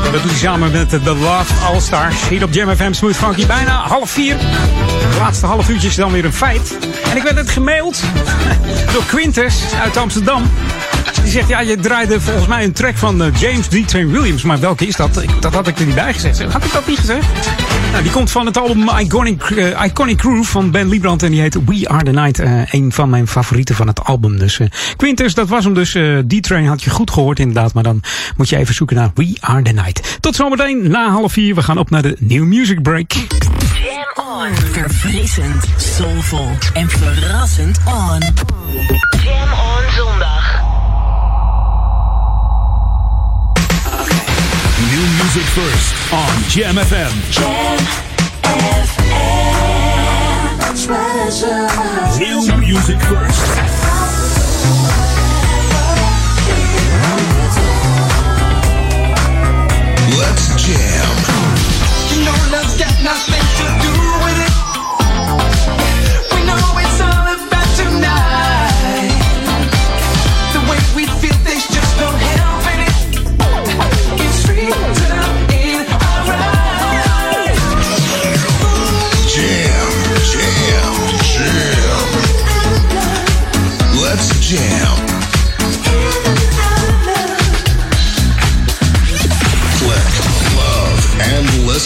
Dat 0.02 0.12
doet 0.12 0.22
hij 0.22 0.34
samen 0.34 0.72
met 0.72 0.90
de 0.90 1.00
Love 1.04 1.64
All 1.64 1.80
Stars. 1.80 2.28
Hier 2.28 2.44
op 2.44 2.52
Jam 2.52 2.76
FM 2.76 2.92
Smooth 2.92 3.16
Funky. 3.16 3.46
Bijna 3.46 3.86
half 3.86 4.10
vier. 4.10 4.36
Het 4.38 5.18
laatste 5.18 5.46
half 5.46 5.68
uurtje 5.68 5.88
is 5.88 5.94
dan 5.94 6.12
weer 6.12 6.24
een 6.24 6.32
feit. 6.32 6.78
En 7.10 7.16
ik 7.16 7.22
werd 7.22 7.36
het 7.36 7.50
gemaild 7.50 8.00
door 8.92 9.04
Quintus 9.04 9.54
uit 9.82 9.96
Amsterdam. 9.96 10.50
Die 11.30 11.38
zegt, 11.38 11.50
ja, 11.50 11.60
je 11.60 11.76
draaide 11.76 12.20
volgens 12.20 12.46
mij 12.46 12.64
een 12.64 12.72
track 12.72 12.96
van 12.96 13.22
eh, 13.22 13.40
James 13.40 13.66
D. 13.66 13.88
Train 13.88 14.10
Williams. 14.10 14.42
Maar 14.42 14.60
welke 14.60 14.86
is 14.86 14.96
dat? 14.96 15.24
Dat 15.40 15.54
had 15.54 15.66
ik 15.66 15.78
er 15.78 15.86
niet 15.86 15.94
bij 15.94 16.12
gezegd. 16.12 16.52
Had 16.52 16.64
ik 16.64 16.72
dat 16.72 16.86
niet 16.86 16.98
gezegd? 16.98 17.26
Nou, 17.90 18.02
die 18.02 18.12
komt 18.12 18.30
van 18.30 18.46
het 18.46 18.56
album 18.56 18.88
Iconic, 18.98 19.42
eh, 19.42 19.84
Iconic 19.84 20.20
Groove 20.20 20.50
van 20.50 20.70
Ben 20.70 20.88
Liebrand. 20.88 21.22
En 21.22 21.30
die 21.30 21.40
heet 21.40 21.64
We 21.64 21.88
Are 21.88 22.04
The 22.04 22.10
Night. 22.10 22.38
eh, 22.38 22.72
een 22.72 22.92
van 22.92 23.10
mijn 23.10 23.28
favorieten 23.28 23.74
van 23.74 23.86
het 23.86 24.04
album. 24.04 24.38
Dus 24.38 24.60
Quintus, 24.96 25.34
dat 25.34 25.48
was 25.48 25.64
hem 25.64 25.74
dus. 25.74 25.96
D-Train 26.26 26.66
had 26.66 26.82
je 26.82 26.90
goed 26.90 27.10
gehoord 27.10 27.38
inderdaad. 27.38 27.74
Maar 27.74 27.82
dan 27.82 28.02
moet 28.36 28.48
je 28.48 28.56
even 28.56 28.74
zoeken 28.74 28.96
naar 28.96 29.10
We 29.14 29.36
Are 29.40 29.62
The 29.62 29.72
Night. 29.72 30.18
Tot 30.20 30.34
zometeen 30.34 30.90
na 30.90 31.10
half 31.10 31.32
vier. 31.32 31.54
We 31.54 31.62
gaan 31.62 31.78
op 31.78 31.90
naar 31.90 32.02
de 32.02 32.16
New 32.18 32.44
Music 32.44 32.82
Break. 32.82 33.12
Jam 33.12 34.26
on. 34.26 34.54
Verfrissend, 34.72 35.64
soulvol 35.76 36.50
en 36.72 36.88
verrassend 36.88 37.78
on. 37.86 38.20
Jam 39.24 39.52
on 39.52 39.92
zondag. 39.96 40.29
Music 45.32 45.48
first 45.52 46.12
on 46.12 46.42
Jam 46.48 46.74
FM. 46.74 47.14
New 52.18 52.58
music 52.58 52.98
first. 53.02 53.46
Let's 60.18 60.64
jam. 60.64 61.14
You 62.10 62.24
know 62.24 62.34
love's 62.50 62.76
got 62.76 63.00
nothing 63.04 63.49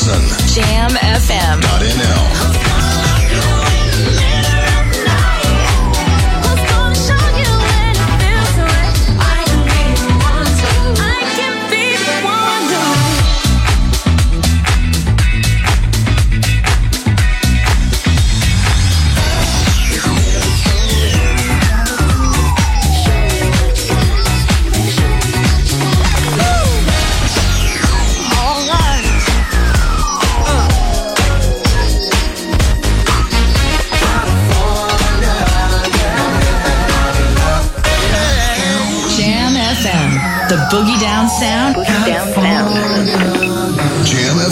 Jam 0.05 0.91
FM. 1.01 1.61
NL. 1.81 2.24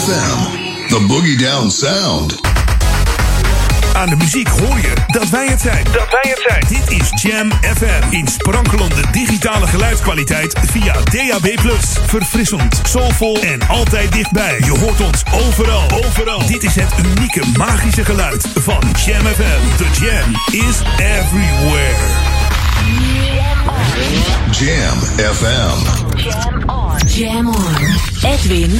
FM. 0.03 0.87
The 0.87 1.05
Boogie 1.07 1.37
Down 1.37 1.69
Sound. 1.69 2.39
Aan 3.93 4.09
de 4.09 4.15
muziek 4.15 4.47
hoor 4.47 4.77
je 4.77 4.93
dat 5.07 5.29
wij 5.29 5.47
het 5.47 5.61
zijn. 5.61 5.83
Dat 5.83 6.07
wij 6.09 6.31
het 6.31 6.45
zijn. 6.47 6.65
Dit 6.67 7.01
is 7.01 7.21
Jam 7.21 7.51
FM. 7.51 8.01
In 8.09 8.27
sprankelende 8.27 9.01
digitale 9.11 9.67
geluidskwaliteit 9.67 10.59
via 10.71 10.93
DAB+. 10.93 11.71
Verfrissend, 12.05 12.81
soulvol 12.83 13.41
en 13.41 13.67
altijd 13.67 14.11
dichtbij. 14.11 14.57
Je 14.59 14.79
hoort 14.79 15.01
ons 15.01 15.23
overal. 15.31 15.91
Overal. 16.05 16.47
Dit 16.47 16.63
is 16.63 16.75
het 16.75 16.93
unieke 17.05 17.41
magische 17.57 18.05
geluid 18.05 18.47
van 18.55 18.81
Jam 19.05 19.25
FM. 19.25 19.77
The 19.77 19.87
Jam 20.01 20.35
is 20.51 20.81
everywhere. 20.97 22.31
Jam 24.51 24.99
FM. 25.33 26.03
Jam 26.17 26.69
on. 26.69 26.97
Jam 27.07 27.47
on. 27.47 28.31
Edwin 28.31 28.79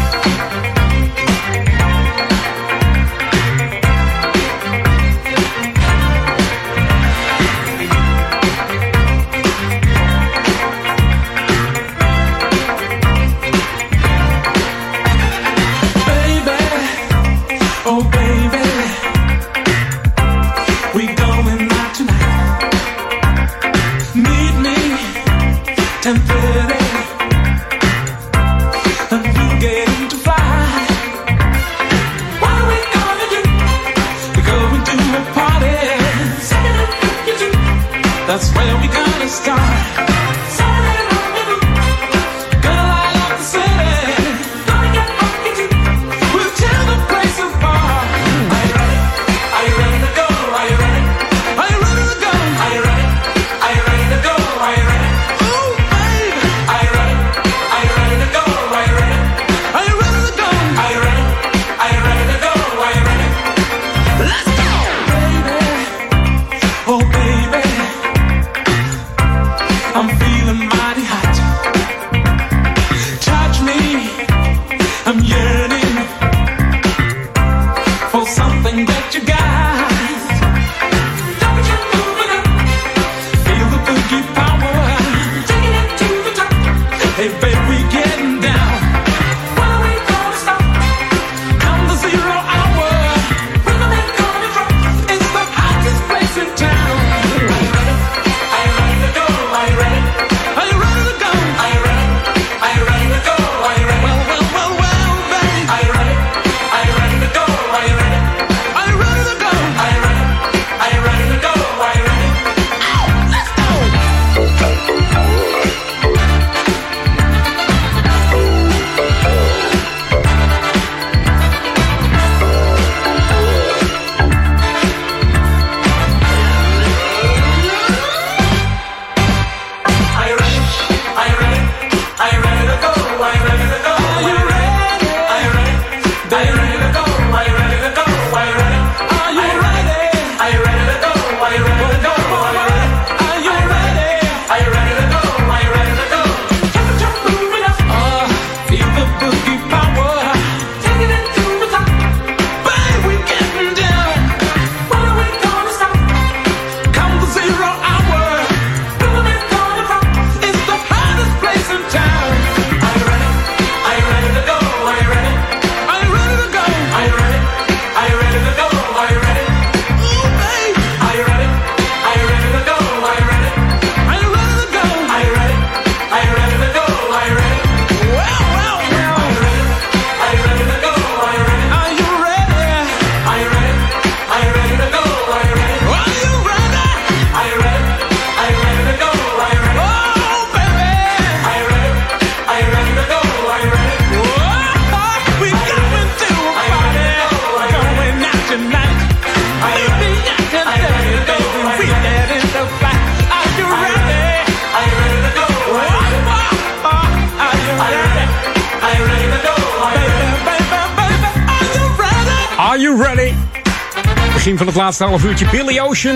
Laatste 214.91 215.09
half 215.09 215.23
uurtje 215.23 215.45
Billy 215.51 215.79
Ocean. 215.79 216.15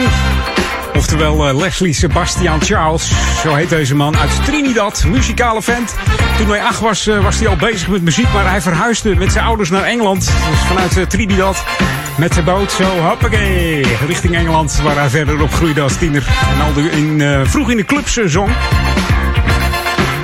Oftewel 0.95 1.47
eh, 1.47 1.57
Leslie 1.57 1.93
Sebastian 1.93 2.61
Charles. 2.61 3.11
Zo 3.43 3.53
heet 3.53 3.69
deze 3.69 3.95
man. 3.95 4.17
Uit 4.17 4.45
Trinidad. 4.45 5.03
Muzikale 5.07 5.61
vent. 5.61 5.95
Toen 6.37 6.49
hij 6.49 6.61
acht 6.63 6.79
was, 6.79 7.07
eh, 7.07 7.23
was 7.23 7.39
hij 7.39 7.47
al 7.47 7.55
bezig 7.55 7.87
met 7.87 8.01
muziek. 8.01 8.33
Maar 8.33 8.49
hij 8.49 8.61
verhuisde 8.61 9.15
met 9.15 9.31
zijn 9.31 9.45
ouders 9.45 9.69
naar 9.69 9.83
Engeland. 9.83 10.25
Dus 10.25 10.59
vanuit 10.67 10.97
eh, 10.97 11.03
Trinidad. 11.05 11.63
Met 12.17 12.33
de 12.33 12.41
boot 12.41 12.71
zo, 12.71 12.83
hoppakee. 12.83 13.85
Richting 14.07 14.35
Engeland. 14.35 14.79
Waar 14.83 14.95
hij 14.95 15.09
verder 15.09 15.41
opgroeide 15.41 15.81
als 15.81 15.95
tiener. 15.95 16.23
En 16.53 16.61
al 16.61 16.83
in, 16.91 17.45
vroeg 17.47 17.69
in 17.69 17.77
de 17.77 17.85
clubs 17.85 18.13
zong. 18.13 18.49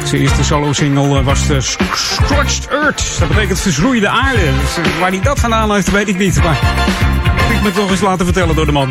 Zijn 0.03 0.22
eerste 0.22 0.44
solo-single 0.44 1.23
was 1.23 1.48
de 1.48 1.61
Sc- 1.61 1.82
Scorched 1.95 2.68
Earth. 2.68 3.15
Dat 3.19 3.28
betekent 3.28 3.60
verschroeide 3.60 4.10
aarde. 4.10 4.41
Dus, 4.41 4.99
waar 4.99 5.10
hij 5.10 5.22
dat 5.22 5.40
vandaan 5.40 5.73
heeft, 5.73 5.91
weet 5.91 6.07
ik 6.07 6.18
niet. 6.18 6.44
Maar 6.44 6.60
ik 7.61 7.67
me 7.67 7.81
toch 7.81 7.91
eens 7.91 8.01
laten 8.01 8.25
vertellen 8.25 8.55
door 8.55 8.65
de 8.65 8.71
man. 8.71 8.89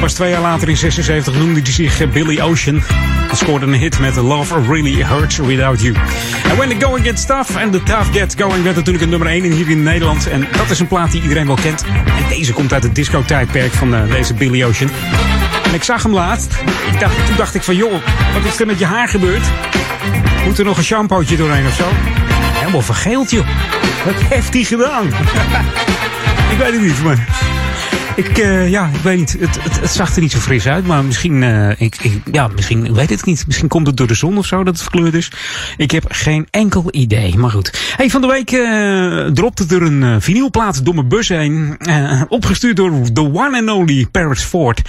Pas 0.00 0.12
twee 0.12 0.30
jaar 0.30 0.40
later 0.40 0.68
in 0.68 0.76
76 0.76 1.34
noemde 1.34 1.60
hij 1.60 1.72
zich 1.72 2.12
Billy 2.12 2.40
Ocean. 2.40 2.82
Hij 3.26 3.36
scoorde 3.36 3.66
een 3.66 3.74
hit 3.74 3.98
met 3.98 4.16
Love 4.16 4.62
Really 4.68 5.04
Hurts 5.04 5.36
Without 5.36 5.80
You. 5.80 5.94
En 6.44 6.56
When 6.56 6.68
the 6.68 6.86
Going 6.86 7.06
Gets 7.06 7.26
Tough 7.26 7.56
and 7.56 7.72
the 7.72 7.82
Tough 7.82 8.12
Gets 8.12 8.34
Going 8.38 8.62
werd 8.62 8.76
natuurlijk 8.76 9.04
een 9.04 9.10
nummer 9.10 9.28
1 9.28 9.44
in 9.44 9.52
hier 9.52 9.70
in 9.70 9.82
Nederland. 9.82 10.28
En 10.28 10.48
dat 10.56 10.70
is 10.70 10.80
een 10.80 10.86
plaat 10.86 11.10
die 11.10 11.22
iedereen 11.22 11.46
wel 11.46 11.58
kent. 11.62 11.84
En 11.84 12.28
deze 12.28 12.52
komt 12.52 12.72
uit 12.72 12.82
het 12.82 12.94
disco-tijdperk 12.94 13.72
van 13.72 13.94
eh, 13.94 14.10
deze 14.10 14.34
Billy 14.34 14.64
Ocean. 14.64 14.90
En 15.64 15.74
ik 15.74 15.82
zag 15.82 16.02
hem 16.02 16.14
laatst. 16.14 16.52
Ik 16.92 17.00
dacht, 17.00 17.26
toen 17.26 17.36
dacht 17.36 17.54
ik 17.54 17.62
van, 17.62 17.76
joh, 17.76 17.92
wat 18.34 18.44
is 18.44 18.60
er 18.60 18.66
met 18.66 18.78
je 18.78 18.84
haar 18.84 19.08
gebeurd? 19.08 19.46
Moet 20.44 20.58
er 20.58 20.64
nog 20.64 20.76
een 20.76 20.84
shampootje 20.84 21.36
doorheen 21.36 21.66
of 21.66 21.74
zo? 21.74 21.88
Helemaal 22.58 22.82
vergeeld, 22.82 23.30
joh. 23.30 23.46
Wat 24.04 24.22
heeft 24.28 24.54
hij 24.54 24.64
gedaan? 24.64 25.06
ik 26.52 26.58
weet 26.58 26.72
het 26.72 26.82
niet, 26.82 27.02
maar... 27.02 27.48
Ik, 28.20 28.38
eh, 28.38 28.70
ja, 28.70 28.90
ik 28.94 29.00
weet 29.00 29.18
niet. 29.18 29.36
Het, 29.38 29.80
het, 29.80 29.90
zag 29.90 30.14
er 30.14 30.20
niet 30.20 30.32
zo 30.32 30.38
fris 30.38 30.66
uit, 30.66 30.86
maar 30.86 31.04
misschien, 31.04 31.42
eh, 31.42 31.80
ik, 31.80 31.96
ja, 32.32 32.48
misschien, 32.48 32.84
ik 32.84 32.92
weet 32.92 33.10
het 33.10 33.24
niet. 33.24 33.46
Misschien 33.46 33.68
komt 33.68 33.86
het 33.86 33.96
door 33.96 34.06
de 34.06 34.14
zon 34.14 34.38
of 34.38 34.46
zo 34.46 34.64
dat 34.64 34.72
het 34.72 34.82
verkleurd 34.82 35.14
is. 35.14 35.32
Ik 35.76 35.90
heb 35.90 36.04
geen 36.08 36.46
enkel 36.50 36.84
idee, 36.90 37.36
maar 37.36 37.50
goed. 37.50 37.94
Hey, 37.96 38.10
van 38.10 38.20
de 38.20 38.26
week 38.26 38.50
eh 38.50 39.26
dropte 39.26 39.74
er 39.74 39.82
een 39.82 40.22
vinylplaat 40.22 40.84
door 40.84 40.94
mijn 40.94 41.08
bus 41.08 41.28
heen. 41.28 41.78
opgestuurd 42.28 42.76
door 42.76 42.92
the 43.12 43.20
one 43.20 43.58
and 43.58 43.70
only 43.70 44.06
Paris 44.10 44.42
Ford. 44.42 44.82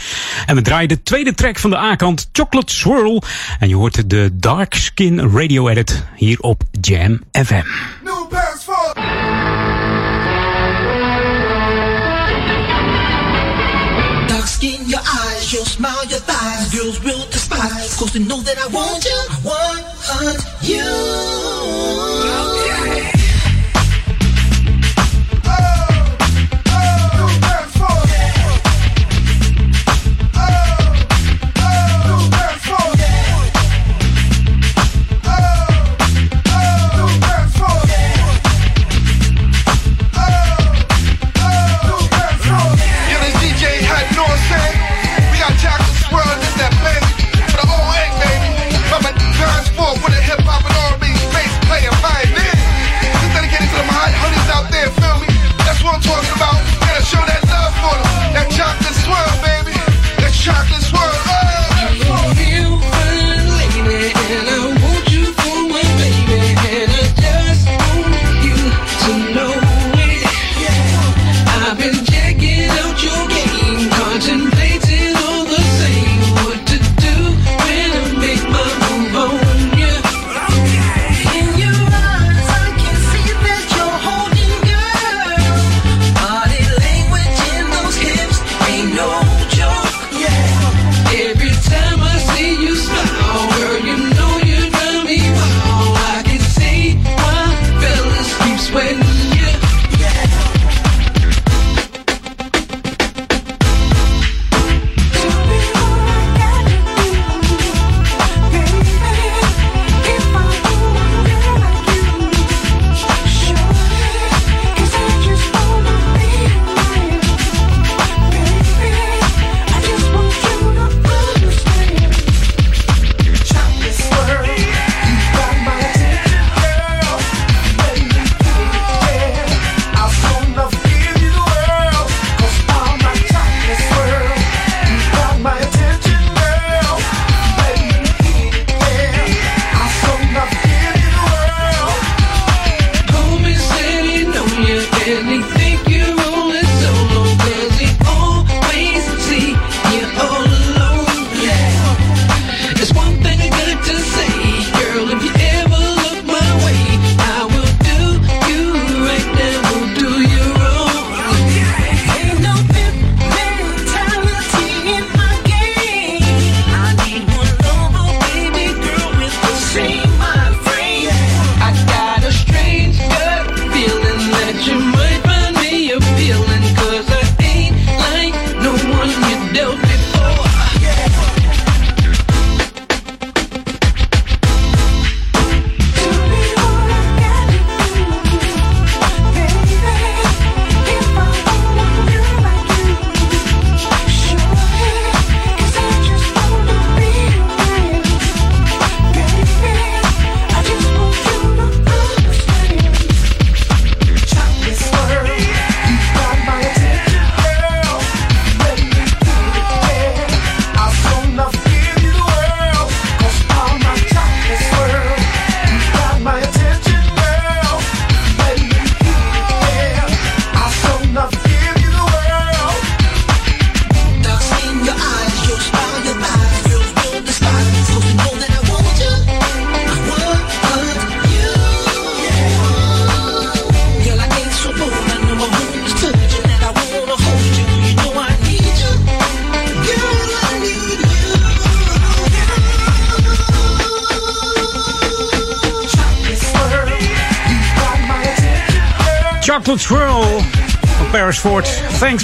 En 0.45 0.55
we 0.55 0.61
draaien 0.61 0.87
de 0.87 1.03
tweede 1.03 1.33
track 1.33 1.59
van 1.59 1.69
de 1.69 1.77
A-kant, 1.77 2.29
Chocolate 2.31 2.73
Swirl. 2.73 3.23
En 3.59 3.69
je 3.69 3.75
hoort 3.75 4.09
de 4.09 4.29
Dark 4.33 4.73
Skin 4.73 5.19
Radio 5.19 5.67
Edit 5.67 6.03
hier 6.15 6.39
op 6.39 6.63
Jam 6.81 7.21
FM. 7.31 7.63
Smile, 15.71 16.05
your 16.05 16.19
thighs. 16.19 16.73
Girls 16.73 16.99
will 17.03 17.25
despise. 17.31 17.97
Cause 17.97 18.11
they 18.13 18.19
know 18.19 18.41
that 18.41 18.57
I 18.57 18.67
want 18.67 19.05
you. 19.05 19.19
I 19.29 19.39
want 19.47 19.81
you. 20.61 20.77
Yeah, 22.67 23.20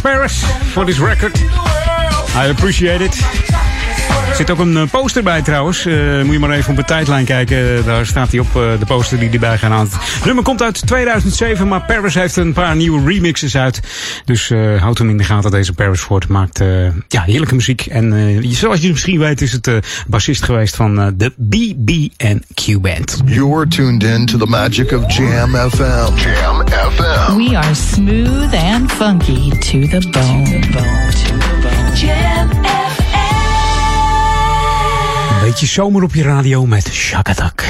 Paris 0.08 0.42
for 0.74 0.86
this 0.86 1.00
record. 1.00 1.34
I 1.36 2.48
appreciate 2.50 3.02
it. 3.02 3.47
Er 4.38 4.46
zit 4.46 4.52
ook 4.52 4.66
een 4.66 4.78
eh, 4.78 4.84
poster 4.92 5.24
bij 5.24 5.42
trouwens. 5.42 5.86
Eh, 5.86 6.22
moet 6.24 6.34
je 6.34 6.40
maar 6.40 6.50
even 6.52 6.70
op 6.70 6.76
de 6.76 6.84
tijdlijn 6.84 7.26
kijken. 7.26 7.86
Daar 7.86 8.06
staat 8.06 8.32
hij 8.32 8.40
op, 8.40 8.48
eh, 8.56 8.80
de 8.80 8.86
poster 8.88 9.20
die 9.20 9.30
erbij 9.30 9.58
gaan 9.58 9.72
aan. 9.72 9.90
Het 9.92 10.26
nummer 10.26 10.44
komt 10.44 10.62
uit 10.62 10.88
2007, 10.88 11.68
maar 11.68 11.82
Paris 11.82 12.14
heeft 12.14 12.36
een 12.36 12.54
paar 12.54 12.76
nieuwe 12.76 13.10
remixes 13.12 13.58
uit. 13.58 13.80
Dus 14.26 14.50
eh, 14.50 14.82
houd 14.82 14.98
hem 14.98 15.10
in 15.10 15.18
de 15.18 15.24
gaten. 15.24 15.52
Deze 15.52 15.74
Paris 15.74 16.00
Ford 16.00 16.28
maakt 16.28 16.62
eh, 16.62 16.68
ja, 17.08 17.22
heerlijke 17.24 17.56
muziek. 17.56 17.86
En 17.86 18.14
eh, 18.14 18.52
zoals 18.52 18.82
je 18.82 18.90
misschien 18.90 19.20
weet 19.20 19.42
is 19.42 19.52
het 19.52 19.68
eh, 19.68 19.76
bassist 20.08 20.44
geweest 20.44 20.76
van 20.76 21.00
eh, 21.00 21.08
de 21.16 21.34
BB&Q 21.38 22.82
Band. 22.82 23.22
You're 23.26 23.68
tuned 23.68 24.04
in 24.04 24.26
to 24.26 24.38
the 24.38 24.48
magic 24.48 24.92
of 24.92 25.14
Jam 25.16 25.56
FM. 25.56 26.16
Jam 26.16 26.68
FM. 26.68 27.38
We 27.38 27.58
are 27.58 27.76
smooth 27.76 28.54
and 28.54 28.92
funky 28.92 29.50
to 29.50 30.00
the 30.00 30.08
bone. 30.12 30.60
Jam 31.94 32.50
Een 32.50 32.87
beetje 35.48 35.66
zomer 35.66 36.04
op 36.04 36.16
je 36.16 36.24
radio 36.24 36.66
met 36.66 36.88
Shakatak. 36.88 37.64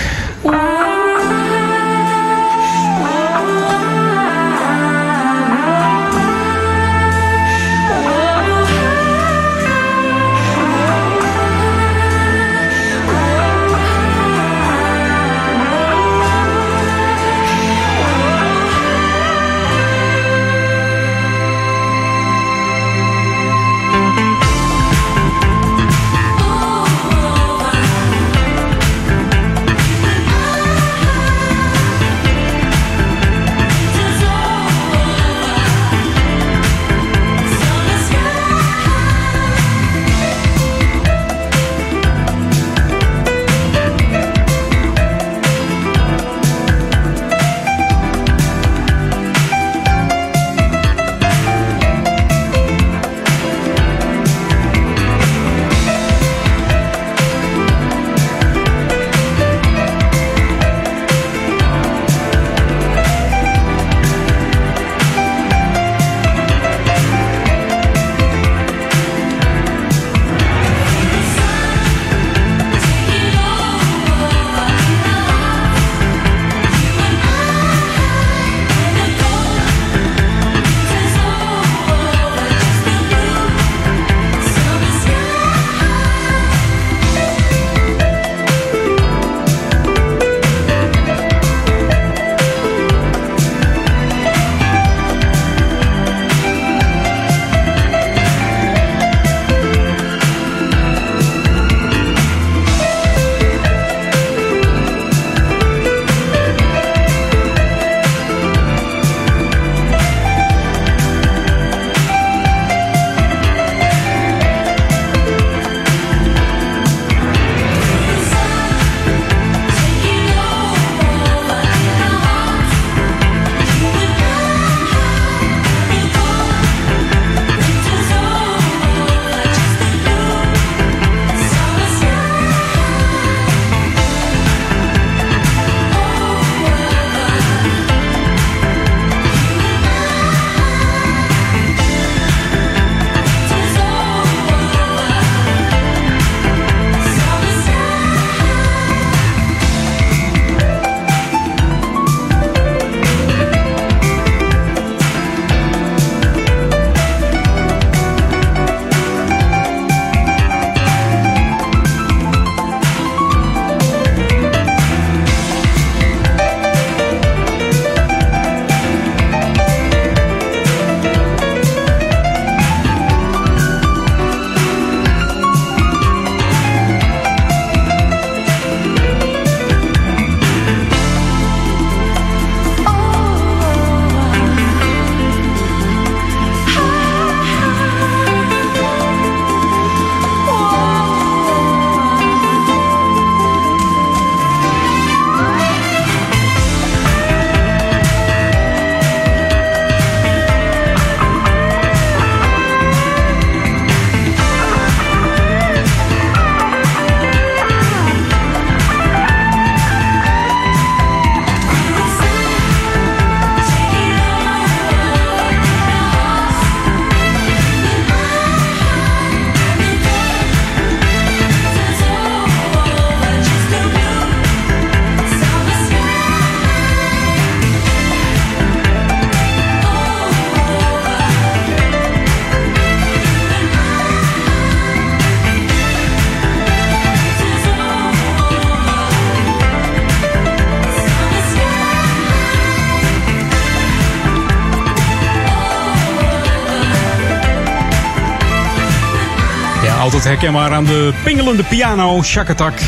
Herkenbaar 250.27 250.71
aan 250.71 250.85
de 250.85 251.13
pingelende 251.23 251.63
piano. 251.63 252.23
Shack 252.23 252.49
Attack. 252.49 252.79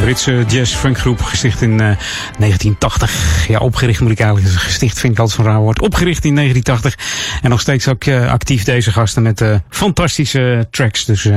Britse 0.00 0.44
jazz-funkgroep, 0.48 1.22
gesticht 1.22 1.62
in 1.62 1.70
eh, 1.70 1.96
1980. 2.38 3.48
Ja, 3.48 3.58
opgericht 3.58 4.00
moet 4.00 4.10
ik 4.10 4.18
eigenlijk 4.18 4.48
zeggen. 4.48 4.70
Gesticht 4.70 4.98
vind 4.98 5.12
ik 5.12 5.18
altijd 5.18 5.36
zo'n 5.40 5.52
raar 5.52 5.60
woord. 5.60 5.80
Opgericht 5.80 6.24
in 6.24 6.34
1980. 6.34 7.38
En 7.42 7.50
nog 7.50 7.60
steeds 7.60 7.88
ook 7.88 8.04
eh, 8.04 8.30
actief 8.30 8.64
deze 8.64 8.92
gasten 8.92 9.22
met 9.22 9.40
eh, 9.40 9.54
fantastische 9.68 10.66
tracks. 10.70 11.04
Dus 11.04 11.24
eh 11.24 11.36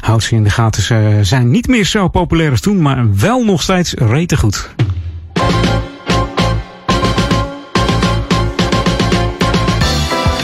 houd 0.00 0.22
ze 0.22 0.34
in 0.34 0.44
de 0.44 0.50
gaten. 0.50 0.82
Ze 0.82 1.18
zijn 1.22 1.50
niet 1.50 1.66
meer 1.66 1.84
zo 1.84 2.08
populair 2.08 2.50
als 2.50 2.60
toen, 2.60 2.82
maar 2.82 3.16
wel 3.16 3.44
nog 3.44 3.62
steeds 3.62 3.94
rete 3.94 4.36
goed. 4.36 4.68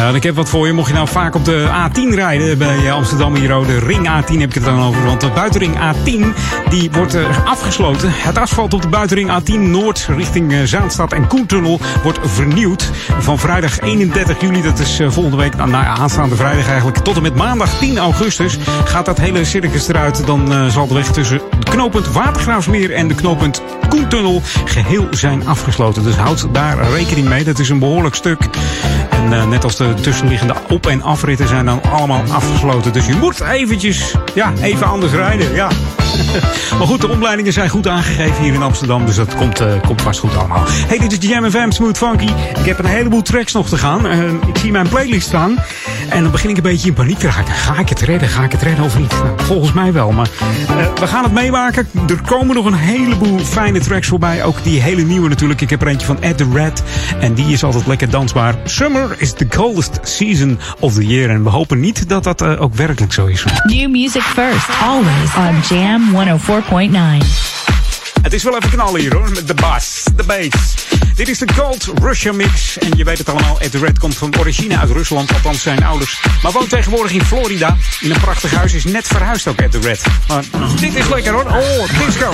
Ja, 0.01 0.09
ik 0.09 0.23
heb 0.23 0.35
wat 0.35 0.49
voor 0.49 0.67
je. 0.67 0.73
Mocht 0.73 0.89
je 0.89 0.95
nou 0.95 1.09
vaak 1.09 1.35
op 1.35 1.45
de 1.45 1.69
A10 1.69 2.15
rijden 2.15 2.59
bij 2.59 2.93
Amsterdam 2.93 3.35
hier, 3.35 3.57
oh, 3.57 3.67
de 3.67 3.79
ring 3.79 4.09
A10 4.09 4.39
heb 4.39 4.49
ik 4.49 4.55
het 4.55 4.65
dan 4.65 4.83
over. 4.83 5.05
Want 5.05 5.21
de 5.21 5.31
buitenring 5.31 5.75
A10 5.77 6.25
die 6.69 6.91
wordt 6.91 7.15
eh, 7.15 7.47
afgesloten. 7.47 8.11
Het 8.13 8.39
asfalt 8.39 8.75
op 8.75 8.83
de 8.83 8.89
buitenring 8.89 9.31
A10 9.31 9.59
Noord 9.59 10.09
richting 10.17 10.53
eh, 10.53 10.59
Zaanstad 10.65 11.13
en 11.13 11.27
Koentunnel 11.27 11.81
wordt 12.03 12.19
vernieuwd. 12.23 12.91
Van 13.19 13.39
vrijdag 13.39 13.81
31 13.81 14.41
juli, 14.41 14.63
dat 14.63 14.79
is 14.79 15.01
eh, 15.01 15.11
volgende 15.11 15.37
week, 15.37 15.57
nou 15.57 15.71
ja, 15.71 15.87
aanstaande 15.87 16.37
vrijdag 16.37 16.69
eigenlijk, 16.69 16.99
tot 16.99 17.17
en 17.17 17.23
met 17.23 17.35
maandag 17.35 17.79
10 17.79 17.99
augustus 17.99 18.59
gaat 18.85 19.05
dat 19.05 19.19
hele 19.19 19.45
circus 19.45 19.89
eruit. 19.89 20.27
Dan 20.27 20.53
eh, 20.53 20.67
zal 20.67 20.87
de 20.87 20.95
weg 20.95 21.13
tussen 21.13 21.41
het 21.59 21.69
knooppunt 21.69 22.13
Watergraafsmeer 22.13 22.93
en 22.93 23.09
de 23.09 23.15
knooppunt 23.15 23.63
Koentunnel 23.89 24.43
geheel 24.65 25.07
zijn 25.11 25.47
afgesloten. 25.47 26.03
Dus 26.03 26.17
houd 26.17 26.49
daar 26.53 26.91
rekening 26.91 27.29
mee. 27.29 27.45
Dat 27.45 27.59
is 27.59 27.69
een 27.69 27.79
behoorlijk 27.79 28.15
stuk. 28.15 28.49
En 29.21 29.33
eh, 29.33 29.49
net 29.49 29.65
als 29.65 29.77
de 29.77 29.95
tussenliggende 29.95 30.55
op- 30.69 30.87
en 30.87 31.03
afritten 31.03 31.49
zijn 31.49 31.65
dan 31.67 31.83
allemaal 31.83 32.23
afgesloten. 32.31 32.93
Dus 32.93 33.07
je 33.07 33.15
moet 33.15 33.41
eventjes, 33.41 34.15
ja, 34.35 34.53
even 34.63 34.87
anders 34.87 35.13
rijden. 35.13 35.55
Ja. 35.55 35.69
maar 36.79 36.87
goed, 36.87 37.01
de 37.01 37.09
omleidingen 37.09 37.53
zijn 37.53 37.69
goed 37.69 37.89
aangegeven 37.89 38.43
hier 38.43 38.55
in 38.55 38.63
Amsterdam. 38.63 39.07
Dus 39.07 39.17
dat 39.17 39.35
komt, 39.35 39.61
eh, 39.61 39.73
komt 39.87 40.03
vast 40.03 40.21
goed 40.21 40.37
allemaal. 40.37 40.63
Hey, 40.67 40.99
dit 40.99 41.23
is 41.23 41.29
Jam 41.29 41.51
FM 41.51 41.71
Smooth 41.71 41.99
Funky. 41.99 42.29
Ik 42.59 42.65
heb 42.65 42.79
een 42.79 42.85
heleboel 42.85 43.23
tracks 43.23 43.53
nog 43.53 43.69
te 43.69 43.77
gaan. 43.77 44.07
Eh, 44.07 44.33
ik 44.33 44.59
zie 44.59 44.71
mijn 44.71 44.89
playlist 44.89 45.27
staan. 45.27 45.57
En 46.09 46.23
dan 46.23 46.31
begin 46.31 46.51
ik 46.51 46.57
een 46.57 46.63
beetje 46.63 46.89
in 46.89 46.95
paniek 46.95 47.19
te 47.19 47.27
raken. 47.27 47.55
Ga 47.55 47.79
ik 47.79 47.89
het 47.89 48.01
redden? 48.01 48.29
Ga 48.29 48.43
ik 48.43 48.53
het 48.53 48.63
redden 48.63 48.85
of 48.85 48.99
niet? 48.99 49.11
Nou, 49.11 49.41
volgens 49.43 49.73
mij 49.73 49.93
wel. 49.93 50.13
Maar 50.13 50.29
we 51.01 51.07
gaan 51.07 51.25
het 51.25 51.33
meemaken. 51.33 51.89
Er 52.09 52.21
komen 52.27 52.55
nog 52.55 52.65
een 52.65 52.75
heleboel 52.75 53.39
fijne 53.39 53.79
tracks 53.79 54.09
voorbij. 54.09 54.45
Ook 54.45 54.63
die 54.63 54.81
hele 54.81 55.03
nieuwe 55.03 55.29
natuurlijk. 55.29 55.61
Ik 55.61 55.71
heb 55.71 55.83
er 55.83 55.89
eentje 55.89 56.07
van 56.07 56.23
Ed 56.23 56.37
the 56.37 56.47
Red. 56.53 56.83
En 57.21 57.35
die 57.35 57.53
is 57.53 57.65
altijd 57.65 57.87
lekker 57.87 58.11
dansbaar. 58.11 58.55
Summer 58.65 59.17
is 59.21 59.33
the 59.33 59.49
coldest 59.49 59.99
season 60.03 60.59
of 60.79 60.95
the 60.95 61.07
year. 61.07 61.31
En 61.31 61.43
we 61.43 61.51
hopen 61.51 61.81
niet 61.81 62.09
dat 62.09 62.25
dat 62.25 62.41
eh, 62.41 62.63
ook 62.63 62.75
werkelijk 62.75 63.13
zo 63.13 63.27
is. 63.27 63.45
New 63.65 63.91
music 63.91 64.23
first, 64.23 64.69
always 64.83 65.35
on 65.37 65.77
Jam 65.77 66.15
104.9. 67.21 67.27
Het 68.23 68.33
is 68.33 68.43
wel 68.43 68.57
even 68.57 68.71
knallen 68.71 69.01
hier 69.01 69.15
hoor, 69.15 69.31
met 69.31 69.47
de 69.49 69.55
bass, 69.55 70.05
de 70.17 70.23
bass. 70.23 70.75
Dit 71.15 71.29
is 71.29 71.39
de 71.39 71.49
Gold 71.55 71.91
Russia 72.03 72.33
Mix. 72.33 72.79
En 72.79 72.97
je 72.97 73.05
weet 73.05 73.19
het 73.19 73.29
allemaal, 73.29 73.61
Ed 73.61 73.71
the 73.71 73.79
Red 73.79 73.99
komt 73.99 74.17
van 74.17 74.39
origine 74.39 74.79
uit 74.79 74.91
Rusland, 74.91 75.33
althans 75.33 75.63
zijn 75.63 75.85
ouders. 75.85 76.21
Maar 76.43 76.53
woont 76.53 76.69
tegenwoordig 76.69 77.13
in 77.13 77.25
Florida. 77.25 77.77
In 78.01 78.11
een 78.11 78.21
prachtig 78.21 78.55
huis, 78.55 78.73
is 78.73 78.85
net 78.85 79.07
verhuisd 79.07 79.49
ook 79.49 79.61
Ed 79.61 79.71
the 79.71 79.79
Red. 79.79 80.03
Maar 80.29 80.45
dit 80.81 80.95
is 80.95 81.09
lekker 81.09 81.33
hoor. 81.33 81.45
Oh, 81.45 82.07
disco. 82.07 82.31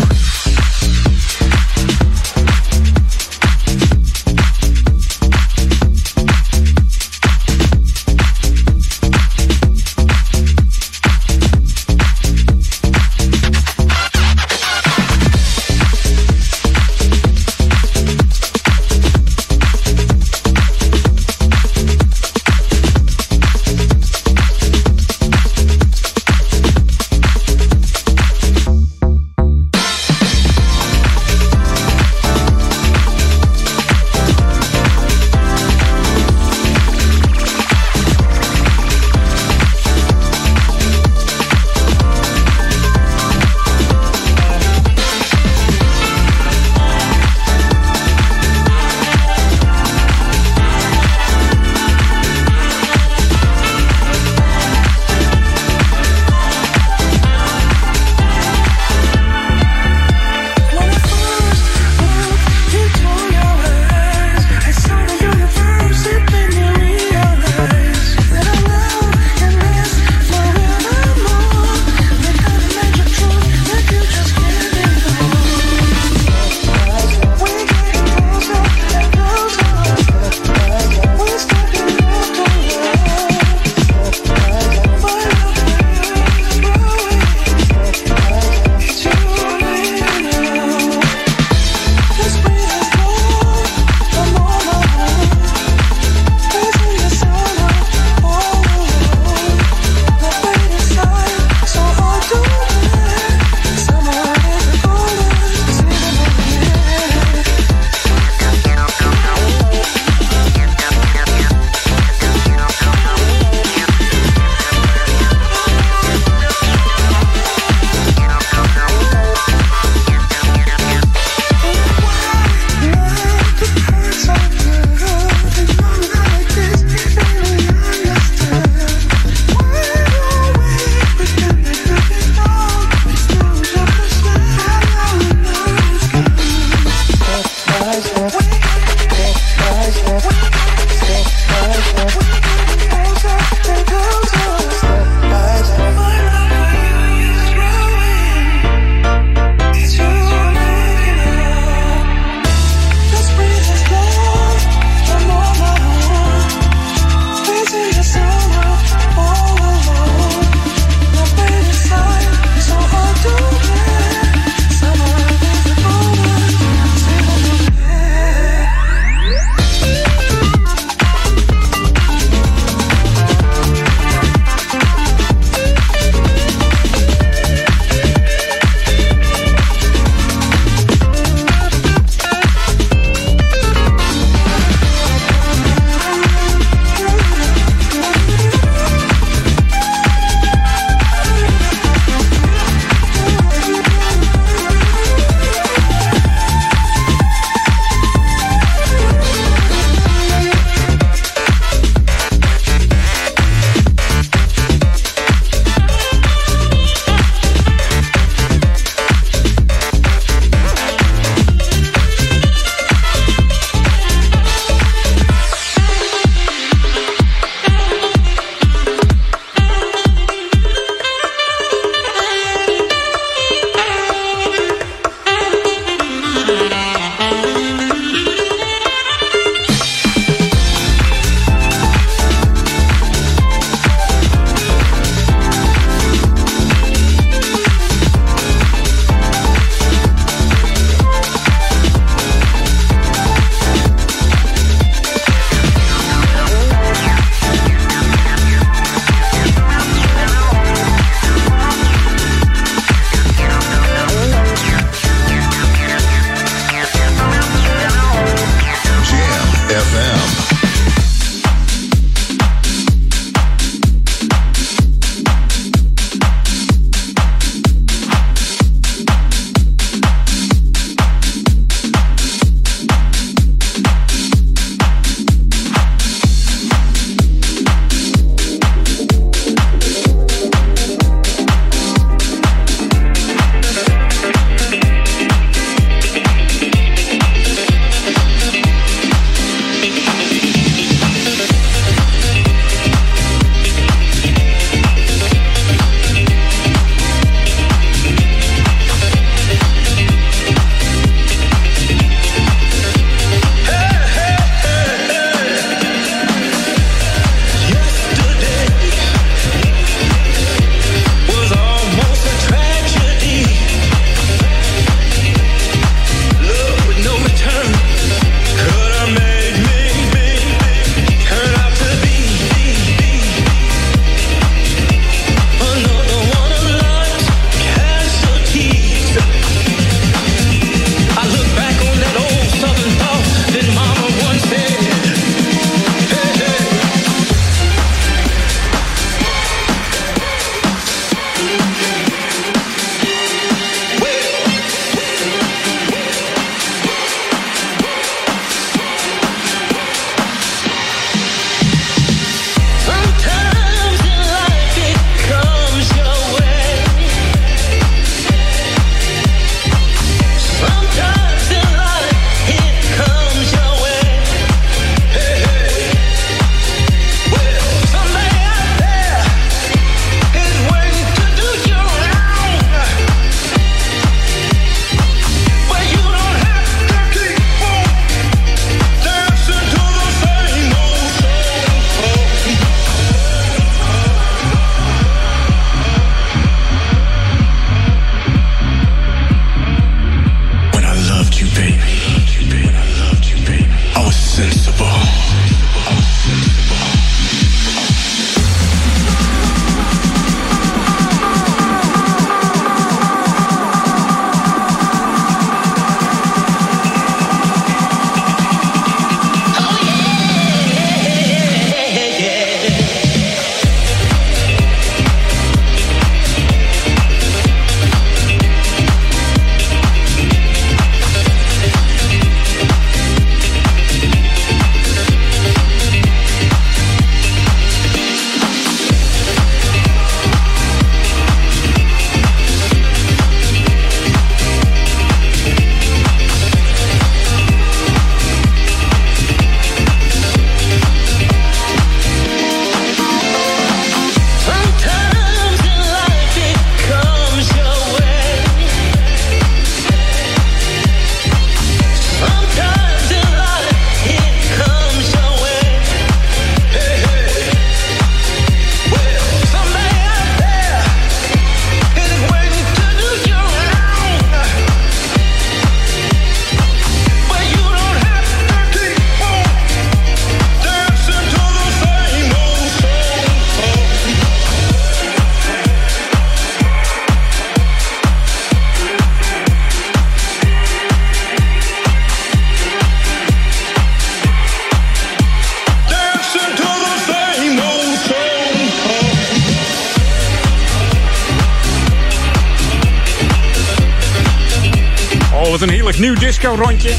Disco 496.56 496.70
rondje. 496.70 496.90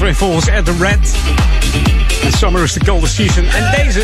Door 0.00 0.14
volgens 0.14 0.46
Ed 0.46 0.64
the 0.64 0.74
Red. 0.80 1.14
En 2.22 2.32
Summer 2.38 2.62
is 2.62 2.72
the 2.72 2.80
coldest 2.84 3.14
season. 3.14 3.44
En 3.44 3.84
deze 3.84 4.00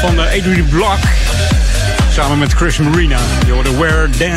van 0.00 0.14
de 0.14 0.22
Adrian 0.22 0.68
Block. 0.68 0.98
Samen 2.12 2.38
met 2.38 2.52
Chris 2.52 2.78
Marina. 2.78 3.18
Je 3.46 3.52
hoorde 3.52 3.76
We're, 3.76 4.08
eh, 4.18 4.34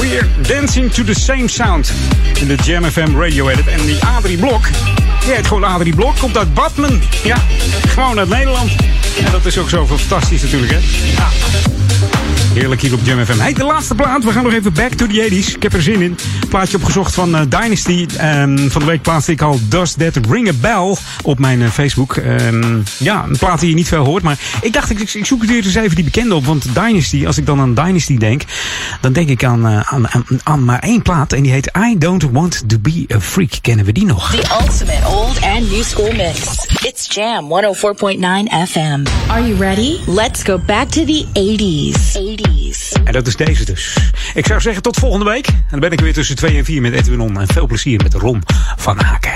We're 0.00 0.26
Dancing 0.48 0.92
to 0.92 1.04
the 1.04 1.14
Same 1.14 1.48
Sound. 1.48 1.92
In 2.40 2.46
de 2.46 2.54
Jam 2.64 2.84
FM 2.84 3.16
Radio 3.20 3.48
Edit. 3.48 3.66
En 3.66 3.86
die 3.86 4.04
Adrie 4.04 4.38
Blok. 4.38 4.64
Die 5.24 5.32
heet 5.32 5.46
gewoon 5.46 5.64
Adrie 5.64 5.94
Blok. 5.94 6.18
Komt 6.18 6.36
uit 6.36 6.54
Badmen. 6.54 7.02
Ja, 7.22 7.36
gewoon 7.88 8.18
uit 8.18 8.28
Nederland. 8.28 8.70
En 9.24 9.32
dat 9.32 9.46
is 9.46 9.58
ook 9.58 9.68
zo 9.68 9.86
fantastisch 9.86 10.42
natuurlijk 10.42 10.72
hè. 10.72 10.78
Heerlijk 12.52 12.80
hier 12.80 12.94
op 12.94 13.00
Jam 13.02 13.24
FM. 13.24 13.38
Hey, 13.38 13.52
de 13.52 13.64
laatste 13.64 13.94
plaat. 13.94 14.24
We 14.24 14.32
gaan 14.32 14.42
nog 14.42 14.52
even 14.52 14.72
back 14.72 14.92
to 14.92 15.06
the 15.06 15.28
80s. 15.30 15.54
Ik 15.54 15.62
heb 15.62 15.72
er 15.72 15.82
zin 15.82 16.00
in. 16.00 16.16
Plaatje 16.48 16.76
opgezocht 16.76 17.14
van 17.14 17.36
eh, 17.36 17.40
Dynasty. 17.48 18.06
Ehm, 18.16 18.68
van 18.68 18.80
de 18.80 18.86
week 18.86 19.02
plaatste 19.02 19.32
ik 19.32 19.42
al 19.42 19.60
Does 19.68 19.92
That 19.92 20.18
Ring 20.30 20.48
a 20.48 20.52
Bell 20.60 20.96
op 21.22 21.38
mijn 21.38 21.62
eh, 21.62 21.68
Facebook. 21.68 22.16
Ehm, 22.16 22.78
ja, 22.98 23.24
een 23.24 23.36
plaat 23.38 23.60
die 23.60 23.68
je 23.68 23.74
niet 23.74 23.88
veel 23.88 24.04
hoort. 24.04 24.22
Maar 24.22 24.38
ik 24.60 24.72
dacht, 24.72 24.90
ik, 24.90 25.00
ik 25.00 25.26
zoek 25.26 25.44
weer 25.44 25.64
eens 25.64 25.74
even 25.74 25.94
die 25.94 26.04
bekende 26.04 26.34
op. 26.34 26.44
Want 26.46 26.74
Dynasty, 26.74 27.26
als 27.26 27.38
ik 27.38 27.46
dan 27.46 27.60
aan 27.60 27.74
Dynasty 27.74 28.16
denk, 28.16 28.42
dan 29.00 29.12
denk 29.12 29.28
ik 29.28 29.44
aan, 29.44 29.66
eh, 29.66 29.92
aan, 29.92 30.08
aan, 30.08 30.24
aan 30.42 30.64
maar 30.64 30.78
één 30.78 31.02
plaat. 31.02 31.32
En 31.32 31.42
die 31.42 31.52
heet 31.52 31.70
I 31.78 31.98
Don't 31.98 32.30
Want 32.30 32.62
to 32.66 32.76
Be 32.78 33.06
a 33.14 33.20
Freak. 33.20 33.52
Kennen 33.60 33.84
we 33.84 33.92
die 33.92 34.06
nog? 34.06 34.30
The 34.30 34.56
ultimate 34.60 35.06
old 35.06 35.42
and 35.42 35.70
new 35.70 35.82
school 35.82 36.12
mix. 36.12 36.40
It's 37.02 37.14
Jam 37.14 37.48
104.9 37.48 38.48
FM. 38.48 39.08
Are 39.28 39.40
you 39.40 39.56
ready? 39.56 39.98
Let's 40.06 40.44
go 40.44 40.58
back 40.58 40.88
to 40.90 41.04
the 41.04 41.26
80s. 41.34 42.16
80s. 42.16 42.92
En 43.04 43.12
dat 43.12 43.26
is 43.26 43.36
deze 43.36 43.64
dus. 43.64 43.96
Ik 44.34 44.46
zou 44.46 44.60
zeggen 44.60 44.82
tot 44.82 44.96
volgende 44.96 45.24
week. 45.24 45.46
En 45.46 45.64
dan 45.70 45.80
ben 45.80 45.90
ik 45.90 46.00
weer 46.00 46.12
tussen 46.12 46.36
2 46.36 46.56
en 46.56 46.64
4 46.64 46.80
met 46.80 46.92
Edwin 46.92 47.20
On. 47.20 47.40
En 47.40 47.46
veel 47.46 47.66
plezier 47.66 48.00
met 48.02 48.14
Ron 48.14 48.42
van 48.76 48.98
Haken. 48.98 49.31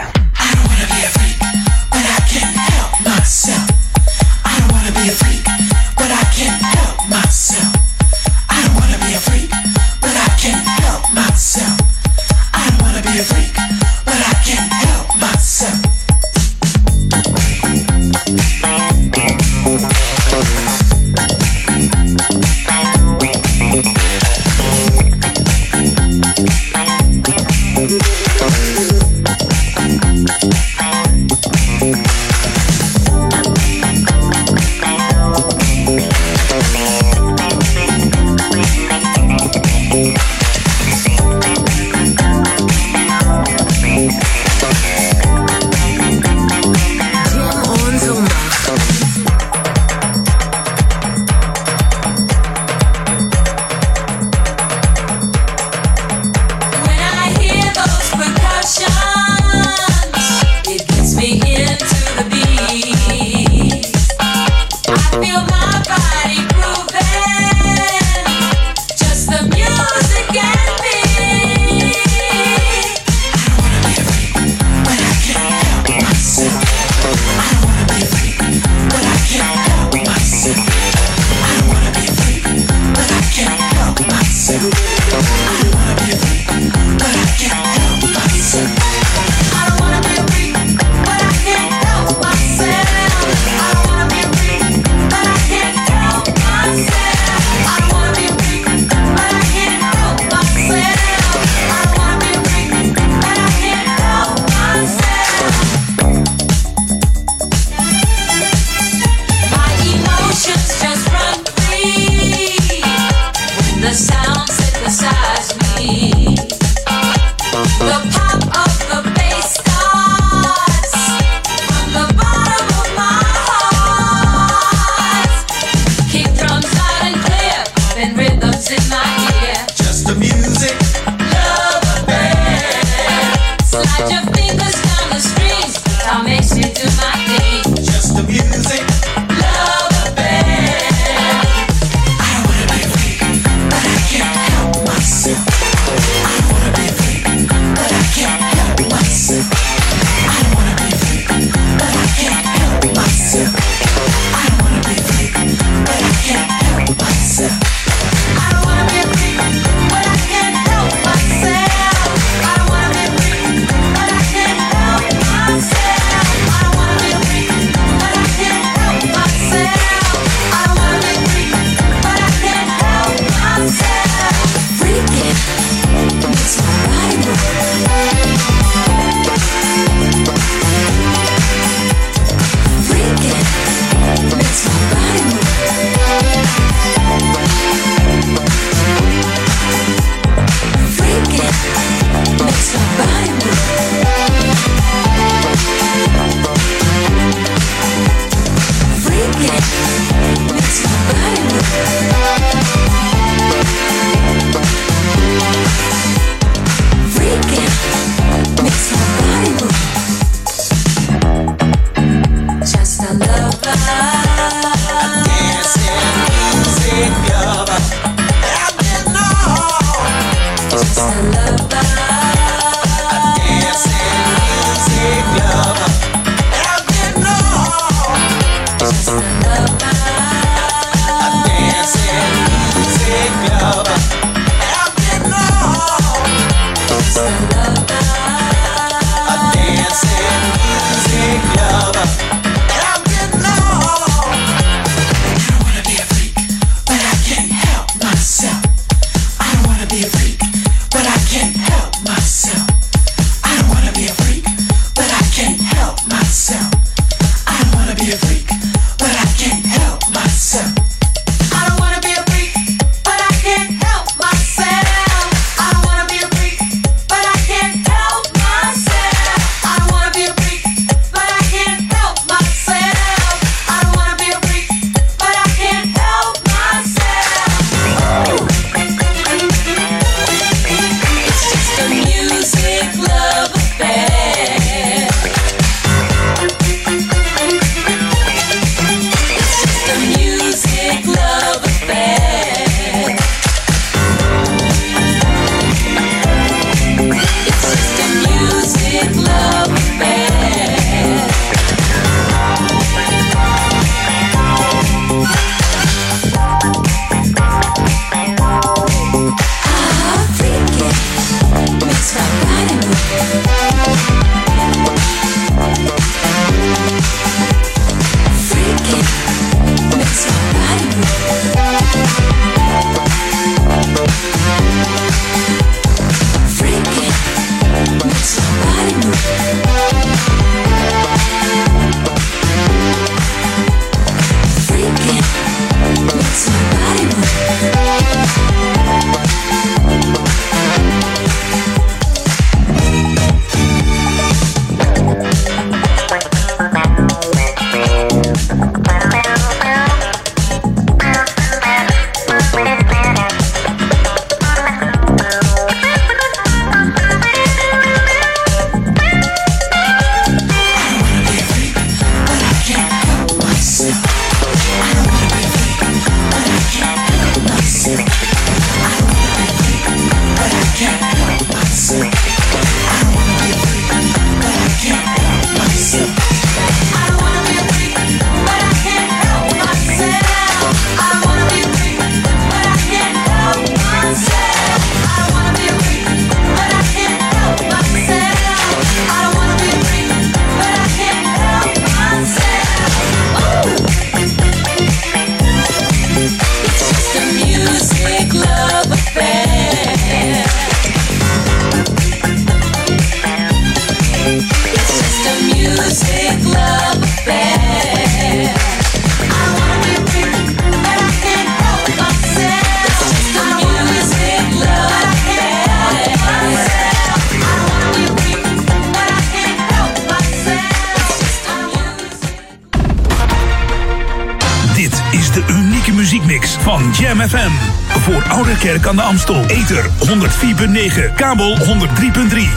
Amstel. 429.16 429.44
Ether 429.46 429.90
104.9, 429.98 431.14
kabel 431.14 431.56
103.3 431.56 431.64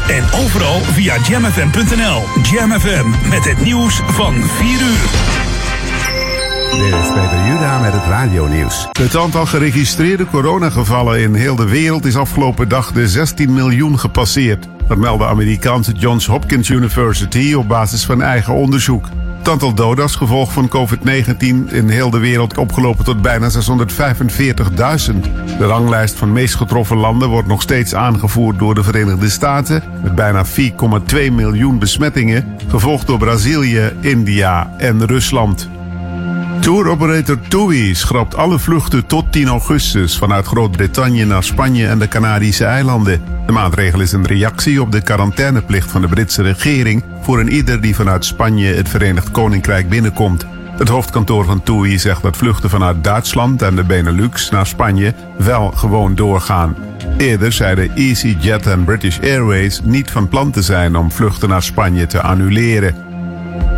en 0.07 0.23
overal 0.39 0.79
via 0.79 1.17
jamfm.nl. 1.27 2.23
Jam 2.51 2.71
FM 2.79 3.29
met 3.29 3.45
het 3.45 3.61
nieuws 3.61 4.01
van 4.05 4.33
4 4.33 4.81
uur. 4.81 5.09
Dit 6.71 6.99
is 6.99 7.07
Peter 7.07 7.47
Juda 7.47 7.79
met 7.79 7.93
het 7.93 8.03
radionieuws. 8.03 8.87
Het 8.91 9.15
aantal 9.15 9.45
geregistreerde 9.45 10.25
coronagevallen 10.25 11.19
in 11.19 11.33
heel 11.33 11.55
de 11.55 11.67
wereld 11.67 12.05
is 12.05 12.15
afgelopen 12.15 12.69
dag 12.69 12.91
de 12.91 13.07
16 13.07 13.53
miljoen 13.53 13.99
gepasseerd. 13.99 14.67
Dat 14.87 14.97
meldde 14.97 15.25
Amerikaanse 15.25 15.91
Johns 15.91 16.25
Hopkins 16.25 16.69
University 16.69 17.53
op 17.53 17.67
basis 17.67 18.05
van 18.05 18.21
eigen 18.21 18.53
onderzoek. 18.53 19.09
Het 19.37 19.49
aantal 19.49 19.73
doden 19.73 20.03
als 20.03 20.15
gevolg 20.15 20.53
van 20.53 20.69
COVID-19 20.69 21.37
in 21.71 21.89
heel 21.89 22.09
de 22.09 22.19
wereld 22.19 22.57
opgelopen 22.57 23.05
tot 23.05 23.21
bijna 23.21 23.49
645.000. 23.49 25.38
De 25.59 25.65
ranglijst 25.65 26.15
van 26.15 26.31
meest 26.31 26.55
getroffen 26.55 26.97
landen 26.97 27.29
wordt 27.29 27.47
nog 27.47 27.61
steeds 27.61 27.95
aangevoerd 27.95 28.59
door 28.59 28.75
de 28.75 28.83
Verenigde 28.83 29.29
Staten 29.29 29.83
met 30.03 30.15
bijna 30.15 30.45
4,2 30.45 30.51
miljoen 31.31 31.79
besmettingen, 31.79 32.55
gevolgd 32.67 33.07
door 33.07 33.17
Brazilië, 33.17 33.91
India 33.99 34.73
en 34.77 35.05
Rusland. 35.05 35.69
Touroperator 36.59 37.39
TUI 37.47 37.95
schrapt 37.95 38.35
alle 38.35 38.59
vluchten 38.59 39.05
tot 39.05 39.31
10 39.31 39.47
augustus 39.47 40.17
vanuit 40.17 40.45
Groot-Brittannië 40.45 41.25
naar 41.25 41.43
Spanje 41.43 41.87
en 41.87 41.99
de 41.99 42.07
Canarische 42.07 42.65
eilanden. 42.65 43.21
De 43.45 43.51
maatregel 43.51 43.99
is 43.99 44.11
een 44.11 44.25
reactie 44.25 44.81
op 44.81 44.91
de 44.91 45.01
quarantaineplicht 45.01 45.91
van 45.91 46.01
de 46.01 46.07
Britse 46.07 46.41
regering 46.41 47.03
voor 47.21 47.39
een 47.39 47.51
ieder 47.51 47.81
die 47.81 47.95
vanuit 47.95 48.25
Spanje 48.25 48.73
het 48.73 48.89
Verenigd 48.89 49.31
Koninkrijk 49.31 49.89
binnenkomt. 49.89 50.45
Het 50.79 50.89
hoofdkantoor 50.89 51.45
van 51.45 51.63
TUI 51.63 51.99
zegt 51.99 52.21
dat 52.21 52.37
vluchten 52.37 52.69
vanuit 52.69 53.03
Duitsland 53.03 53.61
en 53.61 53.75
de 53.75 53.83
Benelux 53.83 54.49
naar 54.49 54.67
Spanje 54.67 55.13
wel 55.37 55.71
gewoon 55.71 56.15
doorgaan. 56.15 56.75
Eerder 57.17 57.51
zeiden 57.51 57.95
EasyJet 57.95 58.67
en 58.67 58.83
British 58.83 59.19
Airways 59.19 59.81
niet 59.83 60.11
van 60.11 60.27
plan 60.27 60.51
te 60.51 60.61
zijn 60.61 60.95
om 60.95 61.11
vluchten 61.11 61.49
naar 61.49 61.63
Spanje 61.63 62.07
te 62.07 62.21
annuleren. 62.21 62.95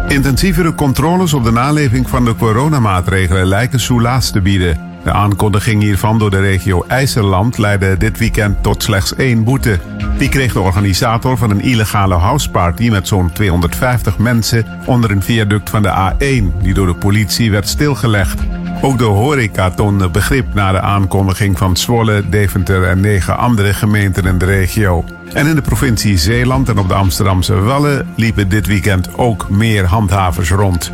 Intensievere 0.08 0.76
controles 0.76 1.34
op 1.34 1.44
de 1.44 1.52
naleving 1.52 2.10
van 2.10 2.26
de 2.26 2.36
coronamaatregelen 2.36 3.46
lijken 3.46 3.80
soelaas 3.80 4.32
te 4.32 4.42
bieden. 4.42 4.80
De 5.04 5.12
aankondiging 5.12 5.82
hiervan 5.82 6.20
door 6.20 6.30
de 6.30 6.40
regio 6.40 6.84
IJsseland 6.88 7.58
leidde 7.58 7.98
dit 7.98 8.18
weekend 8.18 8.64
tot 8.64 8.84
slechts 8.84 9.16
één 9.16 9.44
boete. 9.44 9.80
Die 10.22 10.30
kreeg 10.30 10.54
de 10.54 10.60
organisator 10.60 11.38
van 11.38 11.50
een 11.50 11.62
illegale 11.62 12.16
houseparty 12.16 12.90
met 12.90 13.08
zo'n 13.08 13.32
250 13.32 14.18
mensen 14.18 14.66
onder 14.86 15.12
een 15.12 15.22
viaduct 15.22 15.70
van 15.70 15.82
de 15.82 16.14
A1, 16.14 16.62
die 16.62 16.74
door 16.74 16.88
de 16.88 16.96
politie 16.96 17.52
werd 17.52 17.68
stilgelegd. 17.68 18.42
Ook 18.82 18.98
de 18.98 19.04
horeca 19.04 19.70
toonde 19.70 20.10
begrip 20.10 20.54
na 20.54 20.72
de 20.72 20.80
aankondiging 20.80 21.58
van 21.58 21.78
Zwolle, 21.78 22.30
Deventer 22.30 22.84
en 22.84 23.00
negen 23.00 23.38
andere 23.38 23.74
gemeenten 23.74 24.26
in 24.26 24.38
de 24.38 24.46
regio. 24.46 25.06
En 25.34 25.48
in 25.48 25.56
de 25.56 25.62
provincie 25.62 26.18
Zeeland 26.18 26.70
en 26.70 26.78
op 26.78 26.88
de 26.88 26.94
Amsterdamse 26.94 27.56
Wallen 27.56 28.08
liepen 28.16 28.50
dit 28.50 28.68
weekend 28.68 29.18
ook 29.18 29.50
meer 29.50 29.86
handhavers 29.86 30.52
rond. 30.52 30.92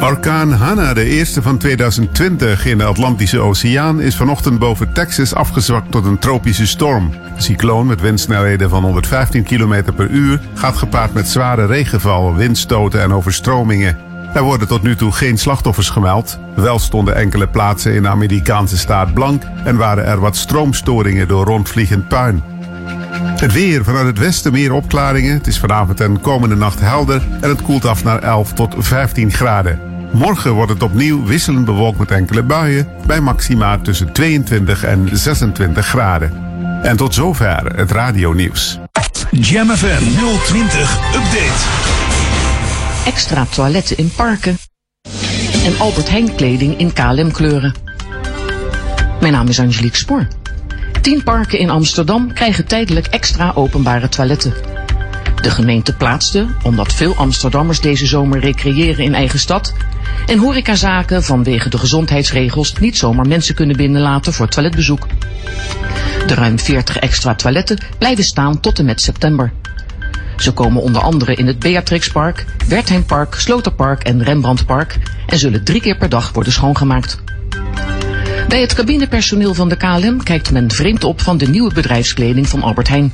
Orkaan 0.00 0.52
Hanna, 0.52 0.94
de 0.94 1.04
eerste 1.04 1.42
van 1.42 1.58
2020 1.58 2.66
in 2.66 2.78
de 2.78 2.84
Atlantische 2.84 3.40
Oceaan, 3.40 4.00
is 4.00 4.16
vanochtend 4.16 4.58
boven 4.58 4.92
Texas 4.92 5.34
afgezwakt 5.34 5.90
tot 5.90 6.04
een 6.04 6.18
tropische 6.18 6.66
storm. 6.66 7.10
De 7.10 7.42
cycloon 7.42 7.86
met 7.86 8.00
windsnelheden 8.00 8.70
van 8.70 8.82
115 8.82 9.42
km 9.42 9.82
per 9.96 10.08
uur 10.08 10.40
gaat 10.54 10.76
gepaard 10.76 11.14
met 11.14 11.28
zware 11.28 11.66
regenval, 11.66 12.34
windstoten 12.34 13.02
en 13.02 13.12
overstromingen. 13.12 13.98
Er 14.34 14.42
worden 14.42 14.68
tot 14.68 14.82
nu 14.82 14.96
toe 14.96 15.12
geen 15.12 15.38
slachtoffers 15.38 15.90
gemeld. 15.90 16.38
Wel 16.54 16.78
stonden 16.78 17.16
enkele 17.16 17.48
plaatsen 17.48 17.94
in 17.94 18.02
de 18.02 18.08
Amerikaanse 18.08 18.78
staat 18.78 19.14
blank 19.14 19.42
en 19.64 19.76
waren 19.76 20.06
er 20.06 20.20
wat 20.20 20.36
stroomstoringen 20.36 21.28
door 21.28 21.44
rondvliegend 21.44 22.08
puin. 22.08 22.53
Het 23.22 23.52
weer 23.52 23.84
vanuit 23.84 24.06
het 24.06 24.18
westen 24.18 24.52
meer 24.52 24.72
opklaringen. 24.72 25.34
Het 25.34 25.46
is 25.46 25.58
vanavond 25.58 26.00
en 26.00 26.20
komende 26.20 26.56
nacht 26.56 26.80
helder 26.80 27.22
en 27.40 27.48
het 27.48 27.62
koelt 27.62 27.84
af 27.84 28.04
naar 28.04 28.22
11 28.22 28.52
tot 28.52 28.74
15 28.78 29.32
graden. 29.32 29.80
Morgen 30.12 30.52
wordt 30.52 30.72
het 30.72 30.82
opnieuw 30.82 31.24
wisselend 31.24 31.64
bewolkt 31.64 31.98
met 31.98 32.10
enkele 32.10 32.42
buien 32.42 32.88
bij 33.06 33.20
maxima 33.20 33.78
tussen 33.78 34.12
22 34.12 34.84
en 34.84 35.08
26 35.12 35.86
graden. 35.86 36.32
En 36.82 36.96
tot 36.96 37.14
zover 37.14 37.76
het 37.76 37.90
radionieuws. 37.90 38.78
Jam 39.30 39.68
FM 39.70 40.02
020 40.44 40.96
Update. 41.14 41.64
Extra 43.04 43.46
toiletten 43.50 43.96
in 43.96 44.10
parken. 44.16 44.56
En 45.64 45.78
Albert 45.78 46.08
Heijn 46.08 46.34
kleding 46.34 46.78
in 46.78 46.92
KLM 46.92 47.32
kleuren. 47.32 47.74
Mijn 49.20 49.32
naam 49.32 49.48
is 49.48 49.60
Angelique 49.60 49.98
Spoor. 49.98 50.26
Tien 51.04 51.22
parken 51.22 51.58
in 51.58 51.70
Amsterdam 51.70 52.32
krijgen 52.32 52.66
tijdelijk 52.66 53.06
extra 53.06 53.52
openbare 53.54 54.08
toiletten. 54.08 54.54
De 55.42 55.50
gemeente 55.50 55.96
plaatste, 55.96 56.46
omdat 56.62 56.92
veel 56.92 57.14
Amsterdammers 57.14 57.80
deze 57.80 58.06
zomer 58.06 58.40
recreëren 58.40 59.04
in 59.04 59.14
eigen 59.14 59.38
stad, 59.38 59.74
en 60.26 60.38
horecazaken 60.38 61.22
vanwege 61.24 61.68
de 61.68 61.78
gezondheidsregels 61.78 62.72
niet 62.78 62.96
zomaar 62.96 63.26
mensen 63.26 63.54
kunnen 63.54 63.76
binnenlaten 63.76 64.32
voor 64.32 64.48
toiletbezoek. 64.48 65.06
De 66.26 66.34
ruim 66.34 66.58
40 66.58 66.96
extra 66.96 67.34
toiletten 67.34 67.78
blijven 67.98 68.24
staan 68.24 68.60
tot 68.60 68.78
en 68.78 68.84
met 68.84 69.00
september. 69.00 69.52
Ze 70.36 70.52
komen 70.52 70.82
onder 70.82 71.02
andere 71.02 71.34
in 71.34 71.46
het 71.46 71.58
Beatrixpark, 71.58 72.44
Wertheimpark, 72.68 73.34
Sloterpark 73.34 74.02
en 74.02 74.22
Rembrandtpark 74.22 74.98
en 75.26 75.38
zullen 75.38 75.64
drie 75.64 75.80
keer 75.80 75.96
per 75.96 76.08
dag 76.08 76.32
worden 76.32 76.52
schoongemaakt. 76.52 77.22
Bij 78.54 78.62
het 78.62 78.74
cabinepersoneel 78.74 79.54
van 79.54 79.68
de 79.68 79.76
KLM 79.76 80.22
kijkt 80.22 80.50
men 80.50 80.70
vreemd 80.70 81.04
op 81.04 81.20
van 81.20 81.38
de 81.38 81.48
nieuwe 81.48 81.74
bedrijfskleding 81.74 82.48
van 82.48 82.62
Albert 82.62 82.88
Heijn. 82.88 83.12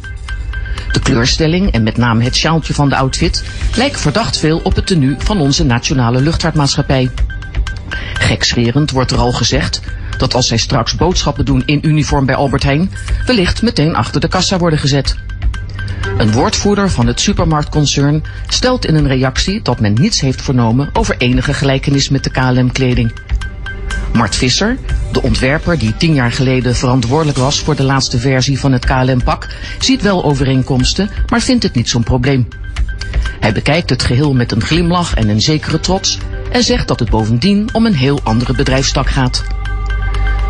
De 0.93 1.01
kleurstelling 1.01 1.71
en 1.73 1.83
met 1.83 1.97
name 1.97 2.25
het 2.25 2.37
sjaaltje 2.37 2.75
van 2.75 2.89
de 2.89 2.97
outfit 2.97 3.45
lijken 3.77 4.01
verdacht 4.01 4.39
veel 4.39 4.61
op 4.63 4.75
het 4.75 4.87
tenue 4.87 5.15
van 5.19 5.41
onze 5.41 5.65
nationale 5.65 6.21
luchtvaartmaatschappij. 6.21 7.11
Gekscherend 8.15 8.91
wordt 8.91 9.11
er 9.11 9.19
al 9.19 9.33
gezegd 9.33 9.81
dat 10.17 10.35
als 10.35 10.47
zij 10.47 10.57
straks 10.57 10.95
boodschappen 10.95 11.45
doen 11.45 11.63
in 11.67 11.89
uniform 11.89 12.27
bij 12.27 12.35
Albert 12.35 12.63
Heijn, 12.63 12.91
wellicht 13.27 13.63
meteen 13.63 13.95
achter 13.95 14.21
de 14.21 14.29
kassa 14.29 14.59
worden 14.59 14.79
gezet. 14.79 15.17
Een 16.19 16.33
woordvoerder 16.33 16.91
van 16.91 17.07
het 17.07 17.21
supermarktconcern 17.21 18.23
stelt 18.49 18.87
in 18.87 18.95
een 18.95 19.09
reactie 19.09 19.63
dat 19.63 19.81
men 19.81 19.95
niets 19.95 20.21
heeft 20.21 20.43
vernomen 20.43 20.91
over 20.93 21.17
enige 21.19 21.55
gelijkenis 21.55 22.09
met 22.09 22.25
de 22.25 22.31
KLM-kleding. 22.31 23.13
Mart 24.13 24.37
Visser, 24.37 24.79
de 25.13 25.23
ontwerper 25.23 25.79
die 25.79 25.97
tien 25.97 26.15
jaar 26.15 26.33
geleden 26.33 26.77
verantwoordelijk 26.77 27.39
was 27.39 27.61
voor 27.61 27.77
de 27.77 27.83
laatste 27.83 28.19
versie 28.19 28.59
van 28.59 28.73
het 28.73 28.85
KLM-pak, 28.85 29.49
ziet 29.79 30.03
wel 30.03 30.25
overeenkomsten, 30.25 31.11
maar 31.27 31.41
vindt 31.41 31.63
het 31.63 31.75
niet 31.75 31.89
zo'n 31.89 32.03
probleem. 32.03 32.49
Hij 33.41 33.53
bekijkt 33.53 33.91
het 33.91 34.03
geheel 34.03 34.35
met 34.35 34.53
een 34.53 34.63
glimlach 34.63 35.15
en 35.15 35.29
een 35.29 35.41
zekere 35.41 35.81
trots 35.81 36.19
en 36.51 36.63
zegt 36.63 36.89
dat 36.89 37.01
het 37.01 37.11
bovendien 37.11 37.69
om 37.73 37.87
een 37.87 37.95
heel 37.95 38.21
andere 38.23 38.55
bedrijfstak 38.55 39.11
gaat. 39.11 39.45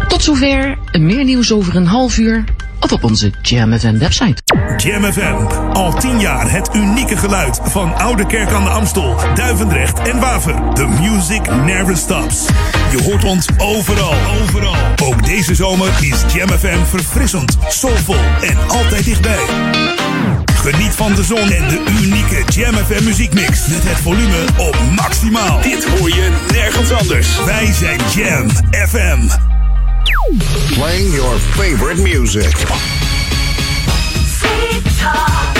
Tot 0.08 0.22
zover, 0.22 0.78
meer 0.98 1.24
nieuws 1.24 1.52
over 1.52 1.76
een 1.76 1.86
half 1.86 2.18
uur 2.18 2.44
of 2.80 2.92
op 2.92 3.04
onze 3.04 3.32
Jam 3.42 3.78
FM 3.78 3.98
website. 3.98 4.42
Jam 4.76 5.12
FM, 5.12 5.46
al 5.72 5.92
tien 5.92 6.20
jaar 6.20 6.50
het 6.50 6.70
unieke 6.74 7.16
geluid 7.16 7.60
van 7.64 7.96
Oude 7.96 8.26
Kerk 8.26 8.52
aan 8.52 8.64
de 8.64 8.70
Amstel, 8.70 9.16
Duivendrecht 9.34 9.98
en 9.98 10.20
Waver. 10.20 10.74
The 10.74 10.86
music 10.86 11.54
never 11.64 11.96
stops. 11.96 12.46
Je 12.90 13.02
hoort 13.02 13.24
ons 13.24 13.46
overal, 13.58 14.14
overal. 14.42 14.74
Ook 15.02 15.24
deze 15.24 15.54
zomer 15.54 15.88
is 16.00 16.34
Jam 16.34 16.48
FM 16.48 16.84
verfrissend, 16.84 17.56
soulvol 17.68 18.24
en 18.40 18.56
altijd 18.68 19.04
dichtbij. 19.04 19.44
Geniet 20.54 20.94
van 20.94 21.14
de 21.14 21.24
zon 21.24 21.50
en 21.50 21.68
de 21.68 21.84
unieke 22.02 22.44
Jam 22.52 22.74
FM 22.74 23.04
muziekmix 23.04 23.66
met 23.66 23.82
het 23.82 23.98
volume 23.98 24.44
op 24.56 24.76
maximaal. 24.96 25.60
Dit 25.62 25.84
hoor 25.84 26.08
je 26.08 26.46
nergens 26.52 26.92
anders. 26.92 27.44
Wij 27.44 27.72
zijn 27.72 28.00
Jam 28.14 28.48
FM. 28.88 29.59
Playing 30.74 31.12
your 31.12 31.38
favorite 31.56 32.02
music. 32.02 32.54
You 34.72 35.59